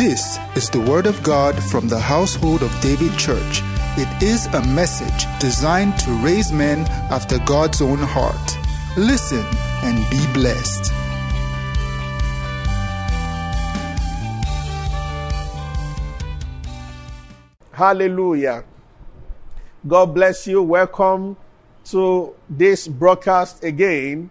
This 0.00 0.38
is 0.56 0.70
the 0.70 0.80
Word 0.80 1.04
of 1.04 1.22
God 1.22 1.62
from 1.62 1.86
the 1.86 1.98
household 2.00 2.62
of 2.62 2.80
David 2.80 3.18
Church. 3.18 3.60
It 3.98 4.22
is 4.22 4.46
a 4.46 4.64
message 4.68 5.26
designed 5.38 5.98
to 5.98 6.10
raise 6.24 6.50
men 6.50 6.86
after 7.12 7.38
God's 7.40 7.82
own 7.82 7.98
heart. 7.98 8.56
Listen 8.96 9.44
and 9.84 9.98
be 10.10 10.26
blessed. 10.32 10.90
Hallelujah. 17.70 18.64
God 19.86 20.14
bless 20.14 20.46
you. 20.46 20.62
Welcome 20.62 21.36
to 21.90 22.34
this 22.48 22.88
broadcast 22.88 23.62
again. 23.62 24.30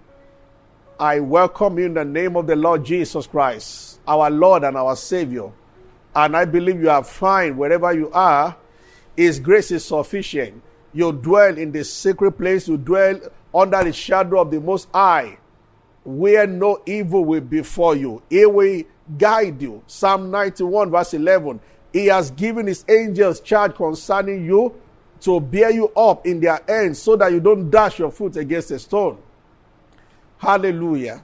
I 1.00 1.20
welcome 1.20 1.78
you 1.78 1.86
in 1.86 1.94
the 1.94 2.06
name 2.06 2.36
of 2.36 2.48
the 2.48 2.56
Lord 2.56 2.84
Jesus 2.84 3.28
Christ, 3.28 4.00
our 4.08 4.32
Lord 4.32 4.64
and 4.64 4.76
our 4.76 4.96
Savior. 4.96 5.52
And 6.16 6.36
I 6.36 6.46
believe 6.46 6.82
you 6.82 6.90
are 6.90 7.04
fine 7.04 7.58
wherever 7.58 7.94
you 7.94 8.10
are. 8.12 8.56
His 9.16 9.40
grace 9.40 9.72
is 9.72 9.86
sufficient. 9.86 10.62
You 10.94 11.12
dwell 11.12 11.58
in 11.58 11.72
the 11.72 11.84
secret 11.84 12.32
place, 12.34 12.68
you 12.68 12.78
dwell 12.78 13.20
under 13.54 13.84
the 13.84 13.94
shadow 13.94 14.42
of 14.42 14.52
the 14.52 14.60
Most 14.60 14.88
High, 14.94 15.38
where 16.04 16.48
no 16.48 16.82
evil 16.86 17.26
will 17.26 17.42
befall 17.42 17.96
you. 17.96 18.22
He 18.30 18.46
will 18.46 18.84
guide 19.18 19.62
you. 19.62 19.84
Psalm 19.88 20.32
91, 20.32 20.90
verse 20.92 21.14
11. 21.14 21.60
He 21.94 22.08
has 22.08 22.32
given 22.32 22.68
his 22.68 22.86
angels 22.88 23.40
charge 23.40 23.76
concerning 23.76 24.46
you 24.46 24.76
to 25.22 25.40
bear 25.40 25.72
you 25.72 25.90
up 25.90 26.26
in 26.26 26.40
their 26.40 26.62
hands 26.68 27.02
so 27.02 27.16
that 27.16 27.32
you 27.32 27.40
don't 27.40 27.70
dash 27.70 28.00
your 28.00 28.12
foot 28.12 28.36
against 28.38 28.72
a 28.72 28.80
stone. 28.80 29.18
Hallelujah. 30.38 31.24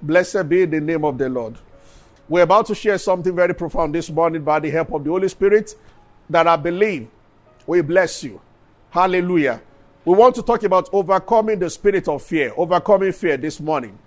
Blessed 0.00 0.48
be 0.48 0.64
the 0.64 0.80
name 0.80 1.04
of 1.04 1.18
the 1.18 1.28
Lord. 1.28 1.56
We're 2.28 2.42
about 2.42 2.66
to 2.66 2.74
share 2.74 2.98
something 2.98 3.34
very 3.34 3.54
profound 3.54 3.94
this 3.94 4.08
morning 4.08 4.42
by 4.42 4.60
the 4.60 4.70
help 4.70 4.92
of 4.92 5.04
the 5.04 5.10
Holy 5.10 5.28
Spirit 5.28 5.74
that 6.30 6.46
I 6.46 6.56
believe 6.56 7.08
will 7.66 7.82
bless 7.82 8.22
you. 8.24 8.40
Hallelujah. 8.90 9.60
We 10.04 10.14
want 10.14 10.34
to 10.36 10.42
talk 10.42 10.62
about 10.62 10.88
overcoming 10.92 11.58
the 11.58 11.70
spirit 11.70 12.08
of 12.08 12.22
fear, 12.22 12.52
overcoming 12.56 13.12
fear 13.12 13.36
this 13.36 13.60
morning. 13.60 13.98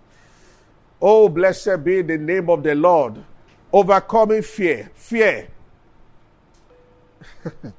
Oh, 1.02 1.30
blessed 1.30 1.84
be 1.84 2.02
the 2.02 2.17
name 2.17 2.50
of 2.50 2.64
the 2.64 2.76
Lord. 2.76 3.23
Overcoming 3.72 4.42
fear. 4.42 4.89
Fear. 4.94 5.48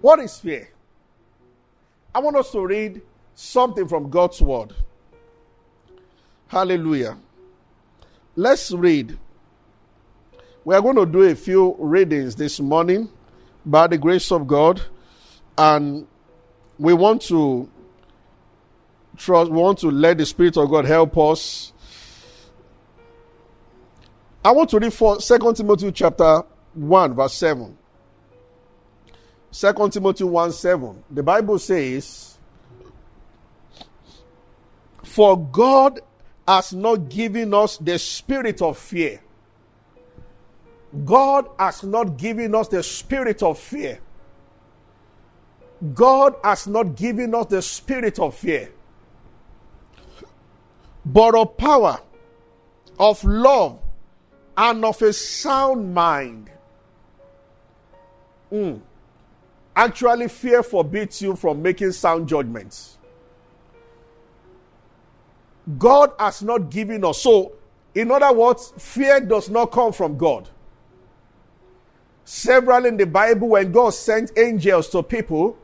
what 0.00 0.20
is 0.20 0.38
fear? 0.38 0.68
I 2.14 2.18
want 2.18 2.36
us 2.36 2.50
to 2.52 2.66
read 2.66 3.00
something 3.34 3.88
from 3.88 4.10
God's 4.10 4.40
word. 4.40 4.74
Hallelujah. 6.48 7.16
Let's 8.36 8.70
read. 8.70 9.18
We 10.64 10.76
are 10.76 10.80
going 10.80 10.94
to 10.94 11.06
do 11.06 11.22
a 11.22 11.34
few 11.34 11.74
readings 11.76 12.36
this 12.36 12.60
morning 12.60 13.08
by 13.66 13.88
the 13.88 13.98
grace 13.98 14.30
of 14.30 14.46
God, 14.46 14.80
and 15.58 16.06
we 16.78 16.94
want 16.94 17.22
to 17.22 17.68
trust, 19.16 19.50
we 19.50 19.56
want 19.56 19.80
to 19.80 19.90
let 19.90 20.18
the 20.18 20.26
Spirit 20.26 20.56
of 20.56 20.70
God 20.70 20.84
help 20.84 21.18
us. 21.18 21.72
I 24.44 24.52
want 24.52 24.70
to 24.70 24.78
read 24.78 24.92
for 24.92 25.16
2 25.16 25.52
Timothy 25.54 25.90
chapter 25.90 26.44
1, 26.74 27.14
verse 27.14 27.34
7. 27.34 27.76
2 29.50 29.88
Timothy 29.90 30.24
1 30.24 30.52
7. 30.52 31.04
The 31.10 31.22
Bible 31.24 31.58
says, 31.58 32.38
For 35.02 35.36
God 35.36 36.00
has 36.46 36.72
not 36.72 37.08
given 37.08 37.52
us 37.52 37.78
the 37.78 37.98
spirit 37.98 38.62
of 38.62 38.78
fear. 38.78 39.20
God 41.04 41.48
has 41.58 41.82
not 41.82 42.16
given 42.18 42.54
us 42.54 42.68
the 42.68 42.82
spirit 42.82 43.42
of 43.42 43.58
fear. 43.58 43.98
God 45.94 46.36
has 46.44 46.66
not 46.66 46.94
given 46.94 47.34
us 47.34 47.46
the 47.46 47.62
spirit 47.62 48.18
of 48.18 48.36
fear, 48.36 48.70
but 51.04 51.34
of 51.34 51.56
power, 51.56 51.98
of 52.98 53.24
love, 53.24 53.80
and 54.56 54.84
of 54.84 55.00
a 55.02 55.12
sound 55.12 55.92
mind. 55.92 56.50
Mm. 58.52 58.80
Actually, 59.74 60.28
fear 60.28 60.62
forbids 60.62 61.22
you 61.22 61.34
from 61.34 61.62
making 61.62 61.92
sound 61.92 62.28
judgments. 62.28 62.98
God 65.78 66.12
has 66.18 66.42
not 66.42 66.70
given 66.70 67.04
us. 67.04 67.22
So, 67.22 67.52
in 67.94 68.10
other 68.10 68.32
words, 68.32 68.72
fear 68.76 69.20
does 69.20 69.48
not 69.48 69.72
come 69.72 69.92
from 69.92 70.18
God. 70.18 70.48
Several 72.24 72.86
in 72.86 72.96
the 72.96 73.06
Bible, 73.06 73.48
when 73.48 73.72
God 73.72 73.90
sent 73.90 74.36
angels 74.38 74.88
to 74.90 75.02
people, 75.02 75.56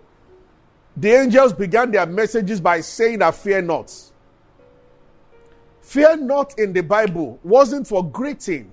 the 0.97 1.13
angels 1.13 1.53
began 1.53 1.91
their 1.91 2.07
messages 2.07 2.61
by 2.61 2.81
saying 2.81 3.21
that 3.21 3.35
fear 3.35 3.63
not. 3.63 3.93
Fear 5.81 6.17
not 6.19 6.59
in 6.59 6.73
the 6.73 6.83
Bible 6.83 7.39
wasn't 7.43 7.87
for 7.87 8.05
greeting. 8.05 8.71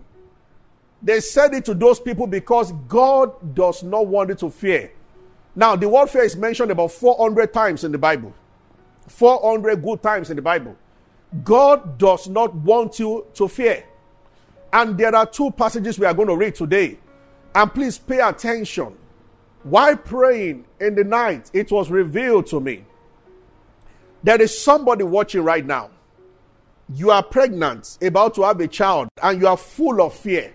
They 1.02 1.20
said 1.20 1.54
it 1.54 1.66
to 1.66 1.76
those 1.76 2.00
people 2.00 2.26
because 2.26 2.72
God 2.88 3.54
does 3.54 3.84
not 3.84 4.08
want 4.08 4.30
you 4.30 4.36
to 4.36 4.50
fear. 4.50 4.92
Now, 5.56 5.76
the 5.76 5.88
word 5.88 6.10
fear 6.10 6.24
is 6.24 6.36
mentioned 6.36 6.72
about 6.72 6.92
400 6.92 7.54
times 7.54 7.84
in 7.84 7.92
the 7.92 7.98
Bible. 7.98 8.34
400 9.08 9.82
good 9.84 10.02
times 10.02 10.30
in 10.30 10.36
the 10.36 10.42
Bible. 10.42 10.76
God 11.44 11.98
does 11.98 12.28
not 12.28 12.54
want 12.56 13.00
you 13.00 13.26
to 13.36 13.48
fear. 13.48 13.86
And 14.74 14.98
there 14.98 15.16
are 15.16 15.26
two 15.26 15.52
passages 15.52 16.00
we 16.00 16.06
are 16.06 16.14
going 16.14 16.28
to 16.28 16.36
read 16.36 16.56
today. 16.56 16.98
And 17.56 17.74
please 17.74 17.98
pay 17.98 18.20
attention. 18.20 18.98
While 19.64 19.96
praying 19.96 20.66
in 20.80 20.94
the 20.94 21.06
night, 21.06 21.50
it 21.54 21.72
was 21.72 21.90
revealed 21.90 22.48
to 22.48 22.60
me. 22.60 22.84
There 24.22 24.42
is 24.42 24.60
somebody 24.62 25.04
watching 25.04 25.42
right 25.42 25.66
now. 25.66 25.90
You 26.94 27.12
are 27.12 27.24
pregnant, 27.24 27.98
about 28.02 28.36
to 28.36 28.44
have 28.44 28.60
a 28.60 28.68
child, 28.68 29.08
and 29.24 29.42
you 29.42 29.48
are 29.48 29.58
full 29.58 30.02
of 30.02 30.14
fear. 30.14 30.54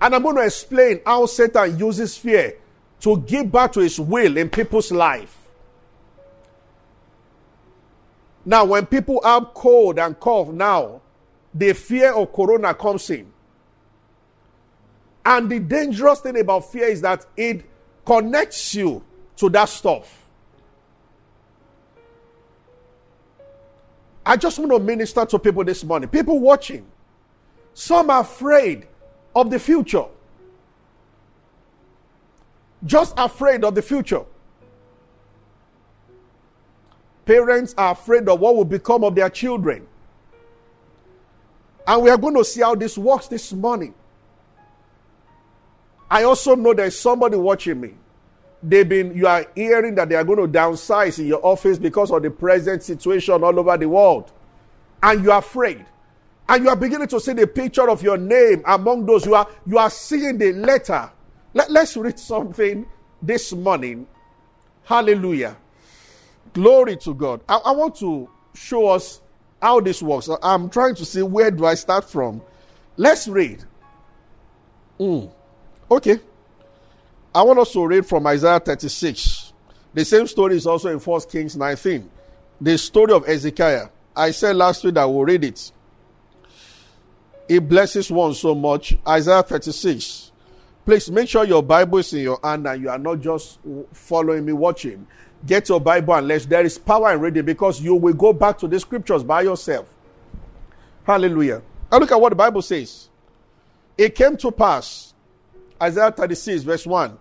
And 0.00 0.14
I'm 0.14 0.22
going 0.22 0.36
to 0.36 0.44
explain 0.44 1.00
how 1.04 1.26
Satan 1.26 1.78
uses 1.78 2.16
fear 2.16 2.56
to 3.00 3.18
give 3.18 3.50
back 3.50 3.72
to 3.72 3.80
his 3.80 3.98
will 3.98 4.36
in 4.36 4.48
people's 4.48 4.92
life. 4.92 5.36
Now, 8.46 8.64
when 8.64 8.86
people 8.86 9.20
have 9.22 9.52
cold 9.52 9.98
and 9.98 10.18
cough 10.18 10.48
now, 10.48 11.02
the 11.52 11.74
fear 11.74 12.14
of 12.14 12.32
corona 12.32 12.72
comes 12.72 13.10
in. 13.10 13.30
And 15.24 15.50
the 15.50 15.58
dangerous 15.60 16.20
thing 16.20 16.38
about 16.38 16.70
fear 16.70 16.88
is 16.88 17.00
that 17.02 17.26
it 17.36 17.64
connects 18.04 18.74
you 18.74 19.04
to 19.36 19.48
that 19.50 19.68
stuff. 19.68 20.16
I 24.24 24.36
just 24.36 24.58
want 24.58 24.70
to 24.72 24.78
minister 24.78 25.24
to 25.24 25.38
people 25.38 25.64
this 25.64 25.82
morning. 25.82 26.08
People 26.08 26.38
watching. 26.38 26.86
Some 27.74 28.10
are 28.10 28.20
afraid 28.20 28.86
of 29.34 29.50
the 29.50 29.58
future. 29.58 30.04
Just 32.84 33.14
afraid 33.16 33.64
of 33.64 33.74
the 33.74 33.82
future. 33.82 34.24
Parents 37.24 37.74
are 37.76 37.92
afraid 37.92 38.28
of 38.28 38.40
what 38.40 38.56
will 38.56 38.64
become 38.64 39.04
of 39.04 39.14
their 39.14 39.30
children. 39.30 39.86
And 41.86 42.02
we 42.02 42.10
are 42.10 42.16
going 42.16 42.34
to 42.34 42.44
see 42.44 42.60
how 42.60 42.74
this 42.74 42.96
works 42.96 43.26
this 43.28 43.52
morning. 43.52 43.94
I 46.10 46.24
also 46.24 46.56
know 46.56 46.74
there's 46.74 46.98
somebody 46.98 47.36
watching 47.36 47.80
me. 47.80 47.94
They've 48.62 48.88
been, 48.88 49.16
you 49.16 49.26
are 49.26 49.46
hearing 49.54 49.94
that 49.94 50.08
they 50.08 50.16
are 50.16 50.24
going 50.24 50.38
to 50.38 50.58
downsize 50.58 51.18
in 51.18 51.26
your 51.26 51.44
office 51.44 51.78
because 51.78 52.10
of 52.10 52.22
the 52.22 52.30
present 52.30 52.82
situation 52.82 53.42
all 53.42 53.58
over 53.58 53.76
the 53.78 53.88
world. 53.88 54.32
And 55.02 55.22
you 55.22 55.30
are 55.30 55.38
afraid. 55.38 55.86
And 56.48 56.64
you 56.64 56.68
are 56.68 56.76
beginning 56.76 57.08
to 57.08 57.20
see 57.20 57.32
the 57.32 57.46
picture 57.46 57.88
of 57.88 58.02
your 58.02 58.18
name 58.18 58.62
among 58.66 59.06
those 59.06 59.24
who 59.24 59.34
are, 59.34 59.48
you 59.66 59.78
are 59.78 59.88
seeing 59.88 60.36
the 60.36 60.52
letter. 60.52 61.10
Let, 61.54 61.70
let's 61.70 61.96
read 61.96 62.18
something 62.18 62.86
this 63.22 63.52
morning. 63.52 64.06
Hallelujah. 64.84 65.56
Glory 66.52 66.96
to 66.98 67.14
God. 67.14 67.40
I, 67.48 67.56
I 67.56 67.70
want 67.70 67.94
to 67.96 68.28
show 68.54 68.88
us 68.88 69.20
how 69.62 69.80
this 69.80 70.02
works. 70.02 70.28
I'm 70.42 70.68
trying 70.68 70.96
to 70.96 71.04
see 71.04 71.22
where 71.22 71.50
do 71.50 71.64
I 71.64 71.74
start 71.74 72.10
from. 72.10 72.42
Let's 72.96 73.28
read. 73.28 73.64
Mm. 74.98 75.30
Okay. 75.90 76.20
I 77.34 77.42
want 77.42 77.58
us 77.58 77.72
to 77.72 77.86
read 77.86 78.06
from 78.06 78.26
Isaiah 78.26 78.60
36. 78.60 79.52
The 79.92 80.04
same 80.04 80.26
story 80.26 80.56
is 80.56 80.66
also 80.66 80.88
in 80.88 80.98
1 80.98 81.20
Kings 81.30 81.56
19. 81.56 82.08
The 82.60 82.78
story 82.78 83.12
of 83.12 83.28
Ezekiel. 83.28 83.90
I 84.14 84.30
said 84.30 84.56
last 84.56 84.84
week 84.84 84.94
that 84.94 85.04
we'll 85.04 85.24
read 85.24 85.44
it. 85.44 85.72
It 87.48 87.68
blesses 87.68 88.10
one 88.10 88.34
so 88.34 88.54
much. 88.54 88.96
Isaiah 89.06 89.42
36. 89.42 90.30
Please 90.84 91.10
make 91.10 91.28
sure 91.28 91.44
your 91.44 91.62
Bible 91.62 91.98
is 91.98 92.12
in 92.12 92.22
your 92.22 92.38
hand 92.42 92.66
and 92.66 92.82
you 92.82 92.88
are 92.88 92.98
not 92.98 93.20
just 93.20 93.58
following 93.92 94.44
me 94.44 94.52
watching. 94.52 95.06
Get 95.46 95.68
your 95.68 95.80
Bible 95.80 96.14
and 96.14 96.28
let's. 96.28 96.46
There 96.46 96.64
is 96.64 96.78
power 96.78 97.12
in 97.12 97.20
reading 97.20 97.44
because 97.44 97.80
you 97.80 97.94
will 97.94 98.14
go 98.14 98.32
back 98.32 98.58
to 98.58 98.68
the 98.68 98.78
scriptures 98.78 99.24
by 99.24 99.42
yourself. 99.42 99.88
Hallelujah. 101.04 101.62
And 101.90 102.00
look 102.00 102.12
at 102.12 102.20
what 102.20 102.30
the 102.30 102.36
Bible 102.36 102.62
says. 102.62 103.08
It 103.96 104.14
came 104.14 104.36
to 104.38 104.52
pass 104.52 105.09
Isaiah 105.82 106.12
36, 106.12 106.62
verse 106.62 106.86
1. 106.86 107.18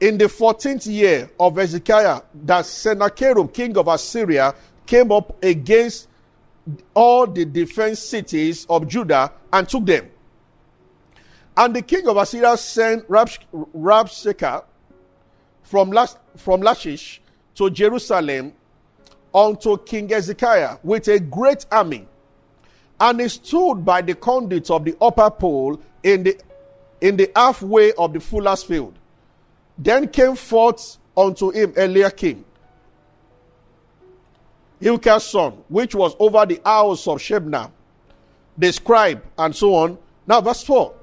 In 0.00 0.18
the 0.18 0.24
14th 0.24 0.90
year 0.90 1.30
of 1.38 1.56
Hezekiah, 1.56 2.22
that 2.44 2.66
Sennacherib, 2.66 3.52
king 3.52 3.76
of 3.76 3.86
Assyria, 3.86 4.54
came 4.86 5.12
up 5.12 5.42
against 5.42 6.08
all 6.94 7.26
the 7.26 7.44
defense 7.44 8.00
cities 8.00 8.66
of 8.68 8.88
Judah 8.88 9.32
and 9.52 9.68
took 9.68 9.86
them. 9.86 10.10
And 11.56 11.76
the 11.76 11.82
king 11.82 12.08
of 12.08 12.16
Assyria 12.16 12.56
sent 12.56 13.06
Rabshakeh 13.08 14.64
from, 15.62 15.90
Lash, 15.90 16.10
from 16.36 16.62
Lachish 16.62 17.20
to 17.54 17.70
Jerusalem 17.70 18.52
unto 19.34 19.76
King 19.78 20.08
Hezekiah 20.08 20.78
with 20.82 21.08
a 21.08 21.20
great 21.20 21.66
army. 21.70 22.06
And 22.98 23.20
he 23.20 23.28
stood 23.28 23.84
by 23.84 24.02
the 24.02 24.14
conduit 24.14 24.70
of 24.70 24.84
the 24.84 24.96
upper 25.00 25.30
pool 25.30 25.80
in 26.02 26.24
the, 26.24 26.38
in 27.00 27.16
the 27.16 27.30
halfway 27.34 27.92
of 27.92 28.12
the 28.12 28.20
fuller's 28.20 28.62
field. 28.62 28.94
Then 29.78 30.08
came 30.08 30.36
forth 30.36 30.98
unto 31.16 31.50
him 31.50 31.72
Eliakim, 31.76 32.44
Hilkiah's 34.80 35.24
son, 35.24 35.52
which 35.68 35.94
was 35.94 36.14
over 36.18 36.44
the 36.46 36.60
house 36.64 37.06
of 37.06 37.18
Shebna, 37.18 37.70
the 38.56 38.72
scribe, 38.72 39.22
and 39.38 39.54
so 39.54 39.74
on. 39.74 39.98
Now, 40.26 40.40
verse 40.40 40.62
4. 40.64 40.94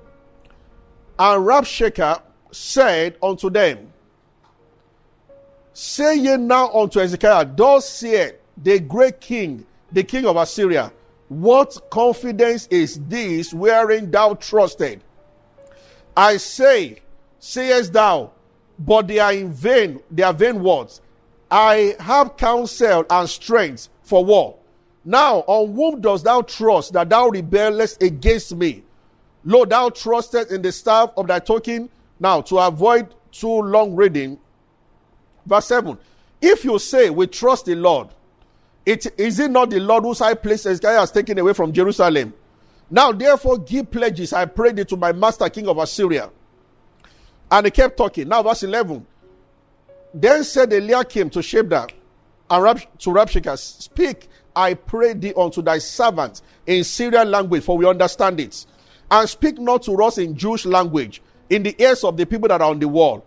And 1.19 1.45
Rabshakeh 1.45 2.21
said 2.51 3.17
unto 3.21 3.49
them, 3.49 3.91
Say 5.73 6.15
ye 6.15 6.37
now 6.37 6.71
unto 6.71 6.99
Hezekiah, 6.99 7.45
Thus 7.55 7.87
saith 7.87 8.35
the 8.55 8.79
great 8.79 9.21
king, 9.21 9.65
the 9.91 10.03
king 10.03 10.25
of 10.25 10.35
Assyria, 10.35 10.91
What 11.29 11.89
confidence 11.91 12.67
is 12.67 12.99
this 13.07 13.53
wherein 13.53 14.09
thou 14.09 14.33
trusted? 14.35 15.03
I 16.17 16.37
say, 16.37 17.03
sayest 17.37 17.93
thou, 17.93 18.31
but 18.79 19.07
they 19.07 19.19
are 19.19 19.33
in 19.33 19.51
vain, 19.53 20.01
they 20.09 20.23
are 20.23 20.33
vain 20.33 20.63
words. 20.63 20.99
I 21.49 21.95
have 21.99 22.35
counsel 22.35 23.05
and 23.07 23.29
strength 23.29 23.87
for 24.01 24.25
war. 24.25 24.57
Now, 25.05 25.43
on 25.45 25.75
whom 25.75 26.01
dost 26.01 26.23
thou 26.23 26.41
trust 26.41 26.93
that 26.93 27.09
thou 27.09 27.29
rebellest 27.29 28.01
against 28.01 28.55
me? 28.55 28.83
Lo, 29.45 29.63
thou 29.63 29.89
trusted 29.89 30.51
in 30.51 30.63
the 30.63 30.71
staff 30.71 31.11
of 31.15 31.27
thy 31.27 31.37
token. 31.37 31.87
Now, 32.19 32.41
to 32.41 32.57
avoid 32.57 33.13
too 33.31 33.61
long 33.61 33.95
reading, 33.95 34.39
verse 35.45 35.67
7. 35.67 35.97
If 36.41 36.65
you 36.65 36.79
say, 36.79 37.11
We 37.11 37.27
trust 37.27 37.67
the 37.67 37.75
Lord, 37.75 38.09
it, 38.87 39.05
is 39.19 39.39
it 39.39 39.51
not 39.51 39.69
the 39.69 39.79
Lord 39.79 40.03
whose 40.03 40.19
high 40.19 40.33
place 40.33 40.63
Hezekiah 40.63 40.99
has 40.99 41.11
taken 41.11 41.37
away 41.37 41.53
from 41.53 41.71
Jerusalem? 41.71 42.33
Now, 42.89 43.11
therefore, 43.11 43.57
give 43.57 43.91
pledges, 43.91 44.33
I 44.33 44.45
pray 44.45 44.71
thee, 44.71 44.85
to 44.85 44.97
my 44.97 45.11
master, 45.11 45.49
king 45.49 45.67
of 45.67 45.77
Assyria. 45.77 46.29
And 47.51 47.65
he 47.65 47.71
kept 47.71 47.97
talking. 47.97 48.27
Now, 48.27 48.43
verse 48.43 48.63
11. 48.63 49.05
Then 50.13 50.43
said 50.43 50.71
Eliakim 50.71 51.29
to 51.31 51.39
Shebna 51.39 51.89
and 52.49 52.63
Rab, 52.63 52.79
to 52.99 53.09
Rabshakeh, 53.09 53.57
Speak, 53.57 54.27
I 54.55 54.73
pray 54.73 55.13
thee 55.13 55.33
unto 55.35 55.61
thy 55.61 55.77
servant 55.77 56.41
in 56.65 56.83
Syrian 56.83 57.29
language, 57.29 57.63
for 57.63 57.77
we 57.77 57.85
understand 57.85 58.39
it. 58.39 58.65
And 59.11 59.29
speak 59.29 59.59
not 59.59 59.83
to 59.83 60.01
us 60.03 60.17
in 60.17 60.35
Jewish 60.35 60.65
language, 60.65 61.21
in 61.49 61.63
the 61.63 61.75
ears 61.81 62.03
of 62.03 62.17
the 62.17 62.25
people 62.25 62.47
that 62.49 62.61
are 62.61 62.69
on 62.69 62.79
the 62.79 62.87
wall. 62.87 63.25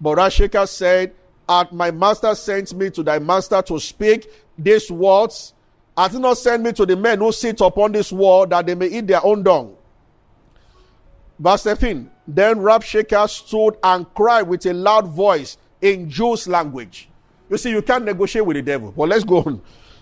But 0.00 0.18
Rabshakeh 0.18 0.68
said, 0.68 1.14
At 1.48 1.72
my 1.72 1.90
master 1.90 2.34
sent 2.34 2.72
me 2.74 2.90
to 2.90 3.02
thy 3.02 3.18
master 3.18 3.60
to 3.62 3.78
speak 3.78 4.30
these 4.56 4.90
words. 4.90 5.52
Hath 6.00 6.12
he 6.12 6.18
not 6.18 6.38
sent 6.38 6.62
me 6.62 6.72
to 6.72 6.86
the 6.86 6.96
men 6.96 7.18
who 7.18 7.30
sit 7.30 7.60
upon 7.60 7.92
this 7.92 8.10
wall 8.10 8.46
that 8.46 8.64
they 8.64 8.74
may 8.74 8.86
eat 8.86 9.06
their 9.06 9.22
own 9.22 9.42
dung? 9.42 9.76
Verse 11.38 11.62
13. 11.64 12.10
Then 12.26 12.56
Rabshakeh 12.56 13.28
stood 13.28 13.76
and 13.82 14.06
cried 14.14 14.44
with 14.44 14.64
a 14.64 14.72
loud 14.72 15.08
voice 15.08 15.58
in 15.82 16.08
Jews' 16.08 16.48
language. 16.48 17.10
You 17.50 17.58
see, 17.58 17.68
you 17.68 17.82
can't 17.82 18.06
negotiate 18.06 18.46
with 18.46 18.56
the 18.56 18.62
devil. 18.62 18.94
But 18.96 19.10
let's 19.10 19.24
go 19.24 19.60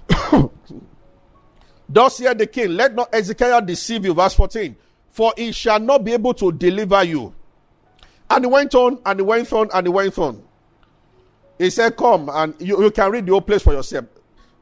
on. 0.08 0.50
Thus 1.88 2.18
hear 2.18 2.32
the 2.32 2.46
king, 2.46 2.76
let 2.76 2.94
not 2.94 3.12
Ezekiel 3.12 3.62
deceive 3.62 4.04
you. 4.04 4.14
Verse 4.14 4.34
14. 4.34 4.76
For 5.08 5.32
he 5.36 5.50
shall 5.50 5.80
not 5.80 6.04
be 6.04 6.12
able 6.12 6.34
to 6.34 6.52
deliver 6.52 7.02
you. 7.02 7.34
And 8.30 8.44
he 8.44 8.48
went 8.48 8.72
on, 8.76 9.00
and 9.04 9.18
he 9.18 9.24
went 9.24 9.52
on, 9.52 9.68
and 9.74 9.84
he 9.84 9.92
went 9.92 10.16
on. 10.16 10.44
He 11.58 11.70
said, 11.70 11.96
Come, 11.96 12.30
and 12.32 12.54
you, 12.60 12.84
you 12.84 12.90
can 12.92 13.10
read 13.10 13.26
the 13.26 13.32
whole 13.32 13.40
place 13.40 13.62
for 13.62 13.72
yourself. 13.72 14.04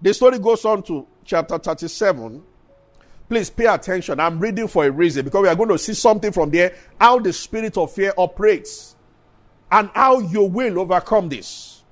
The 0.01 0.15
story 0.15 0.39
goes 0.39 0.65
on 0.65 0.83
to 0.85 1.07
chapter 1.27 1.59
37. 1.59 2.43
Please 3.29 3.51
pay 3.51 3.67
attention. 3.67 4.21
I'm 4.21 4.39
reading 4.39 4.69
for 4.69 4.85
a 4.85 4.91
reason 4.91 5.25
because 5.25 5.43
we 5.43 5.49
are 5.49 5.57
going 5.57 5.69
to 5.71 5.79
see 5.79 5.95
something 5.95 6.31
from 6.31 6.51
there 6.51 6.75
how 7.01 7.19
the 7.19 7.33
spirit 7.33 7.77
of 7.77 7.93
fear 7.93 8.15
operates 8.17 8.95
and 9.71 9.91
how 9.95 10.21
you 10.21 10.45
will 10.45 10.79
overcome 10.79 11.29
this. 11.29 11.83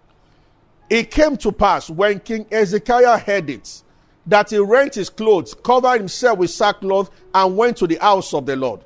It 0.89 1.11
came 1.11 1.37
to 1.39 1.51
pass 1.51 1.91
when 1.91 2.21
King 2.21 2.47
Ezekiah 2.53 3.19
heard 3.19 3.51
it 3.51 3.83
that 4.27 4.51
he 4.51 4.59
rent 4.59 4.95
his 4.95 5.11
clothes, 5.11 5.55
covered 5.55 5.99
himself 5.99 6.39
with 6.39 6.51
sackcloth, 6.51 7.11
and 7.35 7.57
went 7.57 7.77
to 7.79 7.87
the 7.87 7.97
house 7.97 8.33
of 8.33 8.47
the 8.47 8.57
Lord. 8.57 8.81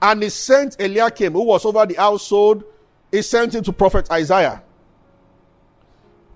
And 0.00 0.22
he 0.22 0.30
sent 0.30 0.80
Eliakim, 0.80 1.32
who 1.32 1.44
was 1.44 1.64
over 1.64 1.84
the 1.86 1.94
household, 1.94 2.64
he 3.12 3.22
sent 3.22 3.54
him 3.54 3.62
to 3.64 3.72
prophet 3.72 4.10
Isaiah. 4.10 4.62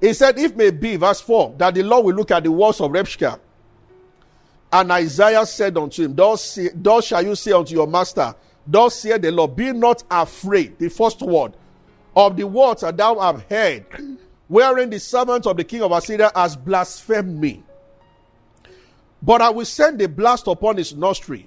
He 0.01 0.13
said, 0.15 0.39
If 0.39 0.57
may 0.57 0.71
be, 0.71 0.97
verse 0.97 1.21
4, 1.21 1.55
that 1.59 1.75
the 1.75 1.83
Lord 1.83 2.07
will 2.07 2.15
look 2.15 2.31
at 2.31 2.45
the 2.45 2.51
walls 2.51 2.81
of 2.81 2.91
Rabshakeh. 2.91 3.39
And 4.73 4.93
Isaiah 4.93 5.45
said 5.45 5.77
unto 5.77 6.05
him, 6.05 6.15
Thus, 6.15 6.59
thus 6.75 7.07
shall 7.07 7.25
you 7.25 7.35
say 7.35 7.53
unto 7.53 7.75
your 7.75 7.87
master, 7.87 8.35
Thus 8.67 8.95
saith 8.97 9.21
the 9.21 9.33
Lord, 9.33 9.57
Be 9.57 9.73
not 9.73 10.03
afraid, 10.11 10.79
the 10.79 10.89
first 10.89 11.21
word, 11.21 11.55
of 12.15 12.37
the 12.37 12.47
words 12.47 12.83
that 12.83 12.97
thou 12.97 13.19
have 13.19 13.45
heard, 13.49 13.85
wherein 14.49 14.91
the 14.91 15.01
servant 15.01 15.47
of 15.47 15.57
the 15.57 15.65
king 15.65 15.83
of 15.83 15.93
Assyria 15.93 16.31
has 16.35 16.57
blasphemed 16.57 17.41
me. 17.41 17.63
But 19.23 19.43
I 19.43 19.51
will 19.51 19.67
send 19.67 20.01
a 20.01 20.09
blast 20.09 20.47
upon 20.47 20.77
his 20.77 20.95
nostril. 20.95 21.43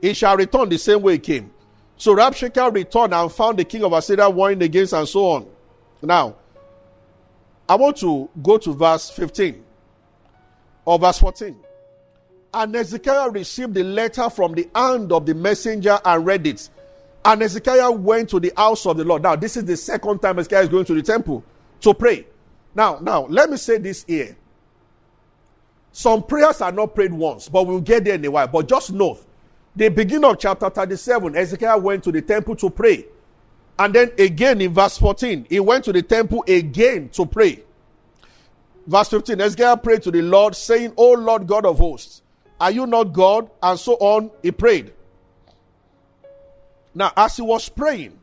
He 0.00 0.12
shall 0.12 0.36
return 0.36 0.68
the 0.68 0.78
same 0.78 1.02
way 1.02 1.14
he 1.14 1.18
came. 1.18 1.50
So 1.96 2.14
Rabshakeh 2.14 2.72
returned 2.72 3.14
and 3.14 3.32
found 3.32 3.58
the 3.58 3.64
king 3.64 3.82
of 3.82 3.92
Assyria 3.92 4.28
warring 4.28 4.62
against 4.62 4.92
and 4.92 5.08
so 5.08 5.24
on. 5.30 5.46
Now, 6.02 6.36
I 7.68 7.74
want 7.74 7.96
to 7.98 8.28
go 8.42 8.58
to 8.58 8.72
verse 8.72 9.10
15 9.10 9.62
or 10.84 10.98
verse 10.98 11.18
14. 11.18 11.56
And 12.54 12.76
Ezekiel 12.76 13.30
received 13.30 13.74
the 13.74 13.82
letter 13.82 14.30
from 14.30 14.54
the 14.54 14.68
hand 14.74 15.12
of 15.12 15.26
the 15.26 15.34
messenger 15.34 15.98
and 16.04 16.24
read 16.24 16.46
it. 16.46 16.68
And 17.24 17.42
Ezekiel 17.42 17.96
went 17.98 18.30
to 18.30 18.40
the 18.40 18.52
house 18.56 18.86
of 18.86 18.96
the 18.96 19.04
Lord. 19.04 19.22
Now, 19.22 19.36
this 19.36 19.56
is 19.56 19.64
the 19.64 19.76
second 19.76 20.20
time 20.20 20.38
Ezekiel 20.38 20.60
is 20.60 20.68
going 20.68 20.84
to 20.84 20.94
the 20.94 21.02
temple 21.02 21.44
to 21.80 21.92
pray. 21.92 22.26
Now, 22.74 22.98
now, 23.00 23.26
let 23.26 23.50
me 23.50 23.56
say 23.56 23.78
this 23.78 24.04
here. 24.04 24.36
Some 25.90 26.22
prayers 26.22 26.60
are 26.60 26.72
not 26.72 26.94
prayed 26.94 27.12
once, 27.12 27.48
but 27.48 27.66
we'll 27.66 27.80
get 27.80 28.04
there 28.04 28.14
in 28.14 28.24
a 28.24 28.30
while. 28.30 28.46
But 28.46 28.68
just 28.68 28.92
note, 28.92 29.24
the 29.74 29.88
beginning 29.88 30.30
of 30.30 30.38
chapter 30.38 30.70
37, 30.70 31.36
Ezekiel 31.36 31.80
went 31.80 32.04
to 32.04 32.12
the 32.12 32.22
temple 32.22 32.54
to 32.56 32.70
pray. 32.70 33.06
And 33.78 33.94
then 33.94 34.12
again 34.18 34.60
in 34.60 34.72
verse 34.72 34.96
14, 34.98 35.46
he 35.50 35.60
went 35.60 35.84
to 35.84 35.92
the 35.92 36.02
temple 36.02 36.44
again 36.48 37.08
to 37.10 37.26
pray. 37.26 37.62
Verse 38.86 39.08
15, 39.08 39.40
Ezekiel 39.40 39.76
prayed 39.78 40.02
to 40.02 40.10
the 40.10 40.22
Lord, 40.22 40.54
saying, 40.54 40.92
O 40.96 41.12
Lord 41.12 41.46
God 41.46 41.66
of 41.66 41.78
hosts, 41.78 42.22
are 42.60 42.70
you 42.70 42.86
not 42.86 43.12
God? 43.12 43.50
And 43.62 43.78
so 43.78 43.94
on, 43.94 44.30
he 44.42 44.50
prayed. 44.50 44.92
Now, 46.94 47.12
as 47.16 47.36
he 47.36 47.42
was 47.42 47.68
praying, 47.68 48.18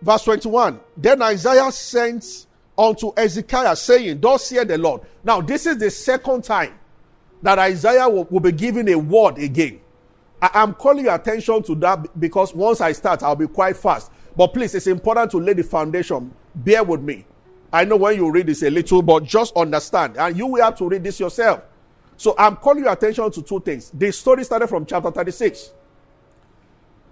verse 0.00 0.24
21, 0.24 0.80
then 0.96 1.22
Isaiah 1.22 1.70
sent 1.70 2.46
unto 2.76 3.12
Ezekiel, 3.16 3.76
saying, 3.76 4.20
Thus 4.20 4.46
saith 4.46 4.66
the 4.66 4.78
Lord. 4.78 5.02
Now, 5.22 5.40
this 5.40 5.66
is 5.66 5.76
the 5.76 5.90
second 5.90 6.42
time 6.42 6.78
that 7.42 7.58
Isaiah 7.58 8.08
will, 8.08 8.24
will 8.24 8.40
be 8.40 8.52
given 8.52 8.88
a 8.88 8.96
word 8.96 9.38
again. 9.38 9.80
I, 10.42 10.62
am 10.62 10.74
calling 10.74 11.04
your 11.04 11.14
attention 11.14 11.62
to 11.62 11.74
that 11.76 12.18
because 12.18 12.52
once 12.52 12.80
I 12.80 12.90
start, 12.92 13.22
I'll 13.22 13.36
be 13.36 13.46
quite 13.46 13.76
fast. 13.76 14.10
But 14.36 14.48
please, 14.48 14.74
it's 14.74 14.88
important 14.88 15.30
to 15.30 15.38
lay 15.38 15.52
the 15.52 15.62
foundation. 15.62 16.34
Bear 16.54 16.82
with 16.82 17.00
me. 17.00 17.24
I 17.72 17.84
know 17.84 17.96
when 17.96 18.16
you 18.16 18.30
read 18.30 18.48
this 18.48 18.62
a 18.62 18.70
little, 18.70 19.02
but 19.02 19.24
just 19.24 19.56
understand. 19.56 20.16
And 20.18 20.36
you 20.36 20.46
will 20.48 20.62
have 20.62 20.76
to 20.78 20.88
read 20.88 21.04
this 21.04 21.20
yourself. 21.20 21.62
So 22.16 22.34
I'm 22.36 22.56
calling 22.56 22.84
your 22.84 22.92
attention 22.92 23.30
to 23.30 23.42
two 23.42 23.60
things. 23.60 23.90
The 23.94 24.10
story 24.10 24.44
started 24.44 24.66
from 24.66 24.84
chapter 24.84 25.10
36. 25.10 25.72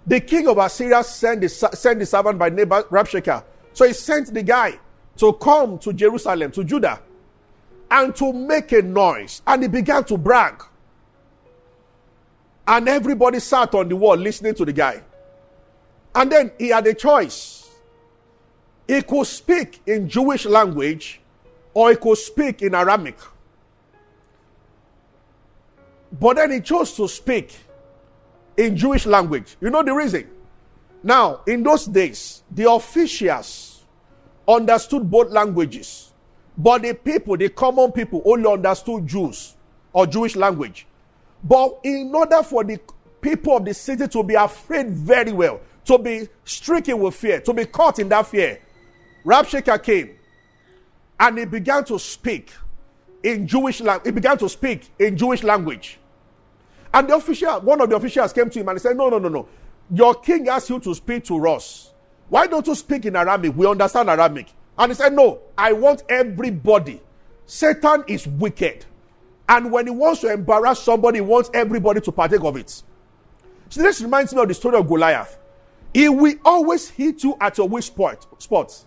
The 0.05 0.19
king 0.19 0.47
of 0.47 0.57
Assyria 0.57 1.03
sent 1.03 1.41
the, 1.41 1.49
sent 1.49 1.99
the 1.99 2.05
servant 2.05 2.37
by 2.37 2.49
name 2.49 2.67
Rabshakeh. 2.67 3.43
So 3.73 3.85
he 3.87 3.93
sent 3.93 4.33
the 4.33 4.43
guy 4.43 4.77
to 5.17 5.33
come 5.33 5.77
to 5.79 5.93
Jerusalem, 5.93 6.51
to 6.51 6.63
Judah, 6.63 7.01
and 7.89 8.15
to 8.15 8.33
make 8.33 8.71
a 8.73 8.81
noise. 8.81 9.41
And 9.47 9.63
he 9.63 9.69
began 9.69 10.03
to 10.05 10.17
brag. 10.17 10.63
And 12.71 12.87
everybody 12.87 13.41
sat 13.41 13.75
on 13.75 13.89
the 13.89 13.97
wall 13.97 14.15
listening 14.15 14.55
to 14.55 14.63
the 14.63 14.71
guy. 14.71 15.03
And 16.15 16.31
then 16.31 16.53
he 16.57 16.69
had 16.69 16.87
a 16.87 16.93
choice 16.93 17.69
he 18.87 19.01
could 19.01 19.27
speak 19.27 19.81
in 19.85 20.07
Jewish 20.07 20.45
language 20.45 21.19
or 21.73 21.89
he 21.89 21.97
could 21.97 22.17
speak 22.17 22.61
in 22.61 22.73
Aramaic. 22.73 23.17
But 26.17 26.37
then 26.37 26.51
he 26.51 26.61
chose 26.61 26.95
to 26.95 27.09
speak 27.09 27.53
in 28.55 28.77
Jewish 28.77 29.05
language. 29.05 29.57
You 29.59 29.69
know 29.69 29.83
the 29.83 29.93
reason? 29.93 30.29
Now, 31.03 31.41
in 31.47 31.63
those 31.63 31.85
days, 31.85 32.41
the 32.49 32.71
officials 32.71 33.83
understood 34.47 35.11
both 35.11 35.29
languages, 35.29 36.13
but 36.57 36.83
the 36.83 36.93
people, 36.93 37.35
the 37.35 37.49
common 37.49 37.91
people, 37.91 38.21
only 38.23 38.49
understood 38.49 39.05
Jews 39.05 39.55
or 39.91 40.07
Jewish 40.07 40.37
language. 40.37 40.87
But 41.43 41.79
in 41.83 42.13
order 42.13 42.43
for 42.43 42.63
the 42.63 42.79
people 43.21 43.57
of 43.57 43.65
the 43.65 43.73
city 43.73 44.07
to 44.07 44.23
be 44.23 44.35
afraid 44.35 44.89
very 44.89 45.31
well, 45.31 45.61
to 45.85 45.97
be 45.97 46.27
stricken 46.43 46.99
with 46.99 47.15
fear, 47.15 47.41
to 47.41 47.53
be 47.53 47.65
caught 47.65 47.99
in 47.99 48.09
that 48.09 48.27
fear, 48.27 48.59
Rabshakeh 49.25 49.83
came 49.83 50.17
and 51.19 51.37
he 51.37 51.45
began 51.45 51.83
to 51.85 51.99
speak 51.99 52.51
in 53.23 53.47
Jewish 53.47 53.81
language. 53.81 54.05
He 54.05 54.11
began 54.11 54.37
to 54.39 54.49
speak 54.49 54.89
in 54.97 55.15
Jewish 55.17 55.43
language. 55.43 55.99
And 56.93 57.07
the 57.09 57.15
official, 57.15 57.61
one 57.61 57.79
of 57.79 57.89
the 57.89 57.95
officials 57.95 58.33
came 58.33 58.49
to 58.49 58.59
him 58.59 58.69
and 58.69 58.77
he 58.77 58.81
said, 58.81 58.97
No, 58.97 59.09
no, 59.09 59.19
no, 59.19 59.29
no. 59.29 59.47
Your 59.93 60.15
king 60.15 60.47
asked 60.49 60.69
you 60.69 60.79
to 60.79 60.95
speak 60.95 61.23
to 61.25 61.47
us. 61.47 61.93
Why 62.29 62.47
don't 62.47 62.65
you 62.65 62.75
speak 62.75 63.05
in 63.05 63.15
Aramaic? 63.15 63.55
We 63.55 63.67
understand 63.67 64.09
Aramaic. 64.09 64.47
And 64.77 64.91
he 64.91 64.95
said, 64.95 65.13
No, 65.13 65.39
I 65.57 65.73
want 65.73 66.03
everybody. 66.09 67.01
Satan 67.45 68.03
is 68.07 68.25
wicked. 68.25 68.85
And 69.49 69.71
when 69.71 69.87
he 69.87 69.91
wants 69.91 70.21
to 70.21 70.31
embarrass 70.31 70.79
somebody, 70.79 71.17
he 71.17 71.21
wants 71.21 71.49
everybody 71.53 72.01
to 72.01 72.11
partake 72.11 72.43
of 72.43 72.55
it. 72.55 72.83
So 73.69 73.81
this 73.81 74.01
reminds 74.01 74.33
me 74.33 74.41
of 74.41 74.47
the 74.47 74.53
story 74.53 74.77
of 74.77 74.87
Goliath. 74.87 75.37
He 75.93 76.07
will 76.07 76.35
always 76.45 76.89
hit 76.89 77.23
you 77.23 77.35
at 77.39 77.57
your 77.57 77.67
weak 77.67 77.83
spot. 77.83 78.25
Spots. 78.41 78.85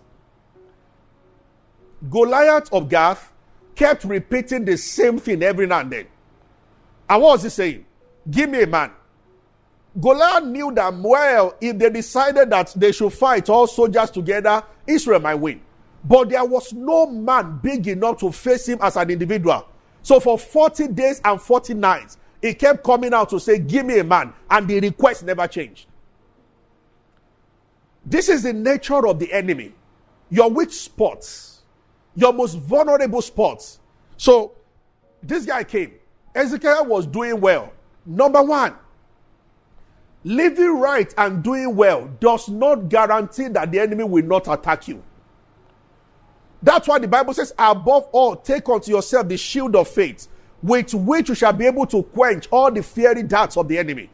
Goliath 2.09 2.71
of 2.71 2.89
Gath 2.89 3.31
kept 3.75 4.03
repeating 4.03 4.65
the 4.65 4.77
same 4.77 5.19
thing 5.19 5.43
every 5.43 5.67
now 5.67 5.79
and 5.79 5.91
then. 5.91 6.07
And 7.09 7.21
what 7.21 7.33
was 7.33 7.43
he 7.43 7.49
saying? 7.49 7.85
Give 8.29 8.49
me 8.49 8.63
a 8.63 8.67
man. 8.67 8.91
Goliath 9.99 10.43
knew 10.43 10.71
that, 10.73 10.93
well, 10.95 11.55
if 11.61 11.77
they 11.77 11.89
decided 11.89 12.49
that 12.49 12.73
they 12.75 12.91
should 12.91 13.13
fight 13.13 13.49
all 13.49 13.67
soldiers 13.67 14.09
together, 14.09 14.63
Israel 14.85 15.19
might 15.19 15.35
win. 15.35 15.61
But 16.03 16.29
there 16.29 16.43
was 16.43 16.73
no 16.73 17.07
man 17.07 17.59
big 17.61 17.87
enough 17.87 18.19
to 18.19 18.31
face 18.31 18.67
him 18.67 18.79
as 18.81 18.97
an 18.97 19.09
individual. 19.09 19.67
So 20.05 20.19
for 20.19 20.37
40 20.37 20.89
days 20.89 21.19
and 21.25 21.41
40 21.41 21.73
nights, 21.73 22.19
he 22.39 22.53
kept 22.53 22.83
coming 22.83 23.11
out 23.11 23.31
to 23.31 23.39
say, 23.39 23.57
Give 23.57 23.83
me 23.83 23.97
a 23.97 24.03
man. 24.03 24.33
And 24.51 24.67
the 24.67 24.79
request 24.79 25.23
never 25.23 25.47
changed. 25.47 25.87
This 28.05 28.29
is 28.29 28.43
the 28.43 28.53
nature 28.53 29.07
of 29.07 29.17
the 29.17 29.33
enemy. 29.33 29.73
Your 30.29 30.51
weak 30.51 30.71
spots, 30.71 31.63
your 32.15 32.33
most 32.33 32.53
vulnerable 32.53 33.23
spots. 33.23 33.79
So 34.15 34.51
this 35.23 35.43
guy 35.43 35.63
came. 35.63 35.93
Ezekiel 36.35 36.85
was 36.85 37.07
doing 37.07 37.41
well. 37.41 37.73
Number 38.05 38.43
one, 38.43 38.75
living 40.23 40.77
right 40.77 41.11
and 41.17 41.41
doing 41.41 41.75
well 41.75 42.11
does 42.19 42.47
not 42.47 42.89
guarantee 42.89 43.47
that 43.47 43.71
the 43.71 43.79
enemy 43.79 44.03
will 44.03 44.23
not 44.23 44.47
attack 44.47 44.87
you. 44.87 45.01
That's 46.61 46.87
why 46.87 46.99
the 46.99 47.07
Bible 47.07 47.33
says, 47.33 47.53
above 47.57 48.07
all, 48.11 48.35
take 48.35 48.67
unto 48.69 48.91
yourself 48.91 49.27
the 49.27 49.37
shield 49.37 49.75
of 49.75 49.87
faith, 49.87 50.27
with 50.63 50.93
which 50.93 51.29
you 51.29 51.35
shall 51.35 51.53
be 51.53 51.65
able 51.65 51.85
to 51.87 52.03
quench 52.03 52.47
all 52.51 52.71
the 52.71 52.81
fiery 52.81 53.23
darts 53.23 53.57
of 53.57 53.67
the 53.67 53.77
enemy. 53.77 54.09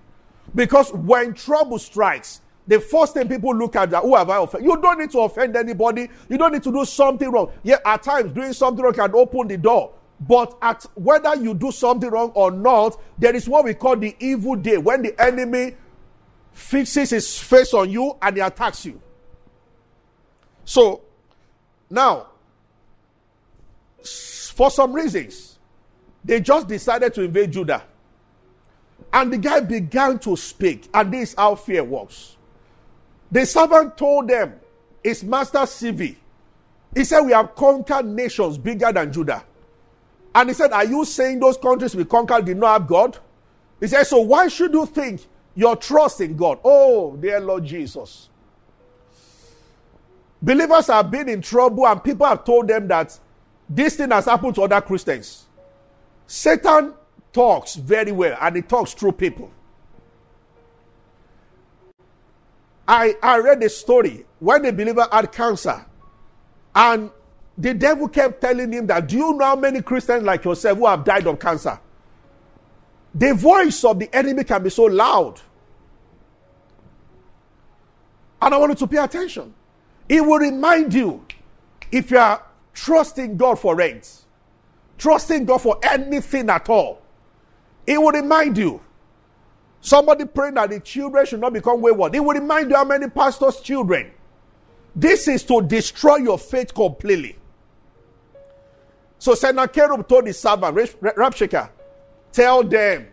Because 0.53 0.91
when 0.91 1.33
trouble 1.33 1.79
strikes, 1.79 2.41
the 2.67 2.79
first 2.79 3.13
thing 3.13 3.27
people 3.27 3.55
look 3.55 3.75
at 3.75 3.89
that, 3.91 4.03
who 4.03 4.15
have 4.15 4.29
I 4.29 4.37
offended? 4.37 4.69
You 4.69 4.77
don't 4.81 4.99
need 4.99 5.11
to 5.11 5.19
offend 5.19 5.55
anybody. 5.55 6.09
You 6.29 6.37
don't 6.37 6.51
need 6.53 6.63
to 6.63 6.71
do 6.71 6.85
something 6.85 7.29
wrong. 7.31 7.51
Yeah, 7.63 7.77
at 7.85 8.03
times 8.03 8.31
doing 8.31 8.53
something 8.53 8.83
wrong 8.83 8.93
can 8.93 9.13
open 9.15 9.47
the 9.47 9.57
door. 9.57 9.93
But 10.19 10.55
at 10.61 10.85
whether 10.93 11.35
you 11.35 11.53
do 11.53 11.71
something 11.71 12.09
wrong 12.09 12.31
or 12.35 12.51
not, 12.51 13.01
there 13.17 13.35
is 13.35 13.49
what 13.49 13.65
we 13.65 13.73
call 13.73 13.95
the 13.95 14.15
evil 14.19 14.55
day 14.55 14.77
when 14.77 15.01
the 15.01 15.19
enemy 15.19 15.75
fixes 16.51 17.09
his 17.09 17.39
face 17.39 17.73
on 17.73 17.89
you 17.89 18.17
and 18.21 18.35
he 18.35 18.41
attacks 18.41 18.85
you. 18.85 19.01
So 20.63 21.01
now, 21.89 22.27
for 24.03 24.69
some 24.71 24.93
reasons, 24.93 25.59
they 26.23 26.39
just 26.39 26.67
decided 26.67 27.13
to 27.15 27.23
invade 27.23 27.51
Judah. 27.51 27.83
And 29.13 29.33
the 29.33 29.37
guy 29.37 29.59
began 29.59 30.19
to 30.19 30.37
speak, 30.37 30.87
and 30.93 31.13
this 31.13 31.29
is 31.29 31.35
how 31.35 31.55
fear 31.55 31.83
works. 31.83 32.37
The 33.31 33.45
servant 33.45 33.97
told 33.97 34.27
them, 34.27 34.59
his 35.03 35.23
master 35.23 35.59
CV, 35.59 36.15
he 36.95 37.03
said, 37.03 37.21
We 37.21 37.31
have 37.31 37.55
conquered 37.55 38.05
nations 38.05 38.57
bigger 38.57 38.91
than 38.91 39.11
Judah. 39.11 39.43
And 40.35 40.49
he 40.49 40.53
said, 40.53 40.71
Are 40.71 40.85
you 40.85 41.05
saying 41.05 41.39
those 41.39 41.57
countries 41.57 41.95
we 41.95 42.05
conquered 42.05 42.45
did 42.45 42.57
not 42.57 42.79
have 42.79 42.87
God? 42.87 43.17
He 43.79 43.87
said, 43.87 44.03
So 44.03 44.19
why 44.19 44.47
should 44.47 44.73
you 44.73 44.85
think 44.85 45.25
your 45.55 45.75
trust 45.75 46.21
in 46.21 46.35
God? 46.37 46.59
Oh, 46.63 47.15
dear 47.15 47.39
Lord 47.39 47.65
Jesus. 47.65 48.29
Believers 50.41 50.87
have 50.87 51.11
been 51.11 51.29
in 51.29 51.41
trouble, 51.41 51.87
and 51.87 52.03
people 52.03 52.25
have 52.25 52.43
told 52.43 52.67
them 52.67 52.87
that 52.87 53.17
this 53.73 53.95
thing 53.95 54.11
has 54.11 54.25
happened 54.25 54.55
to 54.55 54.63
other 54.63 54.81
Christians. 54.81 55.45
Satan 56.27 56.93
talks 57.31 57.75
very 57.75 58.11
well, 58.11 58.37
and 58.41 58.57
he 58.57 58.61
talks 58.61 58.93
through 58.93 59.13
people. 59.13 59.49
I, 62.85 63.15
I 63.23 63.37
read 63.37 63.63
a 63.63 63.69
story 63.69 64.25
when 64.39 64.65
a 64.65 64.73
believer 64.73 65.07
had 65.09 65.31
cancer, 65.31 65.85
and 66.75 67.09
the 67.57 67.73
devil 67.73 68.09
kept 68.09 68.41
telling 68.41 68.73
him 68.73 68.87
that, 68.87 69.07
Do 69.07 69.17
you 69.17 69.33
know 69.33 69.45
how 69.45 69.55
many 69.55 69.81
Christians 69.81 70.23
like 70.23 70.43
yourself 70.43 70.77
who 70.77 70.87
have 70.87 71.05
died 71.05 71.25
of 71.25 71.39
cancer? 71.39 71.79
The 73.15 73.33
voice 73.33 73.83
of 73.85 73.99
the 73.99 74.13
enemy 74.13 74.43
can 74.43 74.63
be 74.63 74.69
so 74.69 74.83
loud. 74.83 75.39
And 78.41 78.53
I 78.53 78.57
want 78.57 78.71
you 78.71 78.75
to 78.75 78.87
pay 78.87 78.97
attention. 78.97 79.53
It 80.09 80.25
will 80.25 80.39
remind 80.39 80.93
you 80.93 81.25
if 81.91 82.11
you 82.11 82.17
are 82.17 82.43
trusting 82.73 83.37
God 83.37 83.59
for 83.59 83.75
rent, 83.75 84.25
trusting 84.97 85.45
God 85.45 85.59
for 85.59 85.79
anything 85.83 86.49
at 86.49 86.69
all, 86.69 87.01
it 87.85 87.99
will 87.99 88.11
remind 88.11 88.57
you 88.57 88.81
Somebody 89.81 90.25
praying 90.25 90.53
that 90.53 90.69
the 90.69 90.79
children 90.79 91.25
should 91.25 91.41
not 91.41 91.53
become 91.53 91.81
wayward. 91.81 92.13
It 92.13 92.19
will 92.19 92.35
remind 92.35 92.69
you 92.69 92.75
how 92.75 92.85
many 92.85 93.09
pastors' 93.09 93.59
children. 93.61 94.11
This 94.95 95.27
is 95.27 95.43
to 95.45 95.61
destroy 95.61 96.17
your 96.17 96.37
faith 96.37 96.73
completely. 96.73 97.37
So 99.17 99.33
Sennacherib 99.33 100.07
told 100.07 100.27
his 100.27 100.39
servant, 100.39 100.75
Rabshakeh, 100.75 101.69
tell 102.31 102.63
them, 102.63 103.07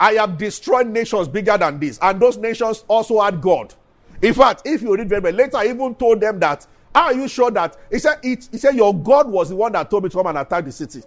I 0.00 0.14
have 0.14 0.38
destroyed 0.38 0.88
nations 0.88 1.28
bigger 1.28 1.58
than 1.58 1.78
this. 1.78 1.98
And 2.00 2.20
those 2.20 2.38
nations 2.38 2.84
also 2.88 3.20
had 3.20 3.40
God. 3.40 3.74
In 4.22 4.34
fact, 4.34 4.62
if 4.64 4.82
you 4.82 4.96
read 4.96 5.08
very 5.08 5.20
well, 5.20 5.32
later 5.32 5.58
I 5.58 5.66
even 5.66 5.94
told 5.94 6.20
them 6.20 6.38
that, 6.40 6.66
are 6.94 7.14
you 7.14 7.28
sure 7.28 7.50
that? 7.50 7.76
He 7.90 7.98
said, 7.98 8.18
it, 8.22 8.48
he 8.50 8.58
said, 8.58 8.74
your 8.74 8.94
God 8.94 9.28
was 9.28 9.48
the 9.48 9.56
one 9.56 9.72
that 9.72 9.90
told 9.90 10.04
me 10.04 10.10
to 10.10 10.16
come 10.16 10.26
and 10.26 10.38
attack 10.38 10.64
the 10.64 10.72
city. 10.72 11.02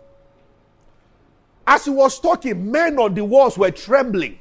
As 1.68 1.86
he 1.86 1.92
was 1.92 2.20
talking, 2.20 2.72
men 2.72 2.98
on 3.00 3.14
the 3.14 3.24
walls 3.24 3.58
were 3.58 3.72
trembling. 3.72 4.40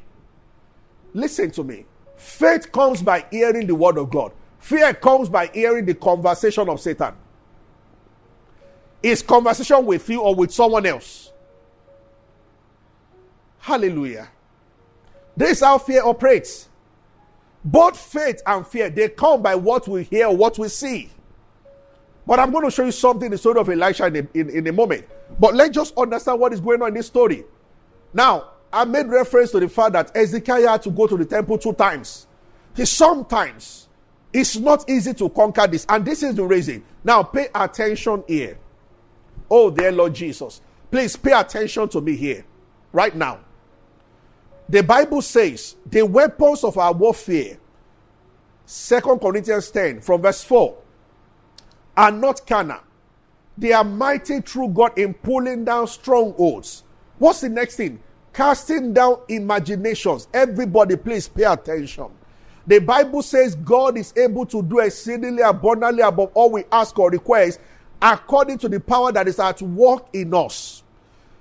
Listen 1.12 1.50
to 1.52 1.64
me. 1.64 1.86
Faith 2.16 2.70
comes 2.72 3.02
by 3.02 3.24
hearing 3.30 3.66
the 3.66 3.74
word 3.74 3.98
of 3.98 4.10
God. 4.10 4.32
Fear 4.58 4.94
comes 4.94 5.28
by 5.28 5.46
hearing 5.48 5.84
the 5.84 5.94
conversation 5.94 6.68
of 6.68 6.80
Satan. 6.80 7.14
Is 9.02 9.22
conversation 9.22 9.84
with 9.84 10.08
you 10.08 10.20
or 10.22 10.34
with 10.34 10.52
someone 10.52 10.86
else? 10.86 11.30
Hallelujah. 13.58 14.28
This 15.36 15.58
is 15.58 15.60
how 15.60 15.78
fear 15.78 16.02
operates. 16.04 16.68
Both 17.64 17.98
faith 17.98 18.42
and 18.46 18.66
fear, 18.66 18.90
they 18.90 19.08
come 19.08 19.42
by 19.42 19.54
what 19.54 19.88
we 19.88 20.04
hear 20.04 20.30
what 20.30 20.58
we 20.58 20.68
see. 20.68 21.10
But 22.26 22.38
I'm 22.38 22.50
going 22.50 22.64
to 22.64 22.70
show 22.70 22.84
you 22.84 22.92
something 22.92 23.26
in 23.26 23.32
the 23.32 23.38
story 23.38 23.60
of 23.60 23.68
Elisha 23.68 24.06
in 24.06 24.16
a, 24.16 24.38
in, 24.38 24.50
in 24.50 24.66
a 24.66 24.72
moment. 24.72 25.04
But 25.38 25.54
let's 25.54 25.74
just 25.74 25.96
understand 25.98 26.40
what 26.40 26.52
is 26.52 26.60
going 26.60 26.80
on 26.82 26.88
in 26.88 26.94
this 26.94 27.06
story. 27.06 27.44
Now, 28.12 28.50
I 28.72 28.84
made 28.84 29.06
reference 29.08 29.50
to 29.52 29.60
the 29.60 29.68
fact 29.68 29.92
that 29.92 30.16
Ezekiel 30.16 30.68
had 30.68 30.82
to 30.82 30.90
go 30.90 31.06
to 31.06 31.16
the 31.16 31.24
temple 31.24 31.58
two 31.58 31.74
times. 31.74 32.26
He 32.74 32.84
sometimes 32.86 33.88
it's 34.32 34.56
not 34.56 34.90
easy 34.90 35.14
to 35.14 35.28
conquer 35.28 35.68
this, 35.68 35.86
and 35.88 36.04
this 36.04 36.24
is 36.24 36.34
the 36.34 36.44
reason. 36.44 36.82
Now, 37.04 37.22
pay 37.22 37.48
attention 37.54 38.24
here. 38.26 38.58
Oh, 39.48 39.70
dear 39.70 39.92
Lord 39.92 40.12
Jesus, 40.12 40.60
please 40.90 41.14
pay 41.14 41.32
attention 41.32 41.88
to 41.90 42.00
me 42.00 42.16
here, 42.16 42.44
right 42.92 43.14
now. 43.14 43.38
The 44.68 44.82
Bible 44.82 45.22
says 45.22 45.76
the 45.86 46.02
weapons 46.02 46.64
of 46.64 46.76
our 46.78 46.92
warfare, 46.92 47.58
Second 48.66 49.20
Corinthians 49.20 49.70
10, 49.70 50.00
from 50.00 50.22
verse 50.22 50.42
4, 50.42 50.76
are 51.96 52.10
not 52.10 52.46
carnal. 52.46 52.80
They 53.56 53.72
are 53.72 53.84
mighty 53.84 54.40
through 54.40 54.68
God 54.70 54.98
in 54.98 55.14
pulling 55.14 55.64
down 55.64 55.86
strongholds. 55.86 56.84
What's 57.18 57.40
the 57.40 57.48
next 57.48 57.76
thing? 57.76 58.00
casting 58.34 58.92
down 58.92 59.20
imaginations. 59.28 60.28
Everybody, 60.34 60.96
please 60.96 61.28
pay 61.28 61.44
attention. 61.44 62.08
The 62.66 62.80
Bible 62.80 63.22
says 63.22 63.54
God 63.54 63.96
is 63.96 64.12
able 64.16 64.44
to 64.46 64.62
do 64.62 64.80
exceedingly 64.80 65.42
abundantly 65.42 66.02
above 66.02 66.32
all 66.34 66.50
we 66.50 66.64
ask 66.72 66.98
or 66.98 67.10
request 67.10 67.60
according 68.02 68.58
to 68.58 68.68
the 68.68 68.80
power 68.80 69.12
that 69.12 69.28
is 69.28 69.38
at 69.38 69.62
work 69.62 70.06
in 70.12 70.34
us. 70.34 70.82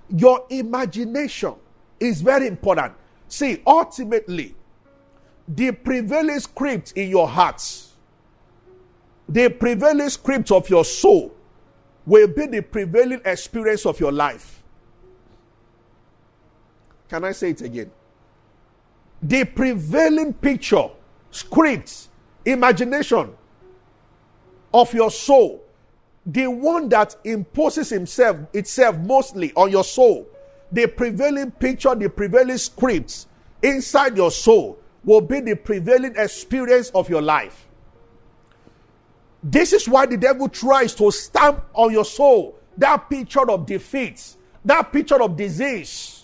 Your 0.09 0.45
imagination 0.49 1.55
is 1.99 2.21
very 2.21 2.47
important. 2.47 2.93
See, 3.27 3.61
ultimately, 3.65 4.53
the 5.47 5.71
prevailing 5.71 6.39
script 6.39 6.93
in 6.95 7.09
your 7.09 7.27
heart, 7.27 7.61
the 9.27 9.49
prevailing 9.49 10.09
script 10.09 10.51
of 10.51 10.69
your 10.69 10.85
soul, 10.85 11.33
will 12.05 12.27
be 12.27 12.45
the 12.47 12.61
prevailing 12.61 13.21
experience 13.25 13.85
of 13.85 13.99
your 13.99 14.11
life. 14.11 14.61
Can 17.09 17.23
I 17.23 17.31
say 17.31 17.51
it 17.51 17.61
again? 17.61 17.91
The 19.21 19.45
prevailing 19.45 20.33
picture, 20.33 20.89
script, 21.31 22.09
imagination 22.45 23.33
of 24.73 24.93
your 24.93 25.11
soul, 25.11 25.63
the 26.25 26.47
one 26.47 26.89
that 26.89 27.15
imposes 27.23 27.89
himself 27.89 28.37
itself 28.53 28.97
mostly 28.97 29.53
on 29.55 29.71
your 29.71 29.83
soul, 29.83 30.27
the 30.71 30.87
prevailing 30.87 31.51
picture, 31.51 31.93
the 31.95 32.09
prevailing 32.09 32.57
scripts 32.57 33.27
inside 33.61 34.17
your 34.17 34.31
soul 34.31 34.77
will 35.03 35.21
be 35.21 35.39
the 35.39 35.55
prevailing 35.55 36.15
experience 36.17 36.89
of 36.89 37.09
your 37.09 37.21
life. 37.21 37.62
This 39.43 39.73
is 39.73 39.89
why 39.89 40.05
the 40.05 40.17
devil 40.17 40.47
tries 40.47 40.95
to 40.95 41.11
stamp 41.11 41.63
on 41.73 41.91
your 41.91 42.05
soul 42.05 42.57
that 42.77 43.09
picture 43.09 43.49
of 43.51 43.65
defeat, 43.65 44.35
that 44.63 44.91
picture 44.91 45.21
of 45.21 45.35
disease. 45.35 46.23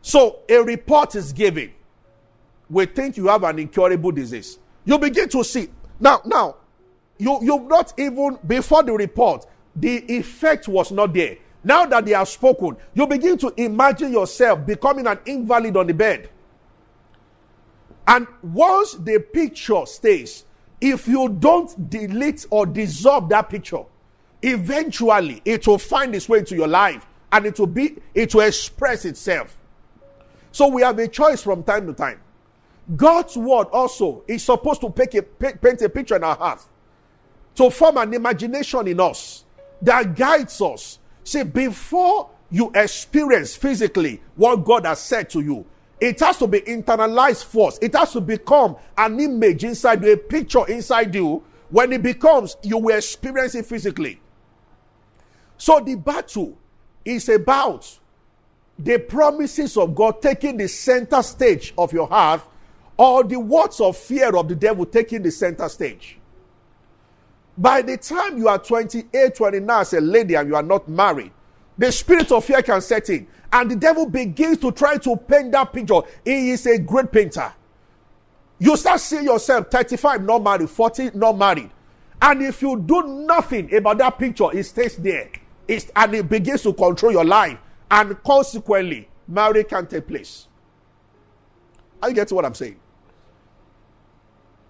So 0.00 0.40
a 0.48 0.58
report 0.58 1.14
is 1.14 1.32
given. 1.32 1.72
We 2.70 2.86
think 2.86 3.16
you 3.16 3.26
have 3.26 3.42
an 3.42 3.58
incurable 3.58 4.12
disease. 4.12 4.58
You 4.84 4.98
begin 4.98 5.28
to 5.30 5.44
see. 5.44 5.68
Now, 6.00 6.22
now, 6.24 6.56
you, 7.18 7.38
you've 7.42 7.68
not 7.68 7.92
even, 7.98 8.38
before 8.46 8.82
the 8.82 8.92
report, 8.92 9.46
the 9.76 9.98
effect 10.12 10.68
was 10.68 10.90
not 10.90 11.12
there. 11.12 11.36
Now 11.64 11.86
that 11.86 12.04
they 12.04 12.12
have 12.12 12.28
spoken, 12.28 12.76
you 12.94 13.06
begin 13.06 13.38
to 13.38 13.52
imagine 13.56 14.12
yourself 14.12 14.64
becoming 14.66 15.06
an 15.06 15.18
invalid 15.26 15.76
on 15.76 15.86
the 15.86 15.94
bed. 15.94 16.30
And 18.06 18.26
once 18.42 18.94
the 18.94 19.20
picture 19.20 19.86
stays, 19.86 20.44
if 20.82 21.06
you 21.06 21.28
don't 21.28 21.88
delete 21.88 22.44
or 22.50 22.66
dissolve 22.66 23.28
that 23.28 23.48
picture, 23.48 23.84
eventually 24.42 25.40
it 25.44 25.64
will 25.64 25.78
find 25.78 26.12
its 26.12 26.28
way 26.28 26.40
into 26.40 26.56
your 26.56 26.66
life 26.66 27.06
and 27.30 27.46
it 27.46 27.56
will 27.58 27.68
be 27.68 27.98
it 28.14 28.34
will 28.34 28.42
express 28.42 29.04
itself. 29.04 29.56
So 30.50 30.66
we 30.66 30.82
have 30.82 30.98
a 30.98 31.06
choice 31.06 31.40
from 31.40 31.62
time 31.62 31.86
to 31.86 31.92
time. 31.94 32.20
God's 32.96 33.36
word 33.36 33.68
also 33.72 34.24
is 34.26 34.42
supposed 34.42 34.80
to 34.80 34.90
paint 34.90 35.14
a, 35.14 35.22
paint 35.22 35.80
a 35.82 35.88
picture 35.88 36.16
in 36.16 36.24
our 36.24 36.34
hearts, 36.34 36.66
to 37.54 37.70
form 37.70 37.96
an 37.96 38.12
imagination 38.12 38.88
in 38.88 38.98
us 38.98 39.44
that 39.80 40.16
guides 40.16 40.60
us. 40.60 40.98
See, 41.22 41.44
before 41.44 42.28
you 42.50 42.72
experience 42.74 43.54
physically 43.54 44.20
what 44.34 44.56
God 44.64 44.84
has 44.84 45.00
said 45.00 45.30
to 45.30 45.40
you, 45.40 45.64
it 46.02 46.18
has 46.18 46.36
to 46.38 46.48
be 46.48 46.60
internalized 46.62 47.44
first. 47.44 47.80
It 47.80 47.94
has 47.94 48.12
to 48.14 48.20
become 48.20 48.74
an 48.98 49.20
image 49.20 49.62
inside 49.62 50.02
you, 50.02 50.12
a 50.12 50.16
picture 50.16 50.66
inside 50.66 51.14
you. 51.14 51.44
When 51.70 51.92
it 51.92 52.02
becomes, 52.02 52.56
you 52.64 52.76
will 52.78 52.96
experience 52.96 53.54
it 53.54 53.66
physically. 53.66 54.20
So 55.56 55.78
the 55.78 55.94
battle 55.94 56.58
is 57.04 57.28
about 57.28 58.00
the 58.76 58.98
promises 58.98 59.76
of 59.76 59.94
God 59.94 60.20
taking 60.20 60.56
the 60.56 60.66
center 60.66 61.22
stage 61.22 61.72
of 61.78 61.92
your 61.92 62.08
heart 62.08 62.42
or 62.96 63.22
the 63.22 63.38
words 63.38 63.80
of 63.80 63.96
fear 63.96 64.34
of 64.36 64.48
the 64.48 64.56
devil 64.56 64.84
taking 64.84 65.22
the 65.22 65.30
center 65.30 65.68
stage. 65.68 66.18
By 67.56 67.80
the 67.80 67.96
time 67.96 68.38
you 68.38 68.48
are 68.48 68.58
28, 68.58 69.36
29 69.36 69.80
as 69.80 69.92
a 69.92 70.00
lady 70.00 70.34
and 70.34 70.48
you 70.48 70.56
are 70.56 70.64
not 70.64 70.88
married, 70.88 71.30
the 71.78 71.90
spirit 71.90 72.30
of 72.32 72.44
fear 72.44 72.62
can 72.62 72.80
set 72.80 73.08
in. 73.10 73.26
And 73.52 73.70
the 73.70 73.76
devil 73.76 74.06
begins 74.06 74.58
to 74.58 74.72
try 74.72 74.96
to 74.98 75.16
paint 75.16 75.52
that 75.52 75.72
picture. 75.72 76.00
He 76.24 76.50
is 76.50 76.66
a 76.66 76.78
great 76.78 77.12
painter. 77.12 77.52
You 78.58 78.76
start 78.76 79.00
seeing 79.00 79.24
yourself 79.24 79.70
35 79.70 80.22
not 80.22 80.42
married, 80.42 80.70
40 80.70 81.10
not 81.14 81.36
married. 81.36 81.70
And 82.20 82.42
if 82.42 82.62
you 82.62 82.78
do 82.78 83.02
nothing 83.02 83.74
about 83.74 83.98
that 83.98 84.18
picture, 84.18 84.56
it 84.56 84.62
stays 84.62 84.96
there. 84.96 85.30
It's, 85.66 85.90
and 85.96 86.14
it 86.14 86.28
begins 86.28 86.62
to 86.62 86.72
control 86.72 87.10
your 87.10 87.24
life. 87.24 87.58
And 87.90 88.22
consequently, 88.22 89.08
marriage 89.26 89.68
can 89.68 89.86
take 89.86 90.06
place. 90.06 90.46
Are 92.00 92.08
you 92.08 92.14
getting 92.14 92.34
what 92.36 92.44
I'm 92.44 92.54
saying? 92.54 92.76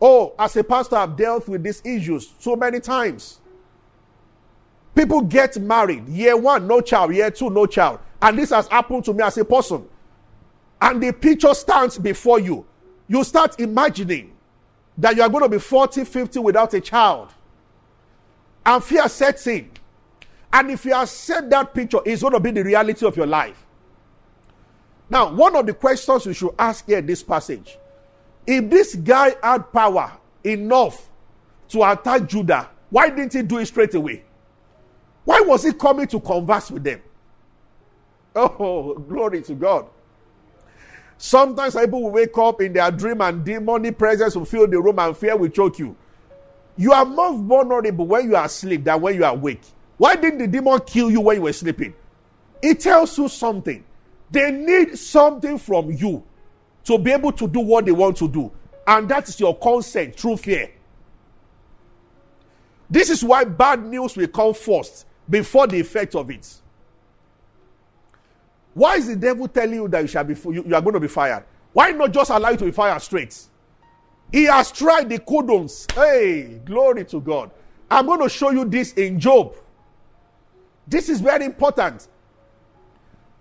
Oh, 0.01 0.35
as 0.39 0.57
a 0.57 0.65
pastor, 0.65 0.97
I've 0.97 1.15
dealt 1.15 1.47
with 1.47 1.63
these 1.63 1.83
issues 1.85 2.33
so 2.39 2.57
many 2.57 2.81
times. 2.81 3.42
People 4.95 5.23
get 5.23 5.57
married. 5.59 6.09
Year 6.09 6.37
one, 6.37 6.67
no 6.67 6.81
child. 6.81 7.15
Year 7.15 7.31
two, 7.31 7.51
no 7.51 7.67
child. 7.67 8.01
And 8.21 8.39
this 8.39 8.51
has 8.51 8.69
happened 8.69 9.05
to 9.07 9.15
me 9.15 9.23
as 9.23 9.39
a 9.39 9.45
person. 9.45 9.87
And 10.81 11.03
the 11.03 11.13
picture 11.13 11.55
stands 11.55 11.99
before 11.99 12.41
you. 12.41 12.67
You 13.09 13.25
start 13.25 13.59
imagining 13.59 14.33
that 14.99 15.17
you 15.17 15.23
are 15.23 15.29
going 15.29 15.45
to 15.45 15.49
be 15.49 15.59
40, 15.59 16.05
50 16.05 16.39
without 16.41 16.75
a 16.75 16.81
child. 16.81 17.33
And 18.65 18.83
fear 18.83 19.09
sets 19.09 19.47
in. 19.47 19.71
And 20.53 20.71
if 20.71 20.85
you 20.85 20.95
accept 20.95 21.49
that 21.51 21.73
picture, 21.73 22.01
it's 22.05 22.23
going 22.23 22.35
to 22.35 22.41
be 22.41 22.51
the 22.51 22.63
reality 22.63 23.07
of 23.07 23.17
your 23.17 23.27
life. 23.27 23.67
Now, 25.09 25.33
one 25.33 25.57
of 25.57 25.67
the 25.67 25.75
questions 25.75 26.27
you 26.27 26.33
should 26.33 26.55
ask 26.59 26.87
here 26.87 26.99
in 26.99 27.07
this 27.07 27.23
passage 27.23 27.79
if 28.47 28.69
this 28.71 28.95
guy 28.95 29.35
had 29.43 29.73
power 29.73 30.13
enough 30.45 31.11
to 31.69 31.91
attack 31.91 32.27
Judah, 32.27 32.69
why 32.91 33.09
didn't 33.09 33.33
he 33.33 33.43
do 33.43 33.59
it 33.59 33.67
straight 33.67 33.95
away? 33.95 34.25
Why 35.25 35.41
was 35.41 35.63
he 35.65 35.73
coming 35.73 36.07
to 36.09 36.21
converse 36.21 36.71
with 36.71 36.85
them? 36.85 37.01
Oh, 38.35 38.95
glory 38.95 39.43
to 39.43 39.55
God. 39.55 39.87
Sometimes 41.19 41.75
people 41.75 42.03
will 42.03 42.11
wake 42.11 42.37
up 42.37 42.61
in 42.61 42.73
their 42.73 42.91
dream 42.91 43.21
and 43.21 43.45
demonic 43.45 43.97
presence 43.97 44.35
will 44.35 44.45
fill 44.45 44.67
the 44.67 44.81
room 44.81 44.99
and 44.99 45.17
fear 45.17 45.37
will 45.37 45.49
choke 45.49 45.79
you. 45.79 45.95
You 46.77 46.93
are 46.93 47.05
more 47.05 47.35
vulnerable 47.35 48.07
when 48.07 48.29
you 48.29 48.35
are 48.35 48.47
asleep 48.47 48.85
than 48.85 49.01
when 49.01 49.15
you 49.15 49.25
are 49.25 49.33
awake. 49.33 49.63
Why 49.99 50.17
didn't 50.17 50.39
the 50.39 50.49
demon 50.49 50.81
kill 50.81 51.11
you 51.11 51.21
when 51.21 51.37
you 51.37 51.43
were 51.43 51.53
sleeping? 51.53 51.95
It 52.61 52.81
tells 52.81 53.17
you 53.19 53.29
something. 53.29 53.85
They 54.31 54.51
need 54.51 54.99
something 54.99 55.59
from 55.59 55.93
you 55.93 56.25
to 56.85 56.99
be 56.99 57.13
able 57.13 57.33
to 57.33 57.47
do 57.47 57.61
what 57.61 57.85
they 57.85 57.93
want 57.93 58.17
to 58.17 58.29
do. 58.29 58.51
And 58.87 59.09
that 59.11 59.29
is 59.29 59.39
your 59.39 59.57
consent 59.57 60.17
through 60.19 60.39
fear. 60.39 60.71
This 62.91 63.11
is 63.11 63.23
why 63.23 63.45
bad 63.45 63.85
news 63.85 64.17
will 64.17 64.27
come 64.27 64.55
first 64.55 65.07
before 65.33 65.67
the 65.67 65.81
effect 65.81 66.15
of 66.15 66.31
it. 66.31 66.47
Why 68.75 68.97
is 68.97 69.07
the 69.07 69.17
devil 69.17 69.49
telling 69.49 69.75
you 69.75 69.89
that 69.89 70.03
you 70.03 70.07
shall 70.07 70.25
be 70.25 70.35
you, 70.35 70.63
you 70.67 70.75
are 70.75 70.81
going 70.83 70.93
to 70.93 71.01
be 71.01 71.09
fired? 71.09 71.45
Why 71.73 71.91
not 71.91 72.13
just 72.13 72.31
allow 72.31 72.51
you 72.51 72.59
to 72.59 72.67
be 72.67 72.71
fired 72.71 73.01
straight? 73.01 73.35
He 74.31 74.45
has 74.45 74.71
tried 74.71 75.09
the 75.09 75.19
codons. 75.19 75.91
Hey, 75.93 76.61
glory 76.65 77.07
to 77.07 77.21
God. 77.21 77.51
I'm 77.91 78.07
going 78.07 78.21
to 78.21 78.29
show 78.29 78.51
you 78.51 78.67
this 78.67 78.93
in 78.93 79.19
Job. 79.19 79.57
This 80.87 81.09
is 81.09 81.23
very 81.23 81.47
important. 81.47 82.09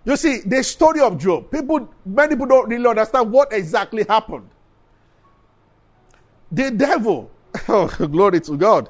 You 0.06 0.16
see, 0.16 0.40
the 0.40 0.62
story 0.62 1.00
of 1.00 1.18
Job, 1.18 1.50
people, 1.50 1.92
many 2.06 2.36
people 2.36 2.46
don't 2.46 2.68
really 2.70 2.88
understand 2.88 3.30
what 3.30 3.52
exactly 3.52 4.04
happened. 4.08 4.48
The 6.50 6.70
devil, 6.70 7.30
oh, 7.68 7.86
glory 7.86 8.40
to 8.40 8.56
God, 8.56 8.88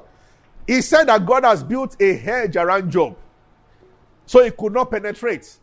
he 0.67 0.81
said 0.81 1.05
that 1.05 1.25
God 1.25 1.43
has 1.43 1.63
built 1.63 1.95
a 2.01 2.15
hedge 2.15 2.55
around 2.55 2.91
Job 2.91 3.17
so 4.25 4.43
he 4.43 4.51
could 4.51 4.73
not 4.73 4.91
penetrate. 4.91 5.57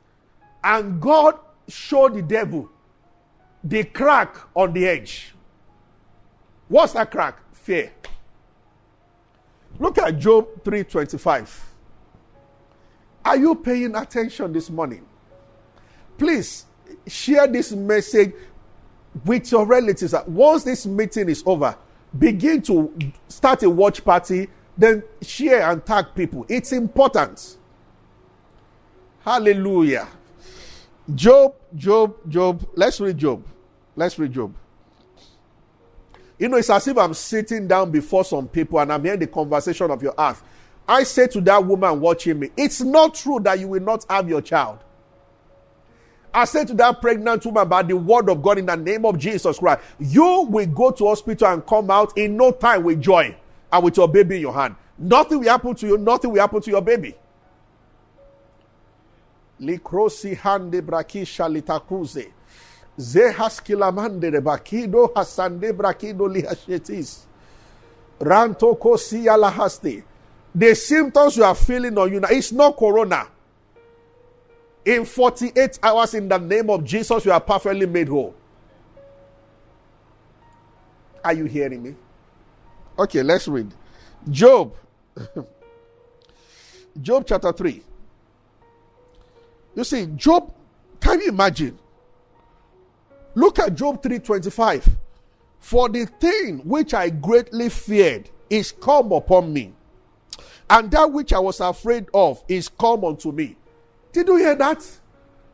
And 0.62 1.00
God 1.00 1.38
showed 1.68 2.14
the 2.14 2.22
devil 2.22 2.68
the 3.64 3.84
crack 3.84 4.36
on 4.54 4.72
the 4.72 4.86
edge. 4.86 5.34
What's 6.68 6.92
that 6.92 7.10
crack? 7.10 7.38
Fear. 7.52 7.92
Look 9.78 9.98
at 9.98 10.18
Job 10.18 10.62
3:25. 10.62 11.66
Are 13.24 13.36
you 13.36 13.54
paying 13.54 13.94
attention 13.94 14.52
this 14.52 14.70
morning? 14.70 15.04
Please 16.18 16.66
share 17.06 17.46
this 17.46 17.72
message 17.72 18.34
with 19.24 19.50
your 19.50 19.66
relatives. 19.66 20.14
Once 20.26 20.64
this 20.64 20.86
meeting 20.86 21.28
is 21.28 21.42
over, 21.46 21.76
begin 22.18 22.62
to 22.62 22.92
start 23.28 23.62
a 23.62 23.70
watch 23.70 24.04
party, 24.04 24.48
then 24.80 25.02
share 25.20 25.70
and 25.70 25.84
tag 25.84 26.06
people. 26.14 26.46
It's 26.48 26.72
important. 26.72 27.58
Hallelujah. 29.22 30.08
Job, 31.14 31.54
Job, 31.74 32.16
Job. 32.28 32.66
Let's 32.74 32.98
read 33.00 33.18
Job. 33.18 33.44
Let's 33.94 34.18
read 34.18 34.32
Job. 34.32 34.54
You 36.38 36.48
know, 36.48 36.56
it's 36.56 36.70
as 36.70 36.88
if 36.88 36.96
I'm 36.96 37.12
sitting 37.12 37.68
down 37.68 37.90
before 37.90 38.24
some 38.24 38.48
people 38.48 38.80
and 38.80 38.90
I'm 38.90 39.04
hearing 39.04 39.20
the 39.20 39.26
conversation 39.26 39.90
of 39.90 40.02
your 40.02 40.14
heart. 40.16 40.38
I 40.88 41.02
say 41.02 41.26
to 41.28 41.40
that 41.42 41.64
woman 41.64 42.00
watching 42.00 42.38
me, 42.38 42.50
it's 42.56 42.80
not 42.80 43.14
true 43.14 43.38
that 43.40 43.58
you 43.60 43.68
will 43.68 43.82
not 43.82 44.06
have 44.08 44.28
your 44.28 44.40
child. 44.40 44.78
I 46.32 46.46
said 46.46 46.68
to 46.68 46.74
that 46.74 47.02
pregnant 47.02 47.44
woman 47.44 47.62
about 47.62 47.88
the 47.88 47.96
word 47.96 48.30
of 48.30 48.40
God 48.40 48.56
in 48.56 48.66
the 48.66 48.76
name 48.76 49.04
of 49.04 49.18
Jesus 49.18 49.58
Christ, 49.58 49.82
you 49.98 50.46
will 50.48 50.66
go 50.66 50.90
to 50.92 51.08
hospital 51.08 51.48
and 51.48 51.66
come 51.66 51.90
out 51.90 52.16
in 52.16 52.36
no 52.36 52.52
time 52.52 52.84
with 52.84 53.02
joy 53.02 53.36
and 53.72 53.84
with 53.84 53.96
your 53.96 54.08
baby 54.08 54.36
in 54.36 54.42
your 54.42 54.54
hand. 54.54 54.74
Nothing 54.98 55.40
will 55.40 55.48
happen 55.48 55.74
to 55.74 55.86
you, 55.86 55.98
nothing 55.98 56.30
will 56.32 56.40
happen 56.40 56.60
to 56.60 56.70
your 56.70 56.82
baby. 56.82 57.14
Likrosi 59.60 60.36
hande 60.36 60.82
brakisha 60.82 61.48
litakuze. 61.48 62.32
Zehaskilamande 62.98 64.40
bakido 64.40 65.12
hasande 65.14 65.72
brakido 65.72 66.28
lihashetis. 66.28 67.26
Ranto 68.20 68.74
kosi 68.74 69.24
haste. 69.24 70.04
The 70.54 70.74
symptoms 70.74 71.36
you 71.36 71.44
are 71.44 71.54
feeling 71.54 71.96
on 71.96 72.12
you 72.12 72.20
now, 72.20 72.28
it's 72.30 72.52
not 72.52 72.76
corona. 72.76 73.28
In 74.84 75.04
48 75.04 75.78
hours, 75.82 76.14
in 76.14 76.28
the 76.28 76.38
name 76.38 76.70
of 76.70 76.84
Jesus, 76.84 77.24
you 77.24 77.32
are 77.32 77.40
perfectly 77.40 77.86
made 77.86 78.08
whole. 78.08 78.34
Are 81.22 81.34
you 81.34 81.44
hearing 81.44 81.82
me? 81.82 81.94
Okay, 83.00 83.22
let's 83.22 83.48
read. 83.48 83.72
Job. 84.30 84.76
Job 87.00 87.24
chapter 87.26 87.50
3. 87.50 87.82
You 89.74 89.84
see, 89.84 90.06
Job, 90.16 90.52
can 91.00 91.18
you 91.20 91.30
imagine? 91.30 91.78
Look 93.34 93.58
at 93.58 93.74
Job 93.74 94.02
3:25. 94.02 94.86
For 95.58 95.88
the 95.88 96.04
thing 96.04 96.58
which 96.58 96.92
I 96.92 97.08
greatly 97.08 97.70
feared 97.70 98.28
is 98.50 98.72
come 98.72 99.12
upon 99.12 99.50
me, 99.50 99.72
and 100.68 100.90
that 100.90 101.10
which 101.10 101.32
I 101.32 101.38
was 101.38 101.60
afraid 101.60 102.06
of 102.12 102.44
is 102.48 102.68
come 102.68 103.04
unto 103.04 103.32
me. 103.32 103.56
Did 104.12 104.28
you 104.28 104.36
hear 104.36 104.56
that? 104.56 104.86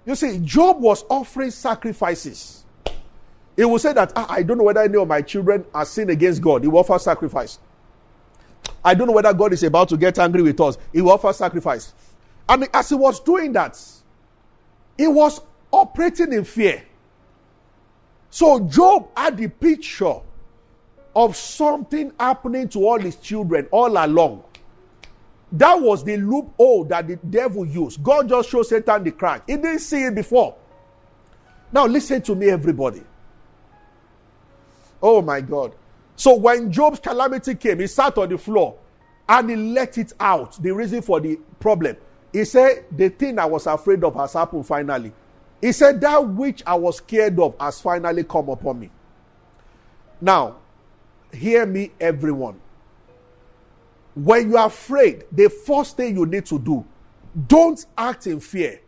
You 0.05 0.17
see, 0.17 0.39
Job 0.41 0.81
was 0.81 1.05
offering 1.09 1.53
sacrifices. 1.53 2.56
He 3.57 3.65
will 3.65 3.79
say 3.79 3.93
that 3.95 4.13
ah, 4.15 4.27
I 4.29 4.43
don't 4.43 4.59
know 4.59 4.65
whether 4.65 4.83
any 4.83 4.97
of 4.97 5.09
my 5.09 5.23
children 5.23 5.65
are 5.75 5.85
sin 5.85 6.11
against 6.11 6.43
God. 6.43 6.63
He 6.63 6.69
will 6.69 6.81
offer 6.81 6.99
sacrifice. 6.99 7.59
I 8.85 8.95
don't 8.95 9.07
know 9.07 9.15
whether 9.15 9.33
God 9.33 9.53
is 9.53 9.63
about 9.63 9.89
to 9.89 9.97
get 9.97 10.19
angry 10.19 10.43
with 10.43 10.61
us. 10.61 10.77
He 10.93 11.01
will 11.01 11.13
offer 11.13 11.33
sacrifice. 11.33 11.95
And 12.49 12.69
as 12.73 12.91
he 12.91 12.95
was 12.95 13.19
doing 13.21 13.53
that, 13.55 13.81
he 14.97 15.09
was 15.09 15.41
operating 15.73 16.33
in 16.33 16.45
fear. 16.45 16.85
So 18.31 18.61
Job 18.61 19.09
had 19.17 19.37
the 19.37 19.49
picture 19.49 20.21
of 21.15 21.35
something 21.35 22.13
happening 22.21 22.69
to 22.69 22.87
all 22.87 23.01
his 23.01 23.17
children 23.17 23.67
all 23.71 23.93
along. 23.97 24.45
That 25.53 25.81
was 25.81 26.05
the 26.05 26.19
loophole 26.19 26.85
that 26.85 27.09
the 27.09 27.17
devil 27.17 27.65
used. 27.65 28.03
God 28.03 28.29
just 28.29 28.51
showed 28.51 28.65
Satan 28.65 29.05
the 29.05 29.13
crack. 29.13 29.45
He 29.47 29.57
didn't 29.57 29.79
see 29.79 30.03
it 30.05 30.15
before. 30.15 30.55
Now, 31.73 31.87
listen 31.87 32.21
to 32.23 32.35
me, 32.35 32.51
everybody. 32.51 33.03
Oh 35.03 35.23
my 35.23 35.41
God. 35.41 35.75
So, 36.17 36.35
when 36.35 36.73
Job's 36.73 36.99
calamity 36.99 37.55
came, 37.55 37.81
he 37.81 37.87
sat 37.87 38.17
on 38.17 38.31
the 38.31 38.39
floor 38.39 38.79
and 39.29 39.51
he 39.51 39.57
let 39.57 39.99
it 39.99 40.13
out. 40.19 40.61
The 40.63 40.71
reason 40.73 41.03
for 41.03 41.21
the 41.21 41.39
problem. 41.61 41.97
He 42.33 42.45
said, 42.45 42.85
The 42.91 43.11
thing 43.11 43.39
I 43.39 43.47
was 43.47 43.67
afraid 43.67 44.03
of 44.05 44.15
has 44.15 44.33
happened 44.33 44.67
finally. 44.67 45.13
He 45.61 45.73
said, 45.73 46.01
That 46.01 46.27
which 46.27 46.63
I 46.67 46.75
was 46.75 46.99
scared 46.99 47.39
of 47.39 47.55
has 47.61 47.81
finally 47.81 48.25
come 48.25 48.49
upon 48.49 48.81
me. 48.81 48.91
Now, 50.21 50.57
hear 51.33 51.67
me, 51.67 51.93
everyone. 52.01 52.61
When 54.15 54.51
you 54.51 54.57
are 54.57 54.69
afraid, 54.69 55.25
the 55.31 55.51
first 55.51 55.99
thing 55.99 56.17
you 56.17 56.25
need 56.25 56.47
to 56.47 56.59
do, 56.59 56.85
don't 57.47 57.85
act 57.99 58.27
in 58.27 58.41
fear. 58.41 58.81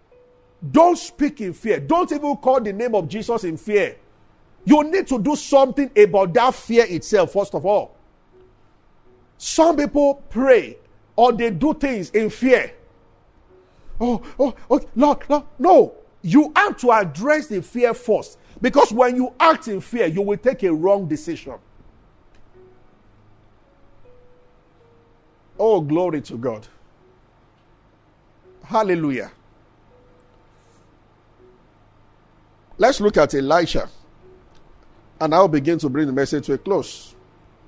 Don't 0.70 0.96
speak 0.96 1.42
in 1.42 1.52
fear. 1.52 1.78
Don't 1.80 2.10
even 2.10 2.36
call 2.36 2.60
the 2.60 2.72
name 2.72 2.94
of 2.94 3.08
Jesus 3.08 3.44
in 3.44 3.58
fear. 3.58 3.96
You 4.64 4.84
need 4.84 5.06
to 5.08 5.18
do 5.18 5.34
something 5.36 5.90
about 5.96 6.34
that 6.34 6.54
fear 6.54 6.84
itself, 6.86 7.32
first 7.32 7.54
of 7.54 7.64
all. 7.64 7.96
Some 9.38 9.76
people 9.76 10.22
pray 10.28 10.76
or 11.16 11.32
they 11.32 11.50
do 11.50 11.74
things 11.74 12.10
in 12.10 12.28
fear. 12.30 12.72
Oh, 14.00 14.22
oh, 14.38 14.54
oh, 14.70 14.80
Lord, 14.94 15.18
Lord. 15.28 15.44
No, 15.58 15.94
you 16.22 16.52
have 16.54 16.76
to 16.78 16.92
address 16.92 17.46
the 17.46 17.62
fear 17.62 17.94
first. 17.94 18.38
Because 18.60 18.92
when 18.92 19.16
you 19.16 19.32
act 19.38 19.68
in 19.68 19.80
fear, 19.80 20.06
you 20.06 20.22
will 20.22 20.36
take 20.36 20.62
a 20.64 20.72
wrong 20.72 21.06
decision. 21.06 21.54
Oh, 25.58 25.80
glory 25.80 26.20
to 26.22 26.36
God. 26.36 26.66
Hallelujah. 28.64 29.32
Let's 32.76 33.00
look 33.00 33.16
at 33.16 33.34
Elisha. 33.34 33.88
And 35.20 35.34
I'll 35.34 35.48
begin 35.48 35.78
to 35.78 35.88
bring 35.88 36.06
the 36.06 36.12
message 36.12 36.46
to 36.46 36.52
a 36.52 36.58
close. 36.58 37.14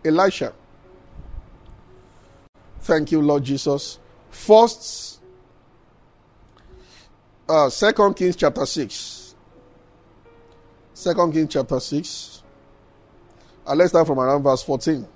Elisha. 0.05 0.53
Thank 2.81 3.13
you, 3.13 3.21
Lord 3.21 3.45
Jesus. 3.45 3.99
First 4.31 5.21
uh, 7.49 7.69
Second 7.69 8.15
Kings 8.15 8.37
chapter 8.37 8.65
6. 8.65 9.35
Second 10.95 11.33
Kings 11.33 11.53
chapter 11.53 11.81
6. 11.81 12.43
Uh, 13.67 13.75
let's 13.75 13.91
start 13.91 14.07
from 14.07 14.21
around 14.21 14.43
verse 14.43 14.63
14. 14.63 15.07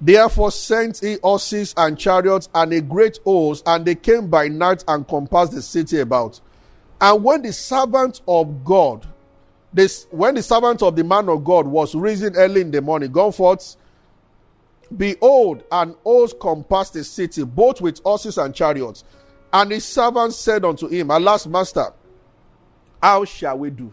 Therefore 0.00 0.50
sent 0.50 0.98
he 0.98 1.16
horses 1.22 1.74
and 1.76 1.96
chariots 1.96 2.48
and 2.54 2.72
a 2.72 2.80
great 2.80 3.18
host, 3.24 3.62
and 3.66 3.84
they 3.84 3.94
came 3.94 4.28
by 4.28 4.48
night 4.48 4.84
and 4.88 5.06
compassed 5.06 5.52
the 5.52 5.62
city 5.62 6.00
about. 6.00 6.40
And 7.00 7.22
when 7.22 7.42
the 7.42 7.52
servant 7.52 8.20
of 8.26 8.64
God, 8.64 9.06
this 9.72 10.06
when 10.10 10.34
the 10.34 10.42
servant 10.42 10.82
of 10.82 10.96
the 10.96 11.04
man 11.04 11.28
of 11.28 11.44
God 11.44 11.66
was 11.66 11.94
risen 11.94 12.36
early 12.36 12.60
in 12.60 12.70
the 12.70 12.82
morning, 12.82 13.10
gone 13.10 13.32
forth, 13.32 13.76
behold, 14.96 15.64
an 15.72 15.94
host 16.04 16.38
compassed 16.38 16.94
the 16.94 17.04
city, 17.04 17.44
both 17.44 17.80
with 17.80 18.00
horses 18.02 18.38
and 18.38 18.54
chariots. 18.54 19.04
And 19.52 19.70
his 19.70 19.84
servant 19.84 20.34
said 20.34 20.64
unto 20.64 20.88
him, 20.88 21.10
Alas, 21.10 21.46
master, 21.46 21.92
how 23.02 23.24
shall 23.24 23.58
we 23.58 23.70
do? 23.70 23.92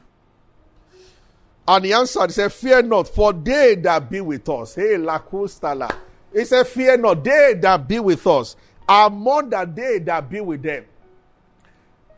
And 1.67 1.85
he 1.85 1.93
answered, 1.93 2.27
He 2.27 2.33
said, 2.33 2.51
Fear 2.51 2.83
not, 2.83 3.07
for 3.07 3.31
they 3.31 3.75
that 3.75 4.09
be 4.09 4.21
with 4.21 4.47
us. 4.49 4.75
Hey, 4.75 4.95
Lakustala. 4.95 5.95
He 6.33 6.45
said, 6.45 6.67
Fear 6.67 6.97
not, 6.97 7.23
they 7.23 7.55
that 7.61 7.87
be 7.87 7.99
with 7.99 8.25
us 8.25 8.55
are 8.87 9.09
more 9.09 9.43
than 9.43 9.75
they 9.75 9.99
that 9.99 10.27
be 10.29 10.41
with 10.41 10.63
them. 10.63 10.83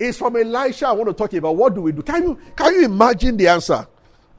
It's 0.01 0.17
from 0.17 0.35
Elisha 0.35 0.87
I 0.87 0.93
want 0.93 1.09
to 1.09 1.13
talk 1.13 1.31
about. 1.33 1.55
What 1.55 1.75
do 1.75 1.81
we 1.81 1.91
do? 1.91 2.01
Can 2.01 2.23
you 2.23 2.39
can 2.55 2.73
you 2.73 2.85
imagine 2.85 3.37
the 3.37 3.47
answer? 3.49 3.87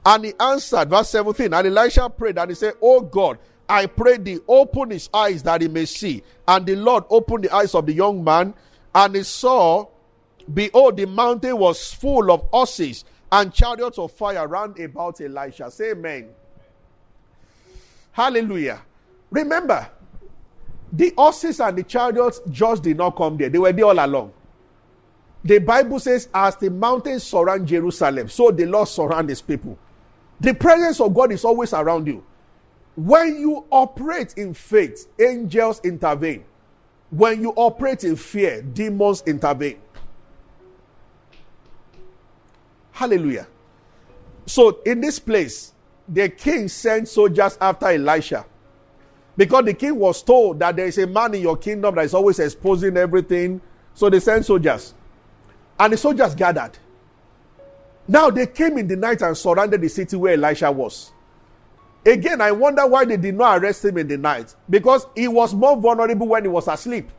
And 0.05 0.25
he 0.25 0.33
answered, 0.37 0.89
verse 0.89 1.09
17. 1.11 1.53
And 1.53 1.67
Elisha 1.67 2.09
prayed, 2.09 2.37
and 2.37 2.51
he 2.51 2.55
said, 2.55 2.73
Oh 2.81 2.99
God, 2.99 3.39
I 3.69 3.85
pray 3.85 4.17
thee, 4.17 4.39
open 4.45 4.89
his 4.89 5.09
eyes 5.13 5.41
that 5.43 5.61
he 5.61 5.69
may 5.69 5.85
see. 5.85 6.21
And 6.45 6.65
the 6.65 6.75
Lord 6.75 7.05
opened 7.09 7.45
the 7.45 7.55
eyes 7.55 7.73
of 7.75 7.85
the 7.85 7.93
young 7.93 8.21
man, 8.21 8.53
and 8.93 9.15
he 9.15 9.23
saw, 9.23 9.87
behold, 10.53 10.97
the 10.97 11.07
mountain 11.07 11.57
was 11.57 11.93
full 11.93 12.29
of 12.29 12.41
horses 12.51 13.05
and 13.31 13.53
chariots 13.53 13.97
of 13.97 14.11
fire 14.11 14.45
round 14.45 14.77
about 14.81 15.21
Elisha. 15.21 15.71
Say 15.71 15.91
amen. 15.91 16.27
Hallelujah. 18.11 18.81
Remember, 19.31 19.89
the 20.91 21.13
horses 21.17 21.61
and 21.61 21.77
the 21.77 21.83
chariots 21.83 22.41
just 22.51 22.83
did 22.83 22.97
not 22.97 23.15
come 23.15 23.37
there. 23.37 23.47
They 23.47 23.57
were 23.57 23.71
there 23.71 23.85
all 23.85 24.05
along. 24.05 24.33
The 25.43 25.59
Bible 25.59 25.99
says, 25.99 26.29
as 26.33 26.55
the 26.55 26.69
mountains 26.69 27.23
surround 27.23 27.67
Jerusalem, 27.67 28.29
so 28.29 28.51
the 28.51 28.65
Lord 28.65 28.87
surround 28.87 29.29
his 29.29 29.41
people. 29.41 29.77
The 30.39 30.53
presence 30.53 30.99
of 31.01 31.13
God 31.13 31.31
is 31.31 31.43
always 31.43 31.73
around 31.73 32.07
you. 32.07 32.23
When 32.95 33.39
you 33.39 33.65
operate 33.69 34.33
in 34.37 34.53
faith, 34.53 35.07
angels 35.19 35.81
intervene. 35.83 36.45
When 37.09 37.41
you 37.41 37.51
operate 37.55 38.03
in 38.03 38.15
fear, 38.15 38.61
demons 38.61 39.23
intervene. 39.25 39.79
Hallelujah. 42.91 43.47
So, 44.45 44.81
in 44.85 45.01
this 45.01 45.19
place, 45.19 45.73
the 46.07 46.29
king 46.29 46.67
sent 46.67 47.07
soldiers 47.07 47.57
after 47.59 47.87
Elisha. 47.87 48.45
Because 49.35 49.65
the 49.65 49.73
king 49.73 49.95
was 49.95 50.21
told 50.21 50.59
that 50.59 50.75
there 50.75 50.85
is 50.85 50.97
a 50.97 51.07
man 51.07 51.33
in 51.33 51.41
your 51.41 51.57
kingdom 51.57 51.95
that 51.95 52.05
is 52.05 52.13
always 52.13 52.39
exposing 52.39 52.97
everything. 52.97 53.61
So 53.93 54.09
they 54.09 54.19
sent 54.19 54.45
soldiers. 54.45 54.93
And 55.83 55.91
the 55.91 55.97
soldiers 55.97 56.33
gathered. 56.33 56.77
Now 58.07 58.29
they 58.29 58.47
came 58.47 58.77
in 58.77 58.87
the 58.87 58.95
night 58.95 59.21
and 59.21 59.35
surrounded 59.35 59.81
the 59.81 59.89
city 59.89 60.15
where 60.15 60.31
Elisha 60.35 60.71
was. 60.71 61.11
Again, 62.05 62.39
I 62.39 62.53
wonder 62.53 62.87
why 62.87 63.03
they 63.03 63.17
did 63.17 63.35
not 63.35 63.61
arrest 63.61 63.83
him 63.83 63.97
in 63.97 64.07
the 64.07 64.17
night. 64.17 64.55
Because 64.69 65.05
he 65.13 65.27
was 65.27 65.53
more 65.53 65.75
vulnerable 65.75 66.25
when 66.25 66.45
he 66.45 66.47
was 66.47 66.69
asleep. 66.69 67.09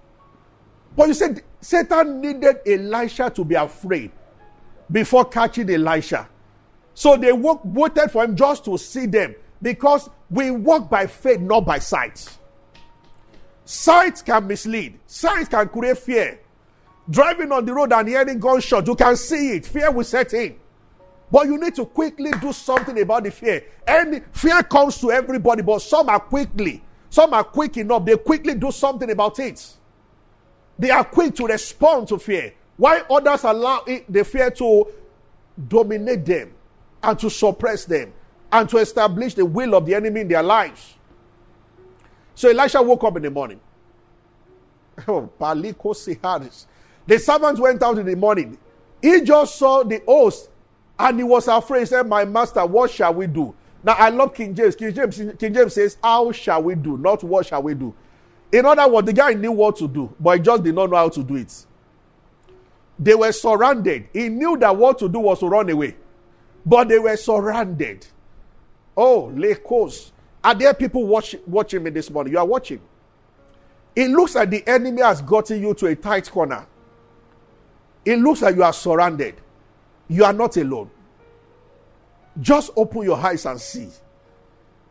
But 0.96 1.08
you 1.08 1.14
said 1.14 1.42
Satan 1.60 2.22
needed 2.22 2.60
Elisha 2.66 3.28
to 3.34 3.44
be 3.44 3.54
afraid 3.54 4.10
before 4.90 5.26
catching 5.26 5.68
Elisha. 5.68 6.26
So 6.94 7.18
they 7.18 7.32
waited 7.34 8.10
for 8.10 8.24
him 8.24 8.34
just 8.34 8.64
to 8.64 8.78
see 8.78 9.04
them. 9.04 9.34
Because 9.60 10.08
we 10.30 10.50
walk 10.50 10.88
by 10.88 11.06
faith, 11.06 11.40
not 11.40 11.66
by 11.66 11.80
sight. 11.80 12.34
Sight 13.66 14.22
can 14.24 14.46
mislead, 14.46 14.98
sight 15.06 15.50
can 15.50 15.68
create 15.68 15.98
fear. 15.98 16.40
Driving 17.08 17.52
on 17.52 17.64
the 17.64 17.74
road 17.74 17.92
and 17.92 18.08
hearing 18.08 18.38
gunshot, 18.38 18.86
you 18.86 18.94
can 18.94 19.16
see 19.16 19.56
it. 19.56 19.66
Fear 19.66 19.90
will 19.90 20.04
set 20.04 20.32
in. 20.32 20.56
But 21.30 21.46
you 21.46 21.58
need 21.58 21.74
to 21.74 21.84
quickly 21.84 22.30
do 22.40 22.52
something 22.52 23.00
about 23.00 23.24
the 23.24 23.30
fear. 23.30 23.64
And 23.86 24.24
fear 24.32 24.62
comes 24.62 24.98
to 25.00 25.10
everybody, 25.10 25.62
but 25.62 25.80
some 25.82 26.08
are 26.08 26.20
quickly, 26.20 26.82
some 27.10 27.34
are 27.34 27.44
quick 27.44 27.76
enough. 27.76 28.04
They 28.04 28.16
quickly 28.16 28.54
do 28.54 28.70
something 28.70 29.10
about 29.10 29.38
it. 29.38 29.74
They 30.78 30.90
are 30.90 31.04
quick 31.04 31.34
to 31.36 31.46
respond 31.46 32.08
to 32.08 32.18
fear. 32.18 32.54
Why 32.76 33.02
others 33.10 33.44
allow 33.44 33.82
it, 33.86 34.10
the 34.12 34.24
fear 34.24 34.50
to 34.52 34.88
dominate 35.68 36.24
them 36.24 36.52
and 37.02 37.18
to 37.18 37.30
suppress 37.30 37.84
them 37.84 38.12
and 38.50 38.68
to 38.68 38.78
establish 38.78 39.34
the 39.34 39.44
will 39.44 39.74
of 39.74 39.86
the 39.86 39.94
enemy 39.94 40.22
in 40.22 40.28
their 40.28 40.42
lives. 40.42 40.94
So 42.34 42.48
Elisha 42.48 42.82
woke 42.82 43.04
up 43.04 43.16
in 43.16 43.22
the 43.22 43.30
morning. 43.30 43.60
Oh, 45.08 45.28
the 47.06 47.18
servant 47.18 47.58
went 47.58 47.82
out 47.82 47.98
in 47.98 48.06
the 48.06 48.16
morning. 48.16 48.58
He 49.02 49.20
just 49.20 49.56
saw 49.56 49.82
the 49.82 50.02
host 50.06 50.48
and 50.98 51.18
he 51.18 51.24
was 51.24 51.48
afraid. 51.48 51.80
He 51.80 51.86
said, 51.86 52.06
My 52.06 52.24
master, 52.24 52.64
what 52.64 52.90
shall 52.90 53.14
we 53.14 53.26
do? 53.26 53.54
Now 53.82 53.92
I 53.92 54.08
love 54.08 54.34
King 54.34 54.54
James. 54.54 54.74
King 54.76 54.94
James, 54.94 55.20
King 55.38 55.52
James 55.54 55.74
says, 55.74 55.98
How 56.02 56.32
shall 56.32 56.62
we 56.62 56.74
do? 56.74 56.96
Not 56.96 57.22
what 57.22 57.46
shall 57.46 57.62
we 57.62 57.74
do. 57.74 57.94
In 58.50 58.64
other 58.64 58.88
words, 58.88 59.06
the 59.06 59.12
guy 59.12 59.34
knew 59.34 59.52
what 59.52 59.76
to 59.76 59.88
do, 59.88 60.14
but 60.18 60.38
he 60.38 60.42
just 60.42 60.62
did 60.62 60.74
not 60.74 60.90
know 60.90 60.96
how 60.96 61.08
to 61.08 61.22
do 61.22 61.36
it. 61.36 61.66
They 62.98 63.14
were 63.14 63.32
surrounded. 63.32 64.08
He 64.12 64.28
knew 64.28 64.56
that 64.58 64.76
what 64.76 64.98
to 65.00 65.08
do 65.08 65.18
was 65.18 65.40
to 65.40 65.48
run 65.48 65.68
away, 65.68 65.96
but 66.64 66.88
they 66.88 66.98
were 66.98 67.16
surrounded. 67.16 68.06
Oh, 68.96 69.32
Lekos. 69.34 70.12
Are 70.42 70.54
there 70.54 70.74
people 70.74 71.06
watch, 71.06 71.34
watching 71.46 71.82
me 71.82 71.90
this 71.90 72.10
morning? 72.10 72.34
You 72.34 72.38
are 72.38 72.46
watching. 72.46 72.80
It 73.96 74.08
looks 74.08 74.34
like 74.34 74.50
the 74.50 74.66
enemy 74.68 75.02
has 75.02 75.22
gotten 75.22 75.60
you 75.60 75.74
to 75.74 75.86
a 75.86 75.96
tight 75.96 76.30
corner. 76.30 76.66
It 78.04 78.18
looks 78.18 78.42
like 78.42 78.56
you 78.56 78.62
are 78.62 78.72
surrounded. 78.72 79.36
You 80.08 80.24
are 80.24 80.32
not 80.32 80.56
alone. 80.56 80.90
Just 82.40 82.70
open 82.76 83.02
your 83.02 83.16
eyes 83.16 83.46
and 83.46 83.60
see. 83.60 83.88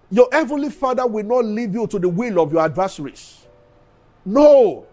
Your 0.09 0.27
heavenly 0.31 0.69
Father 0.69 1.05
will 1.05 1.25
not 1.25 1.45
leave 1.45 1.73
you 1.73 1.87
to 1.87 1.99
the 1.99 2.09
will 2.09 2.39
of 2.39 2.51
your 2.51 2.61
adversaries. 2.61 3.45
No. 4.25 4.85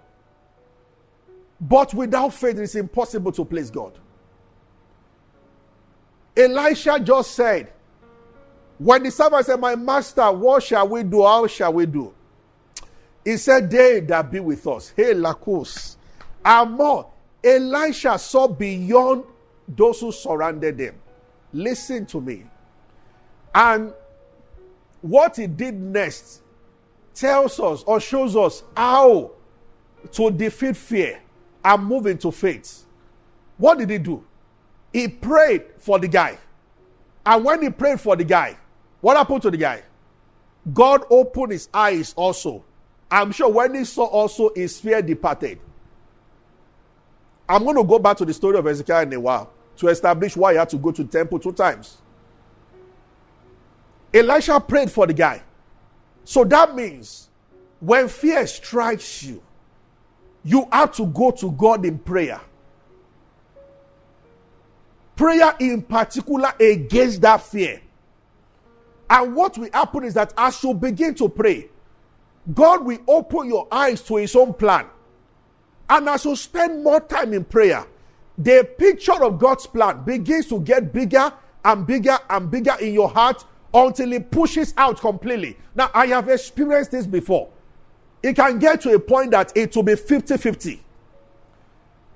But 1.61 1.95
without 1.95 2.33
faith, 2.35 2.59
it 2.59 2.63
is 2.63 2.75
impossible 2.75 3.33
to 3.33 3.45
please 3.45 3.71
God. 3.71 3.93
Elisha 6.37 6.99
just 7.01 7.33
said, 7.33 7.73
when 8.81 9.03
the 9.03 9.11
servant 9.11 9.45
said, 9.45 9.61
My 9.61 9.77
master, 9.77 10.33
what 10.33 10.63
shall 10.63 10.89
we 10.89 11.03
do? 11.03 11.23
How 11.23 11.47
shall 11.47 11.75
we 11.75 11.85
do? 11.85 12.15
He 13.23 13.37
said, 13.37 13.71
They 13.71 14.01
that 14.01 14.31
be 14.31 14.41
with 14.41 14.67
us. 14.67 14.95
Hey, 14.97 15.13
Lakos. 15.13 15.97
And 16.43 16.73
more. 16.73 17.11
Elisha 17.43 18.19
saw 18.19 18.47
beyond 18.49 19.25
those 19.67 20.01
who 20.01 20.13
surrounded 20.13 20.79
them. 20.79 20.95
Listen 21.53 22.07
to 22.07 22.21
me. 22.21 22.45
And 23.55 23.93
what 25.01 25.37
he 25.37 25.47
did 25.47 25.75
next 25.75 26.43
tells 27.15 27.59
us 27.59 27.83
or 27.87 28.01
shows 28.01 28.37
us 28.37 28.63
how 28.77 29.33
to 30.13 30.31
defeat 30.31 30.77
fear 30.77 31.21
and 31.65 31.85
move 31.85 32.07
into 32.07 32.31
faith. 32.31 32.85
What 33.59 33.79
did 33.79 33.91
he 33.91 33.99
do? 33.99 34.25
He 34.93 35.09
prayed 35.09 35.65
for 35.79 35.99
the 35.99 36.09
guy. 36.09 36.39
And 37.25 37.45
when 37.45 37.63
he 37.63 37.71
prayed 37.71 38.01
for 38.01 38.17
the 38.17 38.25
guy, 38.25 38.57
what 39.01 39.17
happened 39.17 39.43
to 39.43 39.51
the 39.51 39.57
guy? 39.57 39.83
God 40.73 41.05
opened 41.11 41.53
his 41.53 41.69
eyes 41.73 42.13
also. 42.17 42.65
I'm 43.11 43.33
sure 43.33 43.49
when 43.49 43.75
he 43.75 43.85
saw 43.85 44.05
also 44.05 44.51
his 44.55 44.79
fear 44.79 45.03
departed. 45.03 45.59
I'm 47.51 47.65
going 47.65 47.75
to 47.75 47.83
go 47.83 47.99
back 47.99 48.17
to 48.19 48.25
the 48.25 48.33
story 48.33 48.57
of 48.57 48.67
Ezekiel 48.69 49.01
in 49.01 49.13
a 49.13 49.19
while 49.19 49.51
to 49.79 49.89
establish 49.89 50.37
why 50.37 50.53
he 50.53 50.59
had 50.59 50.69
to 50.69 50.77
go 50.77 50.93
to 50.93 51.03
temple 51.03 51.41
two 51.41 51.51
times. 51.51 51.99
Elisha 54.15 54.61
prayed 54.61 54.89
for 54.89 55.05
the 55.05 55.13
guy. 55.13 55.43
So 56.23 56.45
that 56.45 56.77
means 56.77 57.29
when 57.81 58.07
fear 58.07 58.47
strikes 58.47 59.25
you, 59.25 59.43
you 60.45 60.69
have 60.71 60.93
to 60.93 61.07
go 61.07 61.33
to 61.33 61.51
God 61.51 61.85
in 61.85 61.99
prayer. 61.99 62.41
Prayer 65.17 65.53
in 65.59 65.83
particular 65.83 66.53
against 66.61 67.21
that 67.23 67.43
fear. 67.43 67.83
And 69.09 69.35
what 69.35 69.59
will 69.59 69.71
happen 69.73 70.05
is 70.05 70.15
that 70.15 70.33
as 70.37 70.63
you 70.63 70.73
begin 70.73 71.17
to 71.17 71.29
pray, 71.29 71.69
God 72.55 72.85
will 72.85 73.01
open 73.09 73.49
your 73.49 73.67
eyes 73.73 74.03
to 74.03 74.17
His 74.17 74.37
own 74.37 74.55
plan. 74.55 74.87
And 75.91 76.09
as 76.09 76.25
you 76.25 76.37
spend 76.37 76.85
more 76.85 77.01
time 77.01 77.35
in 77.35 77.45
prayer, 77.45 77.85
the 78.39 78.67
picture 78.79 79.23
of 79.25 79.39
God's 79.41 79.67
plan 79.67 80.05
begins 80.05 80.47
to 80.47 80.61
get 80.61 80.93
bigger 80.93 81.33
and 81.65 81.85
bigger 81.85 82.17
and 82.31 82.49
bigger 82.49 82.77
in 82.81 82.95
your 82.95 83.09
heart 83.09 83.45
until 83.75 84.13
it 84.13 84.31
pushes 84.31 84.73
out 84.77 85.01
completely. 85.01 85.57
Now, 85.75 85.91
I 85.93 86.07
have 86.07 86.29
experienced 86.29 86.93
this 86.93 87.07
before. 87.07 87.51
It 88.23 88.37
can 88.37 88.61
get 88.61 88.81
to 88.83 88.95
a 88.95 89.01
point 89.01 89.33
that 89.33 89.53
it 89.57 89.75
will 89.75 89.83
be 89.83 89.97
50 89.97 90.37
50. 90.37 90.81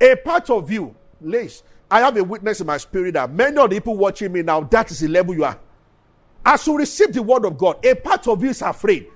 A 0.00 0.16
part 0.16 0.50
of 0.50 0.70
you, 0.70 0.94
Lace, 1.20 1.62
I 1.90 2.00
have 2.00 2.16
a 2.16 2.22
witness 2.22 2.60
in 2.60 2.66
my 2.66 2.76
spirit 2.76 3.14
that 3.14 3.30
many 3.32 3.56
of 3.56 3.70
the 3.70 3.76
people 3.76 3.96
watching 3.96 4.32
me 4.32 4.42
now, 4.42 4.60
that 4.60 4.90
is 4.90 5.00
the 5.00 5.08
level 5.08 5.34
you 5.34 5.44
are. 5.44 5.58
As 6.46 6.66
you 6.66 6.76
receive 6.76 7.12
the 7.12 7.22
word 7.22 7.44
of 7.44 7.58
God, 7.58 7.84
a 7.84 7.94
part 7.94 8.28
of 8.28 8.42
you 8.42 8.50
is 8.50 8.62
afraid. 8.62 9.08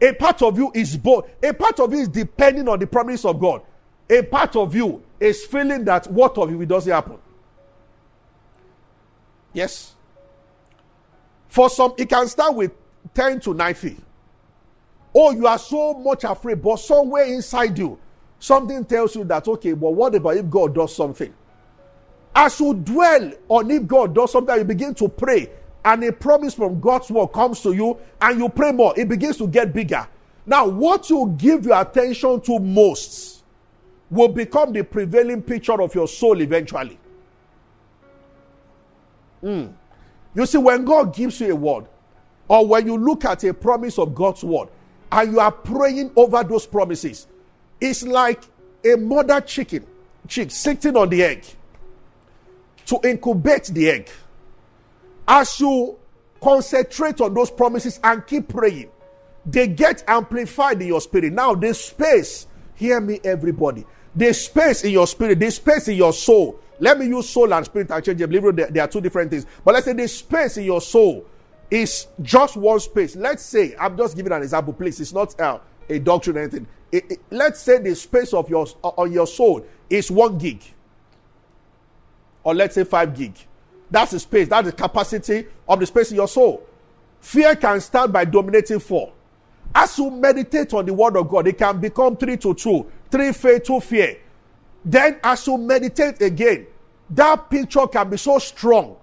A 0.00 0.12
part 0.12 0.42
of 0.42 0.56
you 0.56 0.70
is 0.74 0.96
bold. 0.96 1.28
A 1.42 1.52
part 1.52 1.80
of 1.80 1.92
you 1.92 2.00
is 2.00 2.08
depending 2.08 2.68
on 2.68 2.78
the 2.78 2.86
promise 2.86 3.24
of 3.24 3.38
God. 3.40 3.62
A 4.10 4.22
part 4.22 4.56
of 4.56 4.74
you 4.74 5.02
is 5.20 5.44
feeling 5.44 5.84
that 5.84 6.10
what 6.10 6.38
of 6.38 6.50
you 6.50 6.60
it 6.62 6.68
doesn't 6.68 6.92
happen. 6.92 7.18
Yes. 9.52 9.94
For 11.48 11.68
some, 11.68 11.94
it 11.96 12.08
can 12.08 12.28
start 12.28 12.54
with 12.54 12.72
10 13.14 13.40
to 13.40 13.54
90. 13.54 13.96
Oh, 15.14 15.32
you 15.32 15.46
are 15.46 15.58
so 15.58 15.94
much 15.94 16.24
afraid, 16.24 16.62
but 16.62 16.76
somewhere 16.76 17.24
inside 17.24 17.76
you, 17.78 17.98
something 18.38 18.84
tells 18.84 19.16
you 19.16 19.24
that, 19.24 19.48
okay, 19.48 19.72
but 19.72 19.90
what 19.90 20.14
about 20.14 20.36
if 20.36 20.48
God 20.48 20.74
does 20.74 20.94
something? 20.94 21.32
As 22.34 22.60
you 22.60 22.74
dwell 22.74 23.32
on 23.48 23.70
if 23.70 23.86
God 23.86 24.14
does 24.14 24.32
something, 24.32 24.56
you 24.56 24.64
begin 24.64 24.94
to 24.94 25.08
pray, 25.08 25.50
and 25.84 26.04
a 26.04 26.12
promise 26.12 26.54
from 26.54 26.78
God's 26.80 27.10
word 27.10 27.28
comes 27.28 27.60
to 27.62 27.72
you, 27.72 27.98
and 28.20 28.38
you 28.38 28.48
pray 28.48 28.70
more, 28.70 28.94
it 28.96 29.08
begins 29.08 29.38
to 29.38 29.48
get 29.48 29.72
bigger. 29.72 30.06
Now, 30.46 30.68
what 30.68 31.10
you 31.10 31.34
give 31.36 31.64
your 31.64 31.80
attention 31.80 32.40
to 32.42 32.58
most 32.58 33.37
will 34.10 34.28
become 34.28 34.72
the 34.72 34.82
prevailing 34.82 35.42
picture 35.42 35.80
of 35.80 35.94
your 35.94 36.08
soul 36.08 36.40
eventually. 36.40 36.98
Mm. 39.42 39.72
You 40.34 40.46
see, 40.46 40.58
when 40.58 40.84
God 40.84 41.14
gives 41.14 41.40
you 41.40 41.52
a 41.52 41.54
word, 41.54 41.86
or 42.48 42.66
when 42.66 42.86
you 42.86 42.96
look 42.96 43.24
at 43.24 43.44
a 43.44 43.52
promise 43.52 43.98
of 43.98 44.14
God's 44.14 44.42
word, 44.42 44.68
and 45.10 45.32
you 45.32 45.40
are 45.40 45.52
praying 45.52 46.12
over 46.16 46.42
those 46.44 46.66
promises, 46.66 47.26
it's 47.80 48.02
like 48.02 48.42
a 48.84 48.96
mother 48.96 49.40
chicken, 49.40 49.86
chick 50.26 50.50
sitting 50.50 50.96
on 50.96 51.08
the 51.08 51.22
egg 51.22 51.44
to 52.86 52.98
incubate 53.04 53.64
the 53.66 53.90
egg. 53.90 54.10
As 55.26 55.60
you 55.60 55.98
concentrate 56.40 57.20
on 57.20 57.34
those 57.34 57.50
promises 57.50 58.00
and 58.02 58.26
keep 58.26 58.48
praying, 58.48 58.90
they 59.44 59.66
get 59.66 60.04
amplified 60.06 60.80
in 60.80 60.88
your 60.88 61.00
spirit. 61.00 61.32
Now, 61.32 61.54
the 61.54 61.74
space, 61.74 62.46
hear 62.74 63.00
me, 63.00 63.20
everybody. 63.24 63.84
The 64.18 64.34
space 64.34 64.84
in 64.84 64.90
your 64.90 65.06
spirit, 65.06 65.38
the 65.38 65.50
space 65.50 65.88
in 65.88 65.96
your 65.96 66.12
soul 66.12 66.60
let 66.80 66.98
me 66.98 67.06
use 67.06 67.28
soul 67.28 67.52
and 67.52 67.64
spirit 67.64 67.90
interchangeably. 67.90 68.52
They, 68.52 68.70
they 68.70 68.80
are 68.80 68.88
two 68.88 69.00
different 69.00 69.30
things. 69.30 69.46
But 69.64 69.74
let's 69.74 69.86
say 69.86 69.92
the 69.92 70.06
space 70.08 70.56
in 70.56 70.64
your 70.64 70.80
soul 70.80 71.26
is 71.70 72.06
just 72.22 72.56
one 72.56 72.80
space. 72.80 73.16
Let's 73.16 73.42
say, 73.42 73.74
I'm 73.78 73.96
just 73.96 74.16
giving 74.16 74.32
an 74.32 74.42
example, 74.42 74.72
please. 74.72 75.00
It's 75.00 75.12
not 75.12 75.38
uh, 75.40 75.58
a 75.88 75.98
doctrine 75.98 76.36
or 76.36 76.40
anything. 76.40 76.66
It, 76.90 77.12
it, 77.12 77.20
let's 77.30 77.60
say 77.60 77.78
the 77.78 77.94
space 77.94 78.32
of 78.32 78.48
your 78.48 78.66
uh, 78.82 78.88
on 78.88 79.12
your 79.12 79.26
soul 79.26 79.66
is 79.90 80.10
one 80.10 80.38
gig, 80.38 80.62
or 82.42 82.54
let's 82.54 82.74
say 82.74 82.84
five 82.84 83.14
gig. 83.14 83.34
That's 83.90 84.12
the 84.12 84.20
space. 84.20 84.48
That's 84.48 84.66
the 84.70 84.72
capacity 84.72 85.46
of 85.68 85.80
the 85.80 85.86
space 85.86 86.10
in 86.10 86.16
your 86.16 86.28
soul. 86.28 86.66
Fear 87.20 87.56
can 87.56 87.80
start 87.80 88.12
by 88.12 88.24
dominating 88.24 88.78
four. 88.78 89.12
As 89.74 89.98
you 89.98 90.10
meditate 90.10 90.72
on 90.72 90.86
the 90.86 90.94
word 90.94 91.16
of 91.16 91.28
God, 91.28 91.46
it 91.46 91.58
can 91.58 91.78
become 91.78 92.16
three 92.16 92.38
to 92.38 92.54
two, 92.54 92.90
three 93.10 93.32
faith, 93.32 93.64
two 93.64 93.80
fear. 93.80 94.18
Then, 94.84 95.18
as 95.22 95.46
you 95.46 95.58
meditate 95.58 96.20
again, 96.22 96.66
that 97.10 97.50
picture 97.50 97.86
can 97.86 98.10
be 98.10 98.16
so 98.16 98.38
strong. 98.38 98.96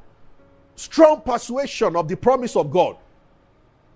Strong 0.75 1.21
persuasion 1.21 1.95
of 1.95 2.07
the 2.07 2.17
promise 2.17 2.55
of 2.55 2.71
God. 2.71 2.97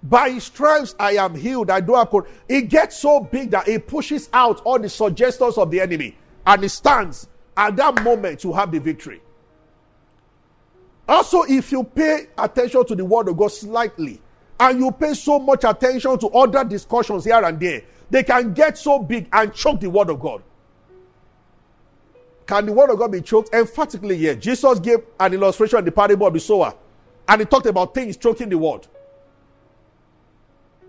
By 0.02 0.30
his 0.30 0.46
stripes 0.46 0.96
I 0.98 1.14
am 1.14 1.36
healed. 1.36 1.70
I 1.70 1.82
do 1.82 1.96
accord. 1.96 2.26
It 2.48 2.70
gets 2.70 2.98
so 2.98 3.20
big 3.20 3.52
that 3.52 3.68
it 3.68 3.88
pushes 3.88 4.30
out 4.32 4.62
all 4.62 4.80
the 4.80 4.90
suggestions 4.90 5.58
of 5.58 5.72
the 5.72 5.82
enemy. 5.82 6.16
And 6.46 6.64
it 6.64 6.70
stands 6.70 7.28
at 7.58 7.76
that 7.76 8.02
moment 8.04 8.40
to 8.42 8.54
have 8.54 8.72
the 8.72 8.80
victory. 8.80 9.22
Also, 11.08 11.44
if 11.44 11.72
you 11.72 11.84
pay 11.84 12.28
attention 12.38 12.86
to 12.86 12.96
the 12.96 13.04
word 13.04 13.28
of 13.28 13.38
God 13.38 13.52
slightly, 13.52 14.22
and 14.60 14.80
you 14.80 14.92
pay 14.92 15.14
so 15.14 15.40
much 15.40 15.64
attention 15.64 16.18
to 16.20 16.28
other 16.30 16.64
discussions 16.64 17.26
here 17.26 17.44
and 17.44 17.60
there, 17.60 17.82
they 18.10 18.24
can 18.24 18.54
get 18.54 18.78
so 18.78 19.00
big 19.00 19.28
and 19.32 19.54
choke 19.54 19.80
the 19.80 19.90
word 19.90 20.10
of 20.10 20.20
God. 20.20 20.44
Can 22.48 22.66
the 22.66 22.74
word 22.74 22.90
of 22.90 22.98
God 22.98 23.12
be 23.12 23.22
choked? 23.22 23.54
Emphatically, 23.54 24.16
yes. 24.16 24.38
Jesus 24.38 24.80
gave 24.80 25.00
an 25.20 25.34
illustration 25.34 25.80
in 25.80 25.86
the 25.86 25.92
parable 25.92 26.28
of 26.28 26.34
the 26.34 26.40
sower, 26.40 26.74
and 27.28 27.42
he 27.42 27.46
talked 27.46 27.68
about 27.68 27.94
things 27.94 28.18
choking 28.18 28.50
the 28.50 28.58
word. 28.58 28.88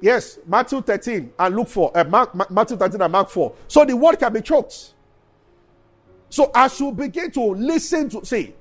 Yes, 0.00 0.38
Matthew 0.46 0.80
13 0.80 1.32
and 1.38 1.56
Luke 1.56 1.68
4, 1.68 1.98
uh, 1.98 2.04
Mark, 2.04 2.50
Matthew 2.50 2.78
13 2.78 3.02
and 3.02 3.12
Mark 3.12 3.28
4. 3.28 3.54
So 3.68 3.84
the 3.84 3.94
word 3.94 4.18
can 4.18 4.32
be 4.32 4.40
choked. 4.40 4.94
So 6.30 6.50
as 6.54 6.80
you 6.80 6.92
begin 6.92 7.30
to 7.32 7.42
listen 7.42 8.08
to, 8.08 8.24
see, 8.24 8.54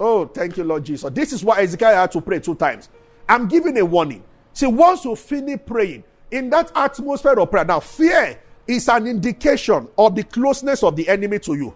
Oh, 0.00 0.26
thank 0.26 0.56
you, 0.56 0.64
Lord 0.64 0.84
Jesus. 0.84 1.10
This 1.12 1.32
is 1.32 1.42
why 1.42 1.60
Ezekiel 1.60 1.94
had 1.94 2.12
to 2.12 2.20
pray 2.20 2.38
two 2.38 2.54
times. 2.54 2.88
I'm 3.28 3.48
giving 3.48 3.76
a 3.78 3.84
warning. 3.84 4.22
See, 4.52 4.66
once 4.66 5.04
you 5.04 5.16
finish 5.16 5.58
praying 5.66 6.04
in 6.30 6.50
that 6.50 6.70
atmosphere 6.74 7.38
of 7.38 7.50
prayer, 7.50 7.64
now 7.64 7.80
fear 7.80 8.38
is 8.66 8.88
an 8.88 9.06
indication 9.06 9.88
of 9.96 10.14
the 10.14 10.24
closeness 10.24 10.82
of 10.82 10.94
the 10.94 11.08
enemy 11.08 11.38
to 11.40 11.54
you. 11.54 11.74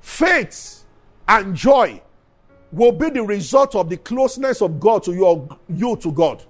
Faith 0.00 0.84
and 1.26 1.54
joy 1.54 2.00
will 2.72 2.92
be 2.92 3.10
the 3.10 3.22
result 3.22 3.74
of 3.74 3.88
the 3.88 3.96
closeness 3.96 4.60
of 4.60 4.78
God 4.78 5.02
to 5.04 5.14
your 5.14 5.48
you 5.68 5.96
to 5.96 6.12
God. 6.12 6.44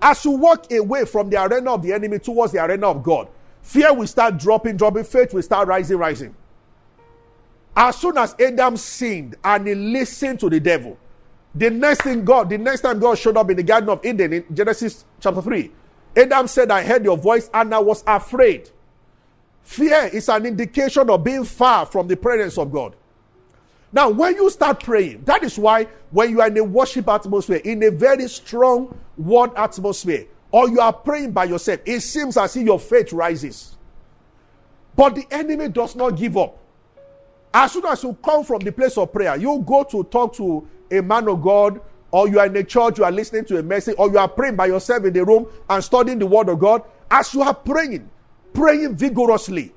As 0.00 0.24
you 0.24 0.32
walk 0.32 0.70
away 0.70 1.04
from 1.04 1.30
the 1.30 1.42
arena 1.42 1.72
of 1.72 1.82
the 1.82 1.92
enemy 1.92 2.18
towards 2.18 2.52
the 2.52 2.64
arena 2.64 2.86
of 2.88 3.02
God, 3.02 3.28
fear 3.62 3.92
will 3.92 4.06
start 4.06 4.38
dropping, 4.38 4.76
dropping, 4.76 5.04
faith 5.04 5.32
will 5.32 5.42
start 5.42 5.66
rising, 5.66 5.96
rising. 5.96 6.34
As 7.74 7.96
soon 7.96 8.18
as 8.18 8.34
Adam 8.40 8.76
sinned 8.76 9.36
and 9.42 9.66
he 9.66 9.74
listened 9.74 10.40
to 10.40 10.50
the 10.50 10.60
devil, 10.60 10.96
the 11.58 11.70
next 11.70 12.02
thing 12.02 12.24
God, 12.24 12.48
the 12.48 12.58
next 12.58 12.82
time 12.82 12.98
God 13.00 13.18
showed 13.18 13.36
up 13.36 13.50
in 13.50 13.56
the 13.56 13.62
Garden 13.62 13.90
of 13.90 14.04
Eden 14.04 14.32
in 14.32 14.44
Genesis 14.54 15.04
chapter 15.20 15.42
3, 15.42 15.70
Adam 16.16 16.46
said, 16.46 16.70
I 16.70 16.82
heard 16.82 17.04
your 17.04 17.16
voice 17.16 17.50
and 17.52 17.74
I 17.74 17.78
was 17.78 18.04
afraid. 18.06 18.70
Fear 19.62 20.10
is 20.12 20.28
an 20.28 20.46
indication 20.46 21.10
of 21.10 21.24
being 21.24 21.44
far 21.44 21.84
from 21.84 22.08
the 22.08 22.16
presence 22.16 22.58
of 22.58 22.72
God. 22.72 22.96
Now, 23.92 24.08
when 24.10 24.34
you 24.34 24.50
start 24.50 24.82
praying, 24.82 25.24
that 25.24 25.42
is 25.42 25.58
why 25.58 25.88
when 26.10 26.30
you 26.30 26.40
are 26.40 26.48
in 26.48 26.56
a 26.58 26.64
worship 26.64 27.08
atmosphere, 27.08 27.60
in 27.64 27.82
a 27.82 27.90
very 27.90 28.28
strong 28.28 28.96
word 29.16 29.50
atmosphere, 29.56 30.26
or 30.50 30.68
you 30.68 30.80
are 30.80 30.92
praying 30.92 31.32
by 31.32 31.44
yourself, 31.44 31.80
it 31.84 32.00
seems 32.00 32.36
as 32.36 32.56
if 32.56 32.64
your 32.64 32.78
faith 32.78 33.12
rises. 33.12 33.76
But 34.96 35.14
the 35.14 35.26
enemy 35.30 35.68
does 35.68 35.96
not 35.96 36.16
give 36.16 36.36
up. 36.36 36.58
As 37.52 37.72
soon 37.72 37.86
as 37.86 38.02
you 38.02 38.12
come 38.22 38.44
from 38.44 38.60
the 38.60 38.72
place 38.72 38.98
of 38.98 39.12
prayer, 39.12 39.36
you 39.36 39.62
go 39.66 39.82
to 39.84 40.04
talk 40.04 40.34
to 40.34 40.66
a 40.90 41.00
man 41.00 41.28
of 41.28 41.42
God, 41.42 41.80
or 42.10 42.28
you 42.28 42.38
are 42.38 42.46
in 42.46 42.56
a 42.56 42.64
church, 42.64 42.98
you 42.98 43.04
are 43.04 43.10
listening 43.10 43.44
to 43.46 43.58
a 43.58 43.62
message, 43.62 43.94
or 43.98 44.10
you 44.10 44.18
are 44.18 44.28
praying 44.28 44.56
by 44.56 44.66
yourself 44.66 45.04
in 45.04 45.12
the 45.12 45.24
room 45.24 45.46
and 45.68 45.82
studying 45.82 46.18
the 46.18 46.26
word 46.26 46.48
of 46.48 46.58
God. 46.58 46.82
As 47.10 47.32
you 47.34 47.42
are 47.42 47.54
praying, 47.54 48.08
praying 48.52 48.96
vigorously, 48.96 49.72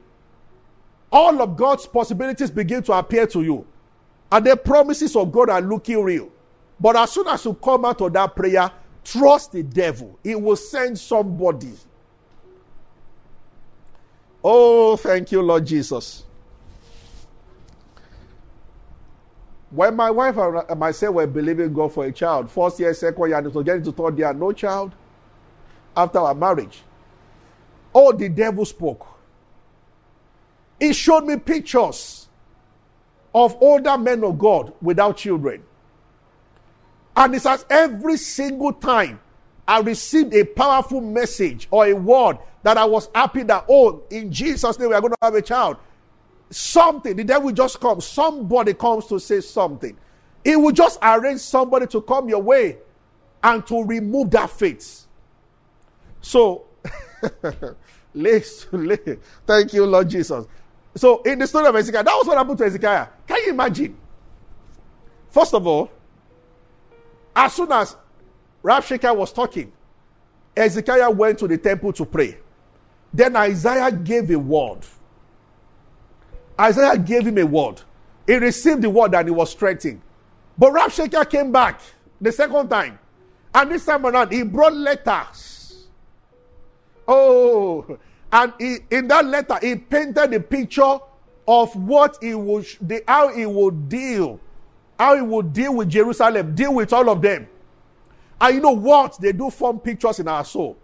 all 1.12 1.42
of 1.42 1.58
God's 1.58 1.86
possibilities 1.86 2.50
begin 2.50 2.84
to 2.84 2.94
appear 2.94 3.28
to 3.28 3.42
you. 3.42 3.66
And 4.32 4.46
the 4.46 4.56
promises 4.56 5.16
of 5.16 5.32
God 5.32 5.50
are 5.50 5.62
looking 5.62 6.02
real. 6.02 6.30
But 6.80 6.96
as 6.96 7.12
soon 7.12 7.28
as 7.28 7.44
you 7.44 7.54
come 7.54 7.84
out 7.84 8.00
of 8.02 8.14
that 8.14 8.34
prayer, 8.36 8.72
trust 9.04 9.52
the 9.52 9.62
devil. 9.62 10.18
He 10.24 10.36
will 10.36 10.56
send 10.56 10.98
somebody. 10.98 11.74
Oh, 14.44 14.96
thank 14.96 15.32
you, 15.32 15.42
Lord 15.42 15.66
Jesus. 15.66 16.24
When 19.72 19.96
my 19.96 20.12
wife 20.12 20.38
and 20.38 20.80
myself 20.80 21.16
were 21.16 21.28
believing 21.28 21.74
God 21.74 21.94
for 21.94 22.06
a 22.06 22.12
child, 22.12 22.52
first 22.52 22.80
year, 22.80 22.94
second 22.94 23.28
year, 23.28 23.38
and 23.38 23.48
it 23.48 23.54
was 23.54 23.66
getting 23.66 23.84
to 23.84 23.92
third 23.92 24.18
year, 24.18 24.34
no 24.34 24.52
child 24.52 24.94
after 25.96 26.20
our 26.20 26.36
marriage. 26.36 26.84
Oh, 27.96 28.12
the 28.12 28.28
devil 28.28 28.66
spoke. 28.66 29.08
He 30.80 30.94
showed 30.94 31.26
me 31.26 31.38
pictures 31.38 32.28
of 33.34 33.56
older 33.62 33.98
men 33.98 34.24
of 34.24 34.38
God 34.38 34.74
without 34.82 35.18
children. 35.18 35.64
And 37.16 37.36
it 37.36 37.42
says 37.42 37.66
every 37.70 38.18
single 38.18 38.74
time 38.74 39.20
I 39.68 39.80
received 39.80 40.34
a 40.34 40.44
powerful 40.44 41.00
message 41.00 41.68
or 41.72 41.86
a 41.86 41.94
word 41.94 42.40
that 42.64 42.78
I 42.78 42.86
was 42.86 43.10
happy 43.14 43.44
that, 43.44 43.66
oh, 43.70 44.04
in 44.10 44.32
Jesus' 44.32 44.78
name, 44.78 44.90
we 44.90 44.96
are 44.96 45.02
going 45.02 45.14
to 45.14 45.18
have 45.22 45.36
a 45.36 45.42
child 45.42 45.78
something. 46.52 47.16
The 47.16 47.24
devil 47.24 47.52
just 47.52 47.80
comes. 47.80 48.06
Somebody 48.06 48.74
comes 48.74 49.08
to 49.08 49.20
say 49.20 49.42
something. 49.42 49.98
He 50.44 50.56
will 50.56 50.72
just 50.72 51.00
arrange 51.02 51.40
somebody 51.40 51.88
to 51.88 52.02
come 52.02 52.30
your 52.30 52.42
way 52.42 52.78
and 53.44 53.66
to 53.68 53.84
remove 53.84 54.32
that 54.32 54.50
faith. 54.50 55.06
So, 56.22 56.66
thank 58.14 59.74
you, 59.74 59.86
Lord 59.86 60.10
Jesus. 60.10 60.46
So, 60.96 61.22
in 61.24 61.40
the 61.40 61.48
story 61.48 61.68
of 61.68 61.76
Ezekiel, 61.76 62.04
that 62.04 62.14
was 62.14 62.28
what 62.28 62.38
happened 62.38 62.58
to 62.60 62.66
Ezekiel. 62.66 63.10
Can 63.28 63.38
you 63.46 63.52
imagine? 63.52 63.98
First 65.30 65.54
of 65.54 65.66
all, 65.66 65.90
as 67.36 67.54
soon 67.54 67.72
as 67.72 67.96
Rabshakeh 68.64 69.16
was 69.16 69.32
talking, 69.32 69.72
Ezekiel 70.56 71.14
went 71.14 71.40
to 71.40 71.48
the 71.48 71.58
temple 71.58 71.94
to 71.94 72.06
pray. 72.06 72.38
Then 73.14 73.36
Isaiah 73.36 73.92
gave 73.92 74.30
a 74.32 74.38
word. 74.38 74.80
Isaiah 76.60 76.98
gave 76.98 77.26
him 77.26 77.38
a 77.38 77.46
word. 77.46 77.82
He 78.28 78.36
received 78.36 78.82
the 78.82 78.90
word 78.90 79.16
and 79.16 79.28
he 79.28 79.34
was 79.34 79.52
strengthened. 79.52 80.02
But 80.58 80.74
Rabshakeh 80.74 81.30
came 81.30 81.52
back 81.52 81.82
the 82.20 82.32
second 82.32 82.70
time. 82.70 83.00
And 83.54 83.72
this 83.72 83.86
time 83.86 84.06
around, 84.06 84.32
he 84.32 84.44
brought 84.44 84.74
letters. 84.74 85.88
Oh, 87.08 87.98
and 88.32 88.54
he, 88.60 88.78
in 88.90 89.08
that 89.10 89.26
letter, 89.26 89.58
he 89.62 89.76
painted 89.76 90.34
a 90.34 90.40
picture 90.40 91.00
of 91.48 91.76
what 91.76 92.18
he 92.22 92.34
would, 92.34 92.66
the, 92.80 93.04
how 93.08 93.34
he 93.34 93.46
would 93.46 93.90
deal, 93.90 94.40
how 94.98 95.16
he 95.16 95.22
would 95.22 95.52
deal 95.52 95.76
with 95.76 95.90
Jerusalem, 95.90 96.56
deal 96.56 96.74
with 96.74 96.94
all 96.94 97.10
of 97.10 97.22
them. 97.22 97.48
And 98.40 98.56
you 98.56 98.62
know 98.62 98.72
what? 98.72 99.20
They 99.20 99.34
do 99.34 99.50
form 99.50 99.80
pictures 99.80 100.20
in 100.20 100.28
our 100.28 100.46
soul. 100.46 100.78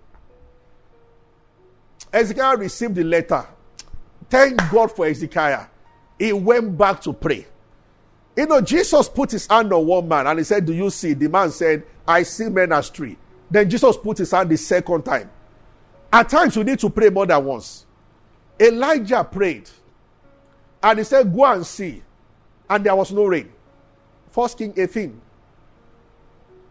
Ezekiel 2.11 2.57
received 2.57 2.95
the 2.95 3.03
letter. 3.03 3.45
Thank 4.29 4.59
God 4.71 4.91
for 4.91 5.05
Ezekiel. 5.05 5.67
He 6.19 6.33
went 6.33 6.77
back 6.77 7.01
to 7.01 7.13
pray. 7.13 7.45
You 8.35 8.45
know, 8.45 8.61
Jesus 8.61 9.09
put 9.09 9.31
his 9.31 9.47
hand 9.47 9.73
on 9.73 9.85
one 9.85 10.07
man 10.07 10.27
and 10.27 10.39
he 10.39 10.45
said, 10.45 10.65
Do 10.65 10.73
you 10.73 10.89
see? 10.89 11.13
The 11.13 11.27
man 11.27 11.51
said, 11.51 11.83
I 12.07 12.23
see 12.23 12.49
men 12.49 12.71
as 12.71 12.89
tree. 12.89 13.17
Then 13.49 13.69
Jesus 13.69 13.97
put 13.97 14.17
his 14.19 14.31
hand 14.31 14.49
the 14.49 14.57
second 14.57 15.03
time. 15.03 15.29
At 16.11 16.29
times, 16.29 16.55
you 16.55 16.63
need 16.63 16.79
to 16.79 16.89
pray 16.89 17.09
more 17.09 17.25
than 17.25 17.43
once. 17.43 17.85
Elijah 18.59 19.23
prayed 19.23 19.69
and 20.83 20.99
he 20.99 21.05
said, 21.05 21.33
Go 21.33 21.45
and 21.45 21.65
see. 21.65 22.03
And 22.69 22.85
there 22.85 22.95
was 22.95 23.11
no 23.11 23.25
rain. 23.25 23.51
First 24.31 24.57
King 24.57 24.73
18. 24.75 25.21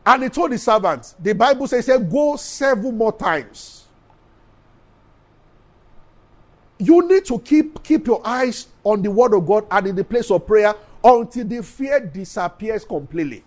And 0.05 0.23
he 0.23 0.29
told 0.29 0.53
the 0.53 0.59
servants, 0.59 1.15
the 1.19 1.33
Bible 1.33 1.67
says, 1.67 1.87
Go 1.87 2.37
seven 2.37 2.97
more 2.97 3.13
times. 3.13 3.86
You 6.79 7.07
need 7.09 7.25
to 7.27 7.39
keep, 7.39 7.83
keep 7.83 8.07
your 8.07 8.27
eyes 8.27 8.67
on 8.85 9.03
the 9.03 9.11
word 9.11 9.35
of 9.35 9.47
God 9.47 9.67
and 9.71 9.87
in 9.87 9.97
the 9.97 10.05
place 10.05 10.31
of 10.31 10.47
prayer 10.47 10.75
until 11.03 11.45
the 11.45 11.63
fear 11.63 12.01
disappears 12.01 12.85
completely. 12.85 13.45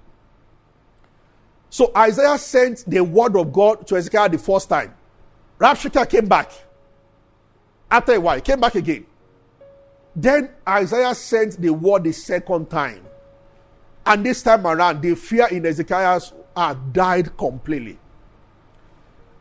So 1.70 1.92
Isaiah 1.96 2.38
sent 2.38 2.84
the 2.88 3.04
word 3.04 3.36
of 3.36 3.54
God 3.54 3.86
to 3.88 3.98
Ezekiel 3.98 4.30
the 4.30 4.39
first 4.39 4.70
time. 4.70 4.94
Rabshakeh 5.60 6.10
came 6.10 6.28
back. 6.28 6.52
After 7.92 8.13
a 8.13 8.20
while, 8.20 8.42
came 8.42 8.60
back 8.60 8.76
again. 8.76 9.06
Then 10.15 10.50
Isaiah 10.68 11.13
sent 11.13 11.62
the 11.62 11.70
word 11.70 12.06
the 12.06 12.12
second 12.12 12.70
time. 12.70 13.06
And 14.06 14.26
this 14.26 14.42
time 14.42 14.65
around, 14.65 15.02
the 15.02 15.15
fear 15.15 15.48
in 15.48 15.65
Ezekiel's 15.65 16.34
heart 16.56 16.78
died 16.92 17.38
completely. 17.38 18.00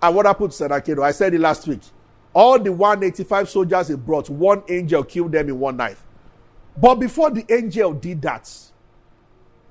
And 0.02 0.14
what 0.14 0.26
happened 0.26 0.50
to 0.50 0.56
Sennacherib? 0.56 1.00
I 1.00 1.10
said 1.12 1.32
it 1.34 1.40
last 1.40 1.66
week. 1.66 1.80
All 2.38 2.56
the 2.56 2.70
185 2.70 3.48
soldiers 3.48 3.88
he 3.88 3.96
brought, 3.96 4.30
one 4.30 4.62
angel 4.68 5.02
killed 5.02 5.32
them 5.32 5.48
in 5.48 5.58
one 5.58 5.76
night. 5.76 5.96
But 6.80 6.94
before 6.94 7.30
the 7.30 7.44
angel 7.52 7.92
did 7.92 8.22
that, 8.22 8.48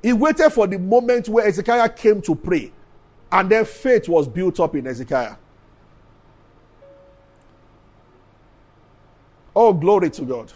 he 0.03 0.11
waited 0.11 0.49
for 0.49 0.67
the 0.67 0.77
moment 0.77 1.29
where 1.29 1.47
Ezekiel 1.47 1.87
came 1.87 2.21
to 2.23 2.35
pray. 2.35 2.73
And 3.31 3.49
then 3.49 3.63
faith 3.63 4.09
was 4.09 4.27
built 4.27 4.59
up 4.59 4.75
in 4.75 4.85
Ezekiel. 4.85 5.37
Oh, 9.55 9.71
glory 9.71 10.09
to 10.09 10.23
God. 10.23 10.51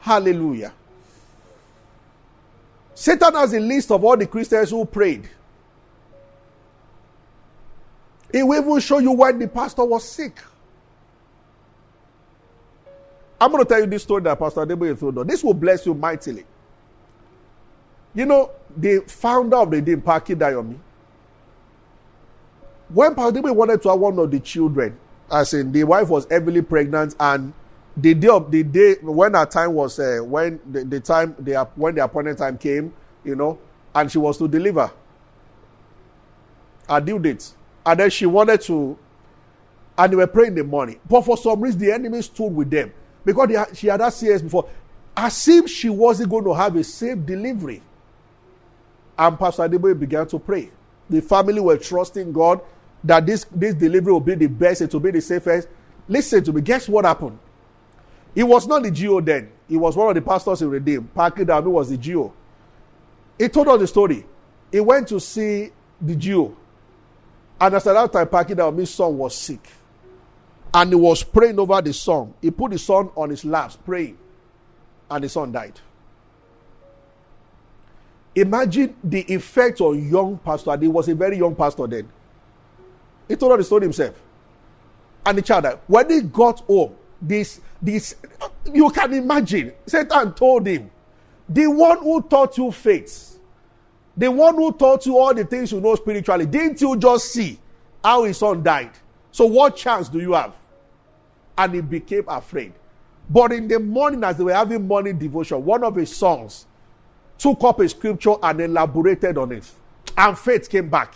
Hallelujah. 0.00 0.74
Satan 2.92 3.32
has 3.36 3.54
a 3.54 3.60
list 3.60 3.90
of 3.90 4.04
all 4.04 4.18
the 4.18 4.26
Christians 4.26 4.68
who 4.68 4.84
prayed. 4.84 5.30
He 8.32 8.42
will 8.42 8.60
even 8.60 8.80
show 8.80 8.98
you 8.98 9.12
why 9.12 9.32
the 9.32 9.46
pastor 9.46 9.84
was 9.84 10.08
sick. 10.08 10.38
I'm 13.40 13.50
going 13.50 13.62
to 13.62 13.68
tell 13.68 13.80
you 13.80 13.86
this 13.86 14.04
story 14.04 14.22
that 14.22 14.38
Pastor 14.38 14.64
Adeboye 14.64 14.98
told 14.98 15.18
us. 15.18 15.26
This 15.26 15.42
will 15.42 15.52
bless 15.54 15.84
you 15.84 15.94
mightily. 15.94 16.44
You 18.14 18.24
know, 18.24 18.52
the 18.76 19.00
founder 19.06 19.56
of 19.56 19.70
the 19.70 19.78
Redeem, 19.78 20.00
Pa 20.00 20.20
Akindayomi, 20.20 20.78
when 22.88 23.14
Pastor 23.14 23.40
Adeboye 23.40 23.54
wanted 23.54 23.82
to 23.82 23.88
have 23.90 23.98
one 23.98 24.18
of 24.18 24.30
the 24.30 24.38
children, 24.40 24.96
as 25.30 25.54
in 25.54 25.72
the 25.72 25.82
wife 25.84 26.08
was 26.08 26.26
heavily 26.30 26.62
pregnant, 26.62 27.16
and 27.18 27.52
the 27.96 28.14
day 28.14 28.28
of 28.28 28.50
the 28.50 28.62
day 28.62 28.94
when 29.02 29.34
her 29.34 29.44
time 29.44 29.74
was 29.74 29.98
uh, 29.98 30.20
when 30.22 30.60
the, 30.70 30.84
the 30.84 31.00
time 31.00 31.34
the 31.38 31.68
when 31.74 31.94
the 31.94 32.04
appointed 32.04 32.38
time 32.38 32.56
came, 32.56 32.94
you 33.24 33.34
know, 33.34 33.58
and 33.94 34.10
she 34.10 34.18
was 34.18 34.38
to 34.38 34.48
deliver. 34.48 34.90
Her 36.88 37.00
due 37.00 37.18
date. 37.18 37.52
And 37.84 37.98
then 38.00 38.10
she 38.10 38.26
wanted 38.26 38.60
to, 38.62 38.98
and 39.98 40.12
they 40.12 40.16
were 40.16 40.26
praying 40.26 40.52
in 40.52 40.54
the 40.56 40.64
morning. 40.64 41.00
But 41.08 41.22
for 41.22 41.36
some 41.36 41.60
reason, 41.60 41.80
the 41.80 41.92
enemy 41.92 42.22
stood 42.22 42.54
with 42.54 42.70
them 42.70 42.92
because 43.24 43.50
she 43.76 43.88
had 43.88 44.00
had 44.00 44.10
CS 44.10 44.42
before. 44.42 44.68
as 45.16 45.46
if 45.48 45.68
she 45.68 45.88
wasn't 45.88 46.30
going 46.30 46.44
to 46.44 46.54
have 46.54 46.76
a 46.76 46.84
safe 46.84 47.24
delivery. 47.24 47.82
And 49.18 49.38
Pastor 49.38 49.68
Adeboye 49.68 49.98
began 49.98 50.26
to 50.28 50.38
pray. 50.38 50.70
The 51.10 51.20
family 51.20 51.60
were 51.60 51.76
trusting 51.76 52.32
God 52.32 52.60
that 53.04 53.26
this, 53.26 53.44
this 53.50 53.74
delivery 53.74 54.12
will 54.12 54.20
be 54.20 54.34
the 54.34 54.46
best, 54.46 54.80
it 54.82 54.92
will 54.92 55.00
be 55.00 55.10
the 55.10 55.20
safest. 55.20 55.68
Listen 56.08 56.42
to 56.44 56.52
me. 56.52 56.60
Guess 56.60 56.88
what 56.88 57.04
happened? 57.04 57.38
It 58.34 58.44
was 58.44 58.66
not 58.66 58.82
the 58.82 58.90
GO 58.90 59.20
then. 59.20 59.50
It 59.68 59.76
was 59.76 59.96
one 59.96 60.08
of 60.08 60.14
the 60.14 60.22
pastors 60.22 60.62
in 60.62 60.70
Redeem. 60.70 61.04
Pa 61.14 61.30
Akindayomi 61.30 61.66
was 61.66 61.90
the 61.90 61.96
GO. 61.98 62.32
He 63.38 63.48
told 63.48 63.68
us 63.68 63.80
the 63.80 63.86
story. 63.86 64.24
He 64.70 64.80
went 64.80 65.08
to 65.08 65.20
see 65.20 65.70
the 66.00 66.16
GO. 66.16 66.56
And 67.62 67.76
after 67.76 67.92
that 67.92 68.12
time, 68.12 68.26
Pa 68.26 68.42
Akindayomi's 68.42 68.90
son 68.90 69.16
was 69.16 69.36
sick. 69.36 69.68
And 70.74 70.90
he 70.90 70.96
was 70.96 71.22
praying 71.22 71.60
over 71.60 71.80
the 71.80 71.92
son. 71.92 72.34
He 72.42 72.50
put 72.50 72.72
the 72.72 72.78
son 72.78 73.10
on 73.14 73.30
his 73.30 73.44
laps, 73.44 73.76
praying. 73.76 74.18
And 75.08 75.22
the 75.22 75.28
son 75.28 75.52
died. 75.52 75.78
Imagine 78.34 78.96
the 79.04 79.20
effect 79.32 79.80
on 79.80 80.10
young 80.10 80.38
pastor. 80.38 80.76
He 80.76 80.88
was 80.88 81.08
a 81.08 81.14
very 81.14 81.38
young 81.38 81.54
pastor 81.54 81.86
then. 81.86 82.08
He 83.28 83.36
told 83.36 83.60
the 83.60 83.62
story 83.62 83.82
himself. 83.82 84.20
And 85.24 85.38
the 85.38 85.42
child 85.42 85.62
died. 85.62 85.78
When 85.86 86.10
he 86.10 86.20
got 86.22 86.60
home, 86.62 86.96
this, 87.20 87.60
this, 87.80 88.16
you 88.74 88.90
can 88.90 89.12
imagine. 89.12 89.72
Satan 89.86 90.32
told 90.34 90.66
him, 90.66 90.90
the 91.48 91.68
one 91.68 91.98
who 91.98 92.22
taught 92.22 92.58
you 92.58 92.72
faith, 92.72 93.31
the 94.16 94.30
one 94.30 94.54
who 94.54 94.72
taught 94.72 95.06
you 95.06 95.18
all 95.18 95.34
the 95.34 95.44
things 95.44 95.72
you 95.72 95.80
know 95.80 95.94
spiritually, 95.94 96.46
didn't 96.46 96.80
you 96.80 96.96
just 96.96 97.32
see 97.32 97.58
how 98.04 98.24
his 98.24 98.38
son 98.38 98.62
died? 98.62 98.90
So 99.30 99.46
what 99.46 99.76
chance 99.76 100.08
do 100.08 100.20
you 100.20 100.32
have? 100.32 100.54
And 101.56 101.74
he 101.74 101.80
became 101.80 102.24
afraid. 102.28 102.72
But 103.30 103.52
in 103.52 103.68
the 103.68 103.78
morning, 103.78 104.24
as 104.24 104.36
they 104.36 104.44
were 104.44 104.52
having 104.52 104.86
morning 104.86 105.18
devotion, 105.18 105.64
one 105.64 105.84
of 105.84 105.96
his 105.96 106.14
sons 106.14 106.66
took 107.38 107.62
up 107.64 107.80
a 107.80 107.88
scripture 107.88 108.34
and 108.42 108.60
elaborated 108.60 109.38
on 109.38 109.52
it. 109.52 109.70
And 110.16 110.38
faith 110.38 110.68
came 110.68 110.90
back. 110.90 111.14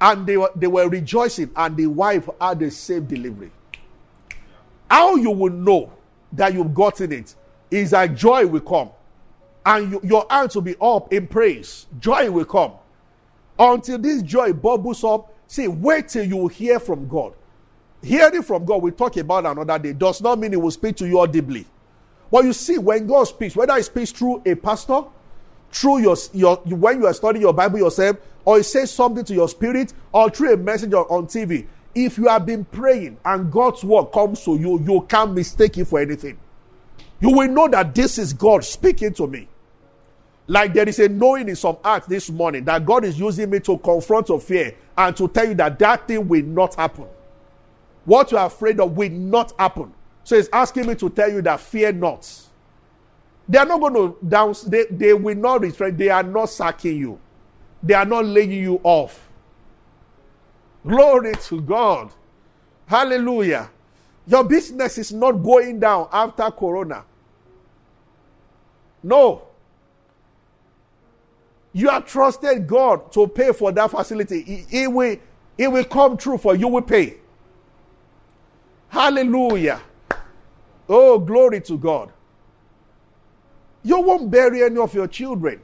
And 0.00 0.26
they 0.26 0.38
were, 0.38 0.50
they 0.56 0.66
were 0.66 0.88
rejoicing, 0.88 1.50
and 1.54 1.76
the 1.76 1.86
wife 1.86 2.28
had 2.40 2.62
a 2.62 2.70
safe 2.70 3.06
delivery. 3.06 3.50
How 4.90 5.16
you 5.16 5.30
will 5.30 5.52
know 5.52 5.92
that 6.32 6.54
you've 6.54 6.72
gotten 6.72 7.12
it 7.12 7.34
is 7.70 7.90
that 7.90 8.14
joy 8.14 8.46
will 8.46 8.60
come. 8.60 8.90
And 9.64 9.92
you, 9.92 10.00
your 10.02 10.26
hands 10.30 10.54
will 10.54 10.62
be 10.62 10.76
up 10.80 11.12
in 11.12 11.26
praise. 11.26 11.86
Joy 11.98 12.30
will 12.30 12.44
come. 12.44 12.72
Until 13.58 13.98
this 13.98 14.22
joy 14.22 14.52
bubbles 14.52 15.04
up, 15.04 15.32
see, 15.46 15.68
wait 15.68 16.08
till 16.08 16.24
you 16.24 16.48
hear 16.48 16.80
from 16.80 17.06
God. 17.08 17.34
Hearing 18.02 18.42
from 18.42 18.64
God, 18.64 18.82
we 18.82 18.90
talk 18.90 19.16
about 19.18 19.44
another 19.44 19.78
day, 19.78 19.92
does 19.92 20.22
not 20.22 20.38
mean 20.38 20.52
He 20.52 20.56
will 20.56 20.70
speak 20.70 20.96
to 20.96 21.06
you 21.06 21.20
audibly. 21.20 21.66
But 22.30 22.44
you 22.44 22.52
see, 22.52 22.78
when 22.78 23.06
God 23.06 23.24
speaks, 23.24 23.54
whether 23.54 23.76
He 23.76 23.82
speaks 23.82 24.12
through 24.12 24.42
a 24.46 24.54
pastor, 24.54 25.02
through 25.70 25.98
your, 25.98 26.16
your 26.32 26.56
when 26.56 27.00
you 27.00 27.06
are 27.06 27.12
studying 27.12 27.42
your 27.42 27.52
Bible 27.52 27.78
yourself, 27.78 28.16
or 28.44 28.56
He 28.56 28.62
says 28.62 28.90
something 28.90 29.24
to 29.24 29.34
your 29.34 29.48
spirit, 29.48 29.92
or 30.12 30.30
through 30.30 30.54
a 30.54 30.56
message 30.56 30.94
on 30.94 31.26
TV, 31.26 31.66
if 31.94 32.16
you 32.16 32.28
have 32.28 32.46
been 32.46 32.64
praying 32.64 33.18
and 33.24 33.50
God's 33.50 33.84
word 33.84 34.06
comes 34.06 34.44
to 34.44 34.56
you, 34.56 34.80
you 34.80 35.04
can't 35.08 35.34
mistake 35.34 35.76
it 35.76 35.86
for 35.86 36.00
anything. 36.00 36.38
You 37.20 37.30
will 37.30 37.48
know 37.48 37.68
that 37.68 37.94
this 37.94 38.18
is 38.18 38.32
God 38.32 38.64
speaking 38.64 39.12
to 39.14 39.26
me. 39.26 39.46
Like 40.46 40.74
there 40.74 40.88
is 40.88 40.98
a 40.98 41.08
knowing 41.08 41.48
in 41.48 41.56
some 41.56 41.76
acts 41.84 42.06
this 42.08 42.28
morning 42.30 42.64
that 42.64 42.84
God 42.84 43.04
is 43.04 43.18
using 43.18 43.50
me 43.50 43.60
to 43.60 43.78
confront 43.78 44.28
your 44.28 44.40
fear 44.40 44.74
and 44.96 45.16
to 45.16 45.28
tell 45.28 45.46
you 45.46 45.54
that 45.54 45.78
that 45.78 46.08
thing 46.08 46.26
will 46.26 46.42
not 46.42 46.74
happen. 46.74 47.06
What 48.04 48.32
you 48.32 48.38
are 48.38 48.46
afraid 48.46 48.80
of 48.80 48.96
will 48.96 49.10
not 49.10 49.52
happen. 49.58 49.92
So 50.24 50.36
he's 50.36 50.48
asking 50.52 50.86
me 50.86 50.94
to 50.96 51.10
tell 51.10 51.30
you 51.30 51.42
that 51.42 51.60
fear 51.60 51.92
not. 51.92 52.28
They 53.48 53.58
are 53.58 53.66
not 53.66 53.80
going 53.80 53.94
to 53.94 54.16
down, 54.26 54.54
they, 54.66 54.86
they 54.90 55.12
will 55.12 55.34
not 55.36 55.60
restrain, 55.60 55.96
they 55.96 56.08
are 56.08 56.22
not 56.22 56.46
sacking 56.50 56.96
you, 56.96 57.20
they 57.82 57.94
are 57.94 58.04
not 58.04 58.24
laying 58.24 58.52
you 58.52 58.80
off. 58.82 59.28
Glory 60.86 61.34
to 61.34 61.60
God. 61.60 62.12
Hallelujah. 62.86 63.70
Your 64.26 64.44
business 64.44 64.98
is 64.98 65.12
not 65.12 65.32
going 65.32 65.78
down 65.78 66.08
after 66.12 66.50
Corona. 66.50 67.04
No. 69.02 69.42
You 71.72 71.88
have 71.88 72.06
trusted 72.06 72.66
God 72.66 73.12
to 73.12 73.26
pay 73.28 73.52
for 73.52 73.72
that 73.72 73.90
facility. 73.90 74.66
It, 74.70 74.92
will, 74.92 75.16
it 75.56 75.68
will 75.68 75.84
come 75.84 76.16
true 76.16 76.36
for 76.36 76.54
you. 76.54 76.68
Will 76.68 76.82
pay. 76.82 77.18
Hallelujah. 78.88 79.80
Oh, 80.88 81.18
glory 81.18 81.60
to 81.62 81.78
God. 81.78 82.12
You 83.82 84.00
won't 84.00 84.30
bury 84.30 84.62
any 84.62 84.78
of 84.78 84.92
your 84.92 85.06
children. 85.06 85.60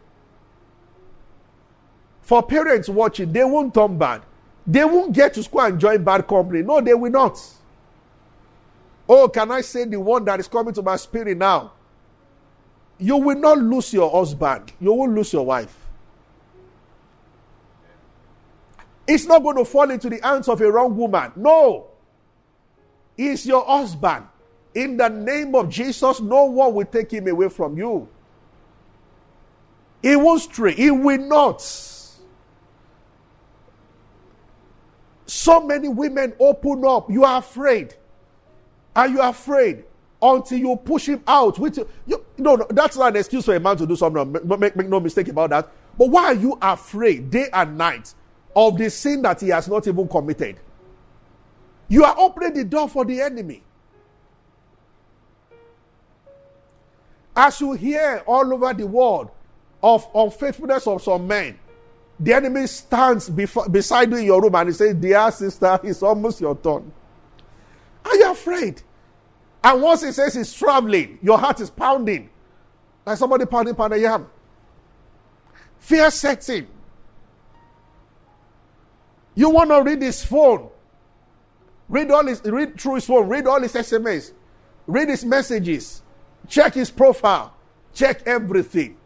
For 2.23 2.43
parents 2.43 2.89
watching, 2.89 3.33
they 3.33 3.45
won't 3.45 3.75
turn 3.75 3.99
bad. 3.99 4.23
They 4.67 4.85
won't 4.85 5.13
get 5.13 5.35
to 5.35 5.43
school 5.43 5.61
and 5.61 5.79
join 5.79 6.03
bad 6.03 6.27
company. 6.27 6.63
No, 6.63 6.81
they 6.81 6.95
will 6.95 7.11
not. 7.11 7.39
Oh, 9.09 9.29
can 9.29 9.51
I 9.51 9.61
say 9.61 9.85
the 9.85 10.01
one 10.01 10.25
that 10.25 10.41
is 10.41 10.49
coming 10.49 10.75
to 10.75 10.83
my 10.83 10.97
spirit 10.97 11.37
now? 11.37 11.73
You 12.99 13.17
will 13.17 13.39
not 13.39 13.59
lose 13.59 13.93
your 13.93 14.11
husband. 14.11 14.73
You 14.81 14.93
won't 14.93 15.15
lose 15.15 15.33
your 15.33 15.45
wife. 15.45 15.77
It's 19.07 19.27
not 19.27 19.43
going 19.43 19.57
to 19.57 19.65
fall 19.65 19.91
into 19.91 20.11
the 20.11 20.21
hands 20.23 20.49
of 20.49 20.61
a 20.61 20.71
wrong 20.71 20.97
woman. 20.97 21.33
No. 21.37 21.89
He's 23.17 23.47
your 23.47 23.65
husband. 23.65 24.27
In 24.75 24.97
the 24.97 25.09
name 25.09 25.55
of 25.55 25.71
Jesus, 25.71 26.21
no 26.21 26.45
one 26.45 26.75
will 26.75 26.85
take 26.85 27.11
him 27.11 27.29
away 27.29 27.49
from 27.49 27.79
you. 27.79 28.09
He 30.03 30.17
won't 30.17 30.43
stray. 30.43 30.75
He 30.75 30.91
will 30.91 31.19
not. 31.19 31.63
So 35.27 35.61
many 35.61 35.89
women 35.89 36.35
open 36.39 36.85
up. 36.85 37.11
You 37.11 37.25
are 37.25 37.39
afraid. 37.39 37.95
Are 38.95 39.09
you 39.09 39.21
afraid 39.21 39.85
until 40.21 40.59
you 40.59 40.77
push 40.77 41.07
him 41.09 41.23
out? 41.27 41.59
With 41.59 41.77
you, 41.77 41.89
you, 42.07 42.25
no, 42.39 42.57
no, 42.57 42.67
that's 42.71 42.97
not 42.97 43.11
an 43.11 43.17
excuse 43.17 43.45
for 43.45 43.55
a 43.55 43.61
man 43.61 43.77
to 43.77 43.87
do 43.87 43.97
something. 43.97 44.33
Make, 44.33 44.59
make, 44.59 44.77
make 44.77 44.89
no 44.89 45.01
mistake 45.01 45.29
about 45.29 45.51
that. 45.51 45.71
But 45.97 46.09
why 46.09 46.25
are 46.27 46.35
you 46.35 46.59
afraid 46.61 47.31
day 47.31 47.49
and 47.53 47.79
night 47.79 48.15
of 48.55 48.79
the 48.79 48.91
sin 48.91 49.23
that 49.23 49.41
he 49.41 49.49
has 49.49 49.69
not 49.69 49.87
even 49.87 50.09
committed? 50.09 50.61
You 51.89 52.05
are 52.05 52.15
opening 52.19 52.55
the 52.55 52.65
door 52.65 52.89
for 52.89 53.05
the 53.05 53.21
enemy. 53.21 53.63
As 57.35 57.61
you 57.61 57.73
hear 57.73 58.23
all 58.27 58.53
over 58.53 58.73
the 58.73 58.87
world 58.87 59.31
of 59.83 60.09
unfaithfulness 60.15 60.87
of 60.87 61.03
some 61.03 61.27
men, 61.27 61.59
the 62.19 62.33
enemy 62.33 62.67
stands 62.67 63.29
before, 63.29 63.69
beside 63.69 64.11
you 64.11 64.17
in 64.17 64.25
your 64.25 64.41
room 64.41 64.55
and 64.55 64.71
he 64.71 64.73
says, 64.73 64.95
Dear 64.95 65.31
sister, 65.31 65.79
it's 65.83 66.03
almost 66.03 66.41
your 66.41 66.57
turn. 66.57 66.91
Are 68.05 68.17
you 68.17 68.31
afraid? 68.31 68.81
And 69.63 69.83
once 69.83 70.03
he 70.03 70.13
says 70.13 70.35
he's 70.35 70.53
traveling, 70.53 71.19
your 71.23 71.39
heart 71.39 71.61
is 71.61 71.71
pounding. 71.71 72.31
Like 73.05 73.19
somebody 73.19 73.47
pounding 73.47 73.75
pounding 73.75 74.03
yam. 74.03 74.29
Fear 75.79 76.11
sets 76.11 76.49
in. 76.49 76.67
You 79.35 79.51
want 79.51 79.71
to 79.71 79.83
read 79.83 80.03
his 80.03 80.25
phone. 80.25 80.71
Read 81.89 82.11
all 82.11 82.27
his 82.27 82.43
read 82.45 82.81
through 82.81 82.97
his 82.97 83.07
phone, 83.07 83.29
read 83.29 83.47
all 83.47 83.61
his 83.61 83.73
SMS, 83.73 84.33
read 84.87 85.09
his 85.09 85.25
messages, 85.25 86.03
check 86.49 86.75
his 86.75 86.91
profile, 86.91 87.55
check 87.95 88.23
everything. 88.27 88.97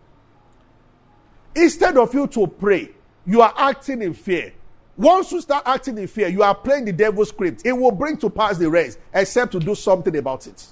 Instead 1.54 1.98
of 1.98 2.14
you 2.14 2.26
to 2.28 2.46
pray, 2.46 2.90
you 3.26 3.42
are 3.42 3.52
acting 3.56 4.00
in 4.00 4.14
fear. 4.14 4.54
Once 5.00 5.32
you 5.32 5.40
start 5.40 5.62
acting 5.64 5.96
in 5.96 6.06
fear, 6.06 6.28
you 6.28 6.42
are 6.42 6.54
playing 6.54 6.84
the 6.84 6.92
devil's 6.92 7.30
script. 7.30 7.62
It 7.64 7.72
will 7.72 7.90
bring 7.90 8.18
to 8.18 8.28
pass 8.28 8.58
the 8.58 8.68
rest, 8.68 8.98
except 9.14 9.50
to 9.52 9.58
do 9.58 9.74
something 9.74 10.14
about 10.14 10.46
it. 10.46 10.66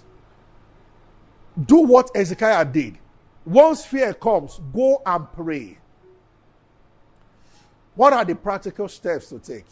Do 1.64 1.78
what 1.78 2.10
Ezekiah 2.14 2.66
did. 2.66 2.98
Once 3.46 3.86
fear 3.86 4.12
comes, 4.12 4.60
go 4.74 5.00
and 5.06 5.32
pray. 5.32 5.78
What 7.94 8.12
are 8.12 8.22
the 8.22 8.34
practical 8.34 8.86
steps 8.86 9.30
to 9.30 9.38
take? 9.38 9.64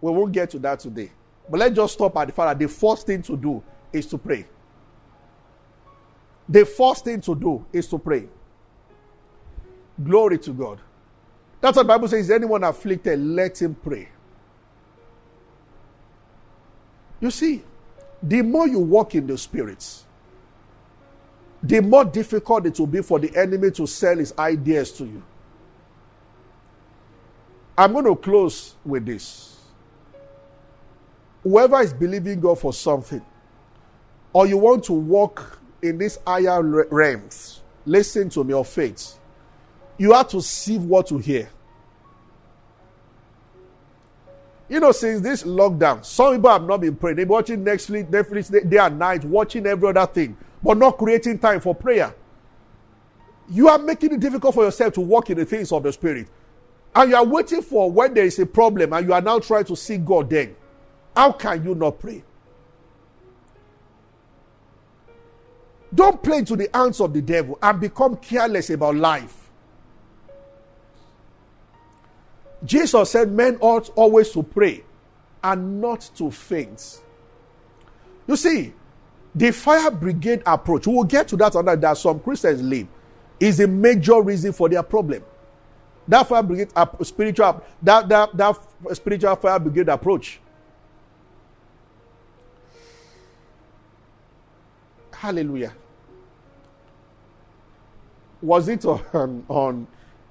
We 0.00 0.12
won't 0.12 0.30
get 0.30 0.50
to 0.50 0.60
that 0.60 0.78
today. 0.78 1.10
But 1.50 1.58
let's 1.58 1.74
just 1.74 1.94
stop 1.94 2.16
at 2.16 2.28
the 2.28 2.32
fact 2.32 2.50
that 2.56 2.64
the 2.64 2.72
first 2.72 3.08
thing 3.08 3.22
to 3.22 3.36
do 3.36 3.60
is 3.92 4.06
to 4.06 4.18
pray. 4.18 4.46
The 6.48 6.64
first 6.64 7.04
thing 7.04 7.20
to 7.22 7.34
do 7.34 7.66
is 7.72 7.88
to 7.88 7.98
pray. 7.98 8.28
Glory 10.00 10.38
to 10.38 10.52
God. 10.52 10.80
That's 11.64 11.78
what 11.78 11.84
the 11.84 11.88
Bible 11.88 12.08
says. 12.08 12.30
Anyone 12.30 12.62
afflicted? 12.62 13.18
Let 13.18 13.62
him 13.62 13.74
pray. 13.74 14.10
You 17.20 17.30
see, 17.30 17.62
the 18.22 18.42
more 18.42 18.68
you 18.68 18.80
walk 18.80 19.14
in 19.14 19.26
the 19.26 19.38
spirits, 19.38 20.04
the 21.62 21.80
more 21.80 22.04
difficult 22.04 22.66
it 22.66 22.78
will 22.78 22.86
be 22.86 23.00
for 23.00 23.18
the 23.18 23.34
enemy 23.34 23.70
to 23.70 23.86
sell 23.86 24.18
his 24.18 24.34
ideas 24.38 24.92
to 24.92 25.06
you. 25.06 25.22
I'm 27.78 27.94
going 27.94 28.04
to 28.04 28.16
close 28.16 28.74
with 28.84 29.06
this. 29.06 29.56
Whoever 31.44 31.80
is 31.80 31.94
believing 31.94 32.40
God 32.40 32.58
for 32.58 32.74
something, 32.74 33.24
or 34.34 34.46
you 34.46 34.58
want 34.58 34.84
to 34.84 34.92
walk 34.92 35.60
in 35.80 35.96
these 35.96 36.18
higher 36.26 36.62
realms, 36.62 37.62
listen 37.86 38.28
to 38.28 38.44
me, 38.44 38.52
of 38.52 38.68
faith, 38.68 39.18
you 39.96 40.12
have 40.12 40.28
to 40.28 40.42
see 40.42 40.76
what 40.76 41.10
you 41.10 41.16
hear. 41.16 41.48
You 44.74 44.80
know, 44.80 44.90
since 44.90 45.20
this 45.20 45.44
lockdown, 45.44 46.04
some 46.04 46.34
people 46.34 46.50
have 46.50 46.64
not 46.64 46.80
been 46.80 46.96
praying. 46.96 47.18
They're 47.18 47.26
watching 47.26 47.64
Netflix, 47.64 48.10
Netflix 48.10 48.68
day 48.68 48.76
and 48.78 48.98
night, 48.98 49.24
watching 49.24 49.66
every 49.66 49.88
other 49.88 50.04
thing, 50.04 50.36
but 50.64 50.76
not 50.76 50.98
creating 50.98 51.38
time 51.38 51.60
for 51.60 51.76
prayer. 51.76 52.12
You 53.48 53.68
are 53.68 53.78
making 53.78 54.14
it 54.14 54.18
difficult 54.18 54.52
for 54.52 54.64
yourself 54.64 54.94
to 54.94 55.00
walk 55.00 55.30
in 55.30 55.38
the 55.38 55.44
things 55.44 55.70
of 55.70 55.84
the 55.84 55.92
Spirit. 55.92 56.26
And 56.92 57.08
you 57.08 57.14
are 57.14 57.24
waiting 57.24 57.62
for 57.62 57.88
when 57.88 58.14
there 58.14 58.24
is 58.24 58.36
a 58.40 58.46
problem 58.46 58.92
and 58.92 59.06
you 59.06 59.12
are 59.12 59.20
now 59.20 59.38
trying 59.38 59.66
to 59.66 59.76
see 59.76 59.96
God 59.96 60.28
then. 60.28 60.56
How 61.14 61.30
can 61.30 61.64
you 61.64 61.76
not 61.76 62.00
pray? 62.00 62.24
Don't 65.94 66.20
play 66.20 66.42
to 66.42 66.56
the 66.56 66.68
hands 66.74 67.00
of 67.00 67.12
the 67.12 67.22
devil 67.22 67.60
and 67.62 67.80
become 67.80 68.16
careless 68.16 68.70
about 68.70 68.96
life. 68.96 69.43
Jesus 72.64 73.10
said 73.10 73.30
men 73.30 73.58
ought 73.60 73.90
always 73.96 74.30
to 74.30 74.42
pray 74.42 74.84
and 75.42 75.80
not 75.80 76.10
to 76.16 76.30
faint. 76.30 77.00
You 78.26 78.36
see, 78.36 78.72
the 79.34 79.50
fire 79.50 79.90
brigade 79.90 80.42
approach, 80.46 80.86
we 80.86 80.94
will 80.94 81.04
get 81.04 81.28
to 81.28 81.36
that 81.36 81.54
under 81.56 81.76
that 81.76 81.98
some 81.98 82.20
Christians 82.20 82.62
live, 82.62 82.86
is 83.38 83.60
a 83.60 83.66
major 83.66 84.22
reason 84.22 84.52
for 84.52 84.68
their 84.68 84.82
problem. 84.82 85.22
That 86.06 86.28
fire 86.28 86.42
brigade 86.42 86.70
spiritual 87.02 87.62
that, 87.82 88.08
that, 88.08 88.36
that 88.36 88.58
spiritual 88.92 89.36
fire 89.36 89.58
brigade 89.58 89.88
approach. 89.88 90.40
Hallelujah 95.12 95.72
was 98.44 98.68
it 98.68 98.84
on, 98.84 99.02
um, 99.14 99.44
on 99.48 99.86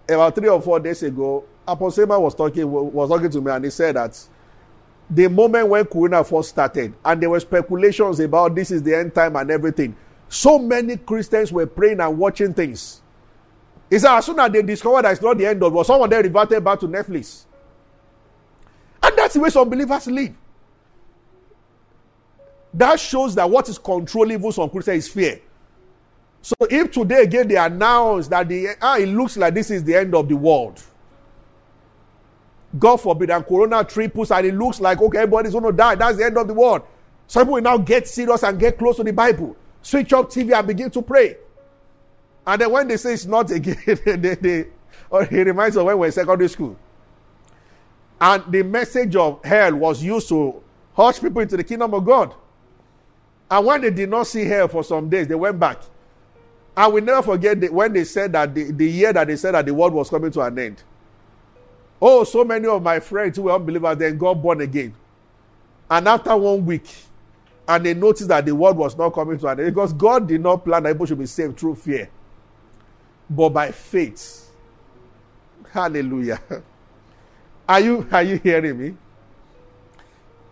about 0.08 0.36
three 0.36 0.48
or 0.48 0.62
four 0.62 0.80
days 0.80 1.02
ago? 1.04 1.44
Apostle 1.68 2.22
was 2.22 2.36
talking 2.36 2.70
was 2.70 3.10
talking 3.10 3.30
to 3.30 3.42
me, 3.42 3.52
and 3.52 3.64
he 3.66 3.72
said 3.72 3.96
that 3.96 4.20
the 5.10 5.28
moment 5.28 5.68
when 5.68 5.86
Corona 5.86 6.24
first 6.24 6.50
started, 6.50 6.94
and 7.04 7.22
there 7.22 7.30
were 7.30 7.40
speculations 7.40 8.20
about 8.20 8.56
this 8.56 8.72
is 8.72 8.82
the 8.84 8.96
end 8.96 9.14
time 9.14 9.36
and 9.36 9.50
everything. 9.52 9.96
So 10.28 10.58
many 10.58 10.98
Christians 10.98 11.52
were 11.52 11.68
praying 11.68 12.00
and 12.00 12.18
watching 12.18 12.54
things. 12.54 13.02
He 13.90 14.00
said, 14.00 14.18
as 14.18 14.26
soon 14.26 14.40
as 14.40 14.52
they 14.52 14.64
discovered 14.64 15.04
that 15.06 15.12
it's 15.12 15.22
not 15.22 15.38
the 15.38 15.46
end 15.46 15.62
of 15.62 15.76
it, 15.76 15.86
someone 15.86 16.10
then 16.10 16.24
reverted 16.24 16.64
back 16.64 16.80
to 16.80 16.88
Netflix. 16.88 17.46
And 19.04 19.16
that's 19.18 19.36
the 19.36 19.42
way 19.42 19.50
some 19.50 19.70
believers 19.70 20.08
live. 20.08 20.34
That 22.74 23.00
shows 23.00 23.36
that 23.36 23.48
what 23.48 23.70
is 23.70 23.78
controlling 23.78 24.40
even 24.40 24.52
some 24.52 24.70
Christians 24.70 25.06
is 25.06 25.12
fear. 25.12 25.42
So 26.42 26.56
if 26.62 26.92
today 26.92 27.22
again 27.24 27.48
they 27.48 27.56
announce 27.56 28.28
that 28.30 28.50
the 28.50 28.70
ah, 28.82 28.98
it 28.98 29.06
looks 29.08 29.38
like 29.38 29.54
this 29.54 29.70
is 29.70 29.84
the 29.84 29.96
end 29.96 30.16
of 30.16 30.28
the 30.28 30.36
world. 30.36 30.82
God 32.78 32.98
forbid, 32.98 33.30
and 33.30 33.46
Corona 33.46 33.84
triples, 33.84 34.32
and 34.32 34.48
it 34.48 34.56
looks 34.56 34.80
like 34.82 35.02
okay, 35.02 35.20
everybody's 35.20 35.52
going 35.54 35.66
to 35.66 35.72
die. 35.72 35.96
That's 35.96 36.18
the 36.18 36.26
end 36.26 36.38
of 36.38 36.48
the 36.48 36.54
world. 36.54 36.82
Some 37.28 37.44
people 37.44 37.54
will 37.56 37.62
now 37.62 37.78
get 37.78 38.08
serious 38.08 38.44
and 38.44 38.60
get 38.60 38.78
close 38.78 38.98
to 38.98 39.04
the 39.04 39.14
Bible, 39.14 39.56
switch 39.82 40.12
off 40.14 40.28
TV 40.28 40.58
and 40.58 40.68
begin 40.68 40.90
to 40.92 41.02
pray. 41.02 41.38
And 42.46 42.62
then 42.62 42.72
when 42.72 42.88
they 42.88 42.98
say 42.98 43.14
it's 43.14 43.26
not 43.26 43.50
again, 43.52 43.78
they, 43.86 44.36
they, 44.36 44.62
or 45.10 45.22
oh, 45.24 45.28
it 45.30 45.48
reminds 45.48 45.78
of 45.78 45.86
when 45.86 45.96
we 45.96 46.00
were 46.02 46.06
in 46.08 46.12
secondary 46.12 46.50
school. 46.50 46.78
And 48.20 48.44
the 48.52 48.64
message 48.64 49.16
of 49.16 49.44
hell 49.44 49.76
was 49.76 50.04
used 50.04 50.30
to 50.30 50.62
hush 50.96 51.20
people 51.20 51.42
into 51.42 51.58
the 51.58 51.64
kingdom 51.64 51.94
of 51.94 52.06
God. 52.06 52.34
And 53.50 53.66
when 53.66 53.82
they 53.82 53.92
did 53.92 54.10
not 54.10 54.28
see 54.28 54.46
hell 54.46 54.68
for 54.68 54.84
some 54.84 55.10
days, 55.10 55.28
they 55.28 55.36
went 55.36 55.60
back. 55.60 55.82
I 56.76 56.88
will 56.88 57.04
never 57.04 57.22
forget 57.22 57.62
the, 57.62 57.70
when 57.70 57.94
they 57.94 58.04
said 58.04 58.32
that 58.34 58.56
the, 58.56 58.72
the 58.72 58.90
year 58.90 59.14
that 59.14 59.28
they 59.28 59.36
said 59.36 59.54
that 59.54 59.66
the 59.66 59.74
world 59.74 59.94
was 59.94 60.10
coming 60.10 60.32
to 60.32 60.42
an 60.42 60.58
end. 60.58 60.84
Oh, 62.06 62.26
so 62.26 62.44
many 62.44 62.68
of 62.68 62.84
my 62.84 63.00
friends 63.00 63.38
who 63.38 63.44
were 63.44 63.54
unbelievers 63.54 63.98
then 63.98 64.18
got 64.18 64.34
born 64.34 64.60
again. 64.60 64.94
And 65.90 66.06
after 66.06 66.36
one 66.36 66.66
week, 66.66 66.94
and 67.66 67.86
they 67.86 67.94
noticed 67.94 68.28
that 68.28 68.46
the 68.46 68.54
world 68.54 68.76
was 68.76 68.98
not 68.98 69.12
coming 69.12 69.40
to 69.40 69.48
an 69.48 69.62
end 69.62 69.74
because 69.74 69.94
God 69.94 70.28
did 70.28 70.42
not 70.42 70.66
plan 70.66 70.84
that 70.84 70.92
people 70.92 71.06
should 71.06 71.20
be 71.20 71.26
saved 71.26 71.58
through 71.58 71.76
fear, 71.76 72.10
but 73.30 73.50
by 73.50 73.72
faith. 73.72 74.52
Hallelujah. 75.72 76.42
Are 77.70 77.80
you 77.80 78.06
are 78.12 78.24
you 78.24 78.36
hearing 78.36 78.78
me? 78.78 78.98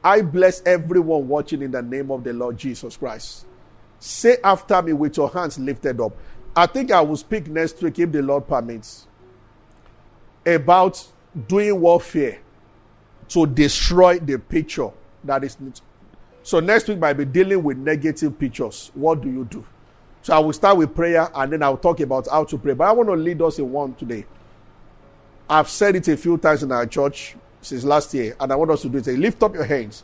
I 0.02 0.22
bless 0.22 0.62
everyone 0.66 1.28
watching 1.28 1.62
in 1.62 1.72
the 1.72 1.82
name 1.82 2.10
of 2.10 2.24
the 2.24 2.32
Lord 2.32 2.58
Jesus 2.58 2.96
Christ. 2.96 3.46
Say 4.00 4.38
after 4.42 4.82
me 4.82 4.94
with 4.94 5.18
your 5.18 5.30
hands 5.30 5.60
lifted 5.60 6.00
up. 6.00 6.16
I 6.56 6.68
think 6.68 6.90
I 6.92 7.02
will 7.02 7.18
speak 7.18 7.48
next 7.48 7.82
week 7.84 8.00
if 8.00 8.14
the 8.14 8.22
Lord 8.22 8.48
permits 8.48 9.08
about 10.46 11.06
doing 11.48 11.80
warfare 11.80 12.40
to 13.30 13.46
destroy 13.46 14.20
the 14.20 14.38
picture 14.38 14.90
that 15.24 15.44
is. 15.44 15.58
So 16.44 16.60
next 16.60 16.88
week 16.88 17.00
might 17.00 17.14
be 17.14 17.26
dealing 17.26 17.64
with 17.64 17.78
negative 17.78 18.38
pictures. 18.38 18.92
What 18.94 19.22
do 19.22 19.30
you 19.30 19.46
do? 19.46 19.66
So 20.24 20.36
I 20.36 20.40
will 20.40 20.54
start 20.54 20.78
with 20.78 20.94
prayer 20.94 21.30
and 21.34 21.54
then 21.54 21.64
I'll 21.64 21.78
talk 21.78 22.00
about 22.00 22.28
how 22.28 22.44
to 22.46 22.58
pray. 22.58 22.74
But 22.74 22.88
I 22.88 22.92
want 22.92 23.10
to 23.10 23.16
lead 23.16 23.42
us 23.42 23.60
in 23.60 23.72
one 23.72 23.94
today. 23.96 24.26
I've 25.50 25.70
said 25.70 25.96
it 25.96 26.08
a 26.08 26.18
few 26.18 26.38
times 26.38 26.64
in 26.64 26.72
our 26.72 26.86
church 26.86 27.36
since 27.62 27.84
last 27.84 28.14
year, 28.14 28.36
and 28.40 28.52
I 28.52 28.56
want 28.56 28.72
us 28.72 28.82
to 28.84 28.90
do 28.90 28.98
it. 28.98 29.08
Lift 29.08 29.44
up 29.44 29.54
your 29.54 29.66
hands 29.66 30.04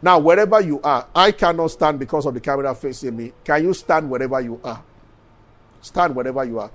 now, 0.00 0.18
wherever 0.18 0.60
you 0.60 0.80
are, 0.82 1.08
I 1.14 1.32
cannot 1.32 1.68
stand 1.68 1.98
because 1.98 2.24
of 2.24 2.34
the 2.34 2.40
camera 2.40 2.74
facing 2.74 3.16
me. 3.16 3.32
Can 3.42 3.64
you 3.64 3.74
stand 3.74 4.08
wherever 4.08 4.40
you 4.40 4.60
are? 4.62 4.82
Stand 5.80 6.14
wherever 6.14 6.44
you 6.44 6.60
are. 6.60 6.70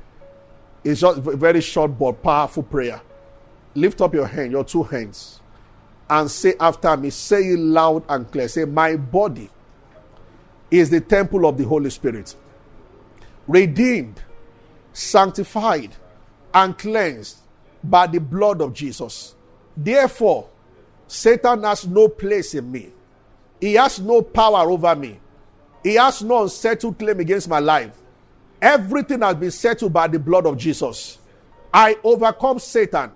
It's 0.84 1.00
just 1.00 1.20
a 1.20 1.22
very 1.22 1.62
short 1.62 1.98
but 1.98 2.22
powerful 2.22 2.64
prayer. 2.64 3.02
Lift 3.76 4.02
up 4.02 4.14
your 4.14 4.28
hand, 4.28 4.52
your 4.52 4.64
two 4.64 4.84
hands, 4.84 5.42
and 6.10 6.30
say 6.30 6.54
after 6.60 6.96
me, 6.96 7.10
say 7.10 7.42
it 7.42 7.60
loud 7.60 8.04
and 8.08 8.30
clear. 8.32 8.48
Say, 8.48 8.66
My 8.66 8.96
body 8.96 9.50
is 10.70 10.90
the 10.90 11.02
temple 11.02 11.46
of 11.48 11.58
the 11.58 11.64
Holy 11.64 11.90
Spirit, 11.90 12.36
redeemed, 13.48 14.22
sanctified, 14.92 15.96
and 16.54 16.78
cleansed 16.78 17.38
by 17.84 18.08
the 18.08 18.20
blood 18.20 18.62
of 18.62 18.74
Jesus. 18.74 19.36
Therefore, 19.76 20.50
Satan 21.08 21.64
has 21.64 21.88
no 21.88 22.08
place 22.08 22.54
in 22.54 22.72
me. 22.72 22.92
He 23.60 23.74
has 23.74 24.00
no 24.00 24.22
power 24.22 24.70
over 24.70 24.96
me. 24.96 25.20
He 25.84 25.96
has 25.96 26.22
no 26.22 26.44
unsettled 26.44 26.98
claim 26.98 27.20
against 27.20 27.50
my 27.50 27.60
life. 27.60 27.98
Everything 28.62 29.22
has 29.22 29.36
been 29.36 29.52
settled 29.52 29.92
by 29.92 30.08
the 30.08 30.20
blood 30.20 30.46
of 30.46 30.58
Jesus. 30.58 31.18
I 31.74 31.98
overcome 32.04 32.60
Satan 32.60 33.12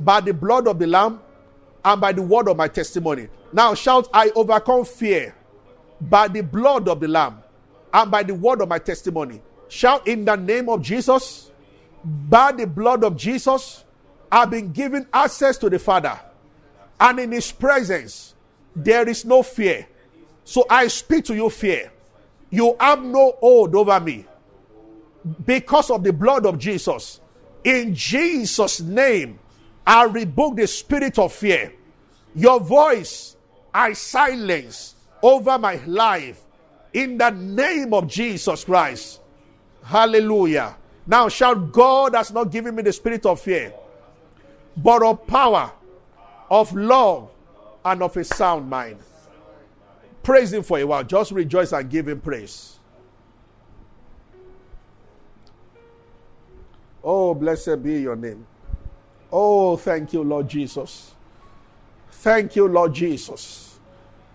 by 0.00 0.20
the 0.20 0.32
blood 0.32 0.66
of 0.68 0.78
the 0.78 0.86
Lamb 0.86 1.20
and 1.84 2.00
by 2.00 2.12
the 2.12 2.22
word 2.22 2.48
of 2.48 2.56
my 2.56 2.68
testimony. 2.68 3.28
Now 3.52 3.74
shout, 3.74 4.08
I 4.12 4.30
overcome 4.34 4.84
fear 4.84 5.34
by 6.00 6.28
the 6.28 6.42
blood 6.42 6.88
of 6.88 7.00
the 7.00 7.08
Lamb 7.08 7.42
and 7.92 8.10
by 8.10 8.22
the 8.22 8.34
word 8.34 8.60
of 8.60 8.68
my 8.68 8.78
testimony. 8.78 9.40
Shout 9.68 10.06
in 10.06 10.24
the 10.24 10.36
name 10.36 10.68
of 10.68 10.82
Jesus, 10.82 11.50
by 12.04 12.52
the 12.52 12.66
blood 12.66 13.04
of 13.04 13.16
Jesus, 13.16 13.84
I've 14.30 14.50
been 14.50 14.72
given 14.72 15.06
access 15.12 15.58
to 15.58 15.70
the 15.70 15.78
Father. 15.78 16.18
And 17.00 17.18
in 17.18 17.32
His 17.32 17.52
presence, 17.52 18.34
there 18.74 19.08
is 19.08 19.24
no 19.24 19.42
fear. 19.42 19.86
So 20.44 20.64
I 20.68 20.88
speak 20.88 21.24
to 21.26 21.34
you, 21.34 21.50
fear. 21.50 21.90
You 22.50 22.76
have 22.80 23.02
no 23.02 23.36
hold 23.40 23.74
over 23.74 24.00
me 24.00 24.26
because 25.44 25.90
of 25.90 26.02
the 26.02 26.12
blood 26.12 26.46
of 26.46 26.58
Jesus. 26.58 27.20
In 27.64 27.94
Jesus' 27.94 28.80
name, 28.80 29.38
I 29.88 30.04
rebuke 30.04 30.56
the 30.56 30.66
spirit 30.66 31.18
of 31.18 31.32
fear. 31.32 31.72
Your 32.34 32.60
voice 32.60 33.36
I 33.72 33.94
silence 33.94 34.94
over 35.22 35.58
my 35.58 35.76
life 35.86 36.42
in 36.92 37.16
the 37.16 37.30
name 37.30 37.94
of 37.94 38.06
Jesus 38.06 38.64
Christ. 38.64 39.20
Hallelujah. 39.82 40.76
Now 41.06 41.30
shout, 41.30 41.72
God 41.72 42.14
has 42.14 42.30
not 42.30 42.50
given 42.50 42.74
me 42.74 42.82
the 42.82 42.92
spirit 42.92 43.24
of 43.24 43.40
fear, 43.40 43.72
but 44.76 45.02
of 45.02 45.26
power, 45.26 45.72
of 46.50 46.70
love, 46.74 47.30
and 47.82 48.02
of 48.02 48.14
a 48.18 48.24
sound 48.24 48.68
mind. 48.68 48.98
Praise 50.22 50.52
Him 50.52 50.64
for 50.64 50.78
a 50.78 50.84
while. 50.84 51.02
Just 51.02 51.32
rejoice 51.32 51.72
and 51.72 51.88
give 51.88 52.08
Him 52.08 52.20
praise. 52.20 52.78
Oh, 57.02 57.32
blessed 57.32 57.82
be 57.82 58.02
your 58.02 58.16
name. 58.16 58.44
Oh, 59.30 59.76
thank 59.76 60.12
you, 60.12 60.22
Lord 60.22 60.48
Jesus. 60.48 61.14
Thank 62.10 62.56
you, 62.56 62.66
Lord 62.66 62.94
Jesus. 62.94 63.78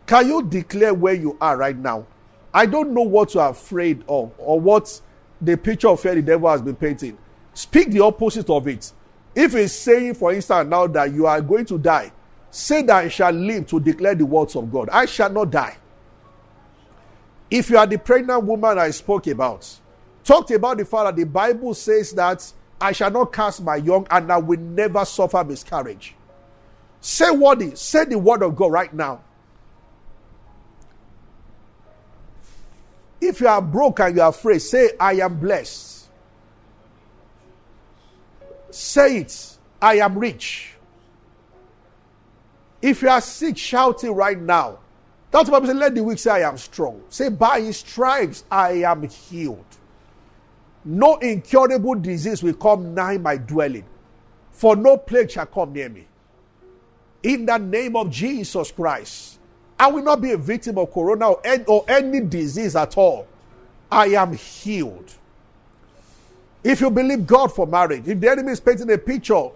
Can 0.06 0.28
you 0.28 0.44
declare 0.44 0.94
where 0.94 1.14
you 1.14 1.38
are 1.42 1.58
right 1.58 1.78
now? 1.78 2.06
I 2.54 2.66
don't 2.66 2.94
know 2.94 3.02
what 3.02 3.34
you're 3.34 3.50
afraid 3.50 4.04
of 4.08 4.32
or 4.38 4.60
what 4.60 5.02
the 5.42 5.58
picture 5.58 5.88
of 5.90 6.00
fear 6.00 6.16
the 6.16 6.22
devil 6.22 6.50
has 6.50 6.62
been 6.62 6.76
painting. 6.76 7.18
Speak 7.54 7.92
the 7.92 8.02
opposite 8.02 8.50
of 8.50 8.68
it. 8.68 8.92
If 9.36 9.54
he's 9.54 9.74
saying, 9.74 10.14
for 10.16 10.32
instance, 10.32 10.70
now 10.70 10.86
that 10.88 11.12
you 11.12 11.26
are 11.26 11.42
going 11.42 11.66
to 11.66 11.78
die, 11.78 12.12
Say 12.54 12.84
that 12.84 12.98
I 12.98 13.08
shall 13.08 13.32
live 13.32 13.66
to 13.66 13.80
declare 13.80 14.14
the 14.14 14.28
words 14.28 14.56
of 14.56 14.72
God. 14.72 14.88
I 14.92 15.06
shall 15.08 15.32
not 15.32 15.50
die. 15.50 15.76
If 17.50 17.72
you 17.72 17.80
are 17.80 17.88
the 17.88 17.98
pregnant 17.98 18.44
woman 18.44 18.78
I 18.78 18.92
spoke 18.92 19.26
about, 19.26 19.68
talked 20.24 20.52
about 20.52 20.78
the 20.78 20.86
fact 20.86 21.06
that 21.06 21.16
the 21.16 21.24
Bible 21.24 21.74
says 21.74 22.12
that 22.12 22.54
I 22.80 22.92
shall 22.92 23.12
not 23.12 23.32
cast 23.32 23.62
my 23.62 23.78
young 23.78 24.08
and 24.12 24.32
I 24.32 24.38
will 24.38 24.60
never 24.60 25.06
suffer 25.06 25.44
miscarriage. 25.44 26.16
Say 27.00 27.32
what 27.32 27.62
is, 27.62 27.80
say 27.80 28.06
the 28.06 28.18
word 28.18 28.44
of 28.44 28.56
God 28.56 28.72
right 28.72 28.94
now. 28.94 29.22
If 33.20 33.40
you 33.40 33.48
are 33.48 33.62
broke 33.62 34.00
and 34.02 34.16
you 34.16 34.22
are 34.22 34.30
afraid, 34.30 34.60
say, 34.60 34.92
I 35.00 35.14
am 35.14 35.40
blessed. 35.40 36.08
Say 38.70 39.18
it, 39.18 39.58
I 39.82 39.96
am 40.00 40.18
rich. 40.18 40.74
If 42.82 43.02
you 43.02 43.10
are 43.10 43.22
sick, 43.22 43.58
shout 43.58 44.04
it 44.04 44.12
right 44.12 44.40
now. 44.40 44.80
That's 45.32 45.50
why 45.50 45.60
I 45.60 45.66
say, 45.66 45.74
let 45.74 45.96
the 45.96 46.04
weak 46.04 46.20
say, 46.20 46.32
I 46.32 46.50
am 46.50 46.58
strong. 46.58 47.02
Say, 47.10 47.30
by 47.30 47.62
his 47.62 47.78
stripes, 47.78 48.44
I 48.52 48.84
am 48.84 49.04
healed. 49.08 49.66
No 50.86 51.16
incurable 51.18 51.96
disease 51.96 52.44
will 52.44 52.54
come 52.54 52.94
nigh 52.94 53.18
my 53.18 53.38
dwelling, 53.38 53.86
for 54.52 54.76
no 54.76 54.98
plague 54.98 55.32
shall 55.32 55.46
come 55.46 55.74
near 55.74 55.90
me. 55.90 56.08
In 57.24 57.46
the 57.46 57.58
name 57.58 57.96
of 57.96 58.10
Jesus 58.10 58.72
Christ, 58.72 59.40
I 59.80 59.88
will 59.88 60.04
not 60.04 60.22
be 60.22 60.32
a 60.32 60.38
victim 60.38 60.78
of 60.78 60.92
corona 60.92 61.30
or 61.30 61.86
any, 61.88 62.20
disease 62.20 62.76
at 62.76 62.98
all. 62.98 63.28
I 63.90 64.08
am 64.08 64.34
healed. 64.34 65.14
If 66.64 66.82
you 66.82 66.90
believe 66.90 67.28
God 67.28 67.48
for 67.48 67.68
marriage, 67.68 68.08
if 68.08 68.20
the 68.20 68.32
enemy 68.32 68.52
is 68.52 68.60
painting 68.60 68.92
a 68.92 68.98
picture, 68.98 69.50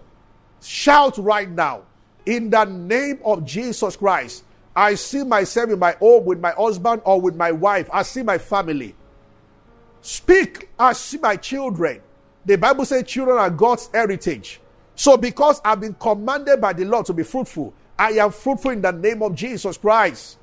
shout 0.61 1.17
right 1.17 1.49
now. 1.49 1.81
In 2.25 2.49
the 2.49 2.65
name 2.65 3.19
of 3.23 3.45
Jesus 3.45 3.95
Christ, 3.95 4.43
I 4.75 4.95
see 4.95 5.23
myself 5.23 5.69
in 5.69 5.79
my 5.79 5.93
home 5.93 6.25
with 6.25 6.39
my 6.39 6.51
husband 6.51 7.01
or 7.05 7.19
with 7.19 7.35
my 7.35 7.51
wife. 7.51 7.89
I 7.91 8.03
see 8.03 8.21
my 8.21 8.37
family. 8.37 8.95
Speak, 10.07 10.69
see 10.93 11.17
my 11.17 11.35
children. 11.35 11.99
The 12.45 12.55
Bible 12.57 12.85
says 12.85 13.03
children 13.03 13.37
are 13.37 13.49
God's 13.49 13.89
heritage. 13.93 14.61
So, 14.95 15.17
because 15.17 15.59
I've 15.65 15.81
been 15.81 15.95
commanded 15.95 16.61
by 16.61 16.71
the 16.71 16.85
Lord 16.85 17.07
to 17.07 17.13
be 17.13 17.23
fruitful, 17.23 17.73
I 17.99 18.11
am 18.11 18.31
fruitful 18.31 18.71
in 18.71 18.81
the 18.81 18.93
name 18.93 19.21
of 19.21 19.35
Jesus 19.35 19.75
Christ. 19.75 20.37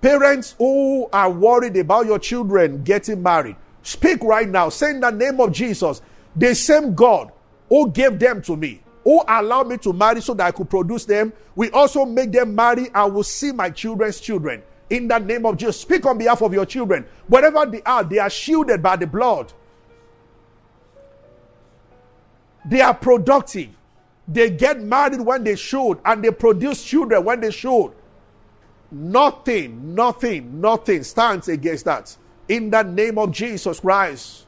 Parents 0.00 0.54
who 0.56 1.10
are 1.12 1.30
worried 1.30 1.76
about 1.76 2.06
your 2.06 2.18
children 2.18 2.82
getting 2.82 3.22
married, 3.22 3.56
speak 3.82 4.24
right 4.24 4.48
now. 4.48 4.70
Say 4.70 4.92
in 4.92 5.00
the 5.00 5.10
name 5.10 5.38
of 5.38 5.52
Jesus, 5.52 6.00
the 6.34 6.54
same 6.54 6.94
God 6.94 7.30
who 7.68 7.90
gave 7.90 8.18
them 8.18 8.40
to 8.44 8.56
me, 8.56 8.80
who 9.04 9.22
allowed 9.28 9.68
me 9.68 9.76
to 9.76 9.92
marry 9.92 10.22
so 10.22 10.32
that 10.32 10.46
I 10.46 10.52
could 10.52 10.70
produce 10.70 11.04
them, 11.04 11.34
will 11.54 11.70
also 11.74 12.06
make 12.06 12.32
them 12.32 12.54
marry 12.54 12.88
and 12.94 13.14
will 13.14 13.24
see 13.24 13.52
my 13.52 13.68
children's 13.68 14.20
children. 14.20 14.62
In 14.88 15.08
the 15.08 15.18
name 15.18 15.44
of 15.46 15.56
Jesus, 15.56 15.80
speak 15.80 16.06
on 16.06 16.18
behalf 16.18 16.42
of 16.42 16.52
your 16.52 16.66
children. 16.66 17.06
Wherever 17.26 17.66
they 17.66 17.82
are, 17.82 18.04
they 18.04 18.18
are 18.18 18.30
shielded 18.30 18.82
by 18.82 18.96
the 18.96 19.06
blood. 19.06 19.52
They 22.64 22.80
are 22.80 22.94
productive. 22.94 23.70
They 24.28 24.50
get 24.50 24.80
married 24.80 25.20
when 25.20 25.44
they 25.44 25.56
should, 25.56 25.98
and 26.04 26.22
they 26.22 26.30
produce 26.30 26.82
children 26.84 27.24
when 27.24 27.40
they 27.40 27.50
should. 27.50 27.92
Nothing, 28.90 29.94
nothing, 29.94 30.60
nothing 30.60 31.02
stands 31.02 31.48
against 31.48 31.84
that. 31.84 32.16
In 32.48 32.70
the 32.70 32.82
name 32.82 33.18
of 33.18 33.32
Jesus 33.32 33.80
Christ. 33.80 34.46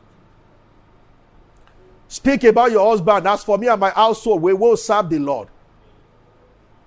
Speak 2.06 2.44
about 2.44 2.70
your 2.70 2.88
husband. 2.88 3.26
As 3.26 3.44
for 3.44 3.58
me 3.58 3.68
and 3.68 3.78
my 3.78 3.90
household, 3.90 4.42
we 4.42 4.54
will 4.54 4.76
serve 4.76 5.10
the 5.10 5.18
Lord. 5.18 5.48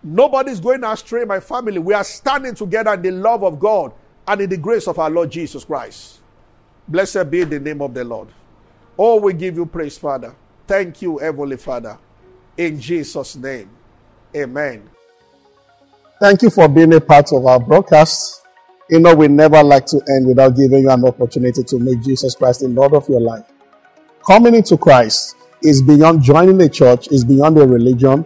Nobody's 0.04 0.60
going 0.60 0.84
astray, 0.84 1.26
my 1.26 1.39
family. 1.39 1.78
We 1.80 1.93
are 1.93 2.04
standing 2.04 2.56
together 2.56 2.93
in 2.93 3.02
the 3.02 3.12
love 3.12 3.43
of 3.43 3.60
God 3.60 3.93
and 4.28 4.41
in 4.41 4.49
the 4.49 4.58
grace 4.58 4.88
of 4.88 4.97
our 4.97 5.10
Lord 5.10 5.32
Jesus 5.32 5.64
Christ. 5.64 6.20
Blessed 6.88 7.30
be 7.30 7.43
the 7.43 7.60
name 7.60 7.82
of 7.82 7.93
the 7.93 8.04
Lord. 8.04 8.30
Oh, 8.97 9.20
we 9.20 9.34
give 9.34 9.56
you 9.56 9.66
praise, 9.66 9.97
Father. 9.97 10.36
Thank 10.68 11.02
you, 11.02 11.18
Heavenly 11.18 11.58
Father. 11.58 11.97
In 12.58 12.80
Jesus' 12.80 13.36
name. 13.36 13.70
Amen. 14.36 14.89
Thank 16.20 16.41
you 16.43 16.49
for 16.49 16.68
being 16.68 16.93
a 16.93 17.02
part 17.02 17.32
of 17.34 17.45
our 17.45 17.60
broadcast. 17.60 18.43
You 18.89 18.99
know, 18.99 19.16
we 19.16 19.28
never 19.28 19.64
like 19.64 19.86
to 19.88 20.02
end 20.10 20.28
without 20.28 20.56
giving 20.56 20.82
you 20.82 20.89
an 20.89 21.06
opportunity 21.06 21.64
to 21.64 21.80
make 21.80 22.02
Jesus 22.02 22.36
Christ 22.36 22.60
the 22.62 22.68
Lord 22.68 22.93
of 22.93 23.08
your 23.08 23.22
life. 23.22 23.45
Coming 24.26 24.56
into 24.56 24.78
Christ 24.78 25.36
is 25.64 25.82
beyond 25.82 26.22
joining 26.22 26.62
a 26.62 26.70
church, 26.70 27.08
is 27.08 27.24
beyond 27.24 27.58
a 27.58 27.66
religion. 27.66 28.26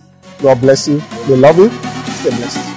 God 0.41 0.61
bless 0.61 0.87
you. 0.87 1.01
We 1.29 1.35
love 1.35 1.57
you. 1.57 1.69
Stay 1.71 2.31
blessed. 2.31 2.70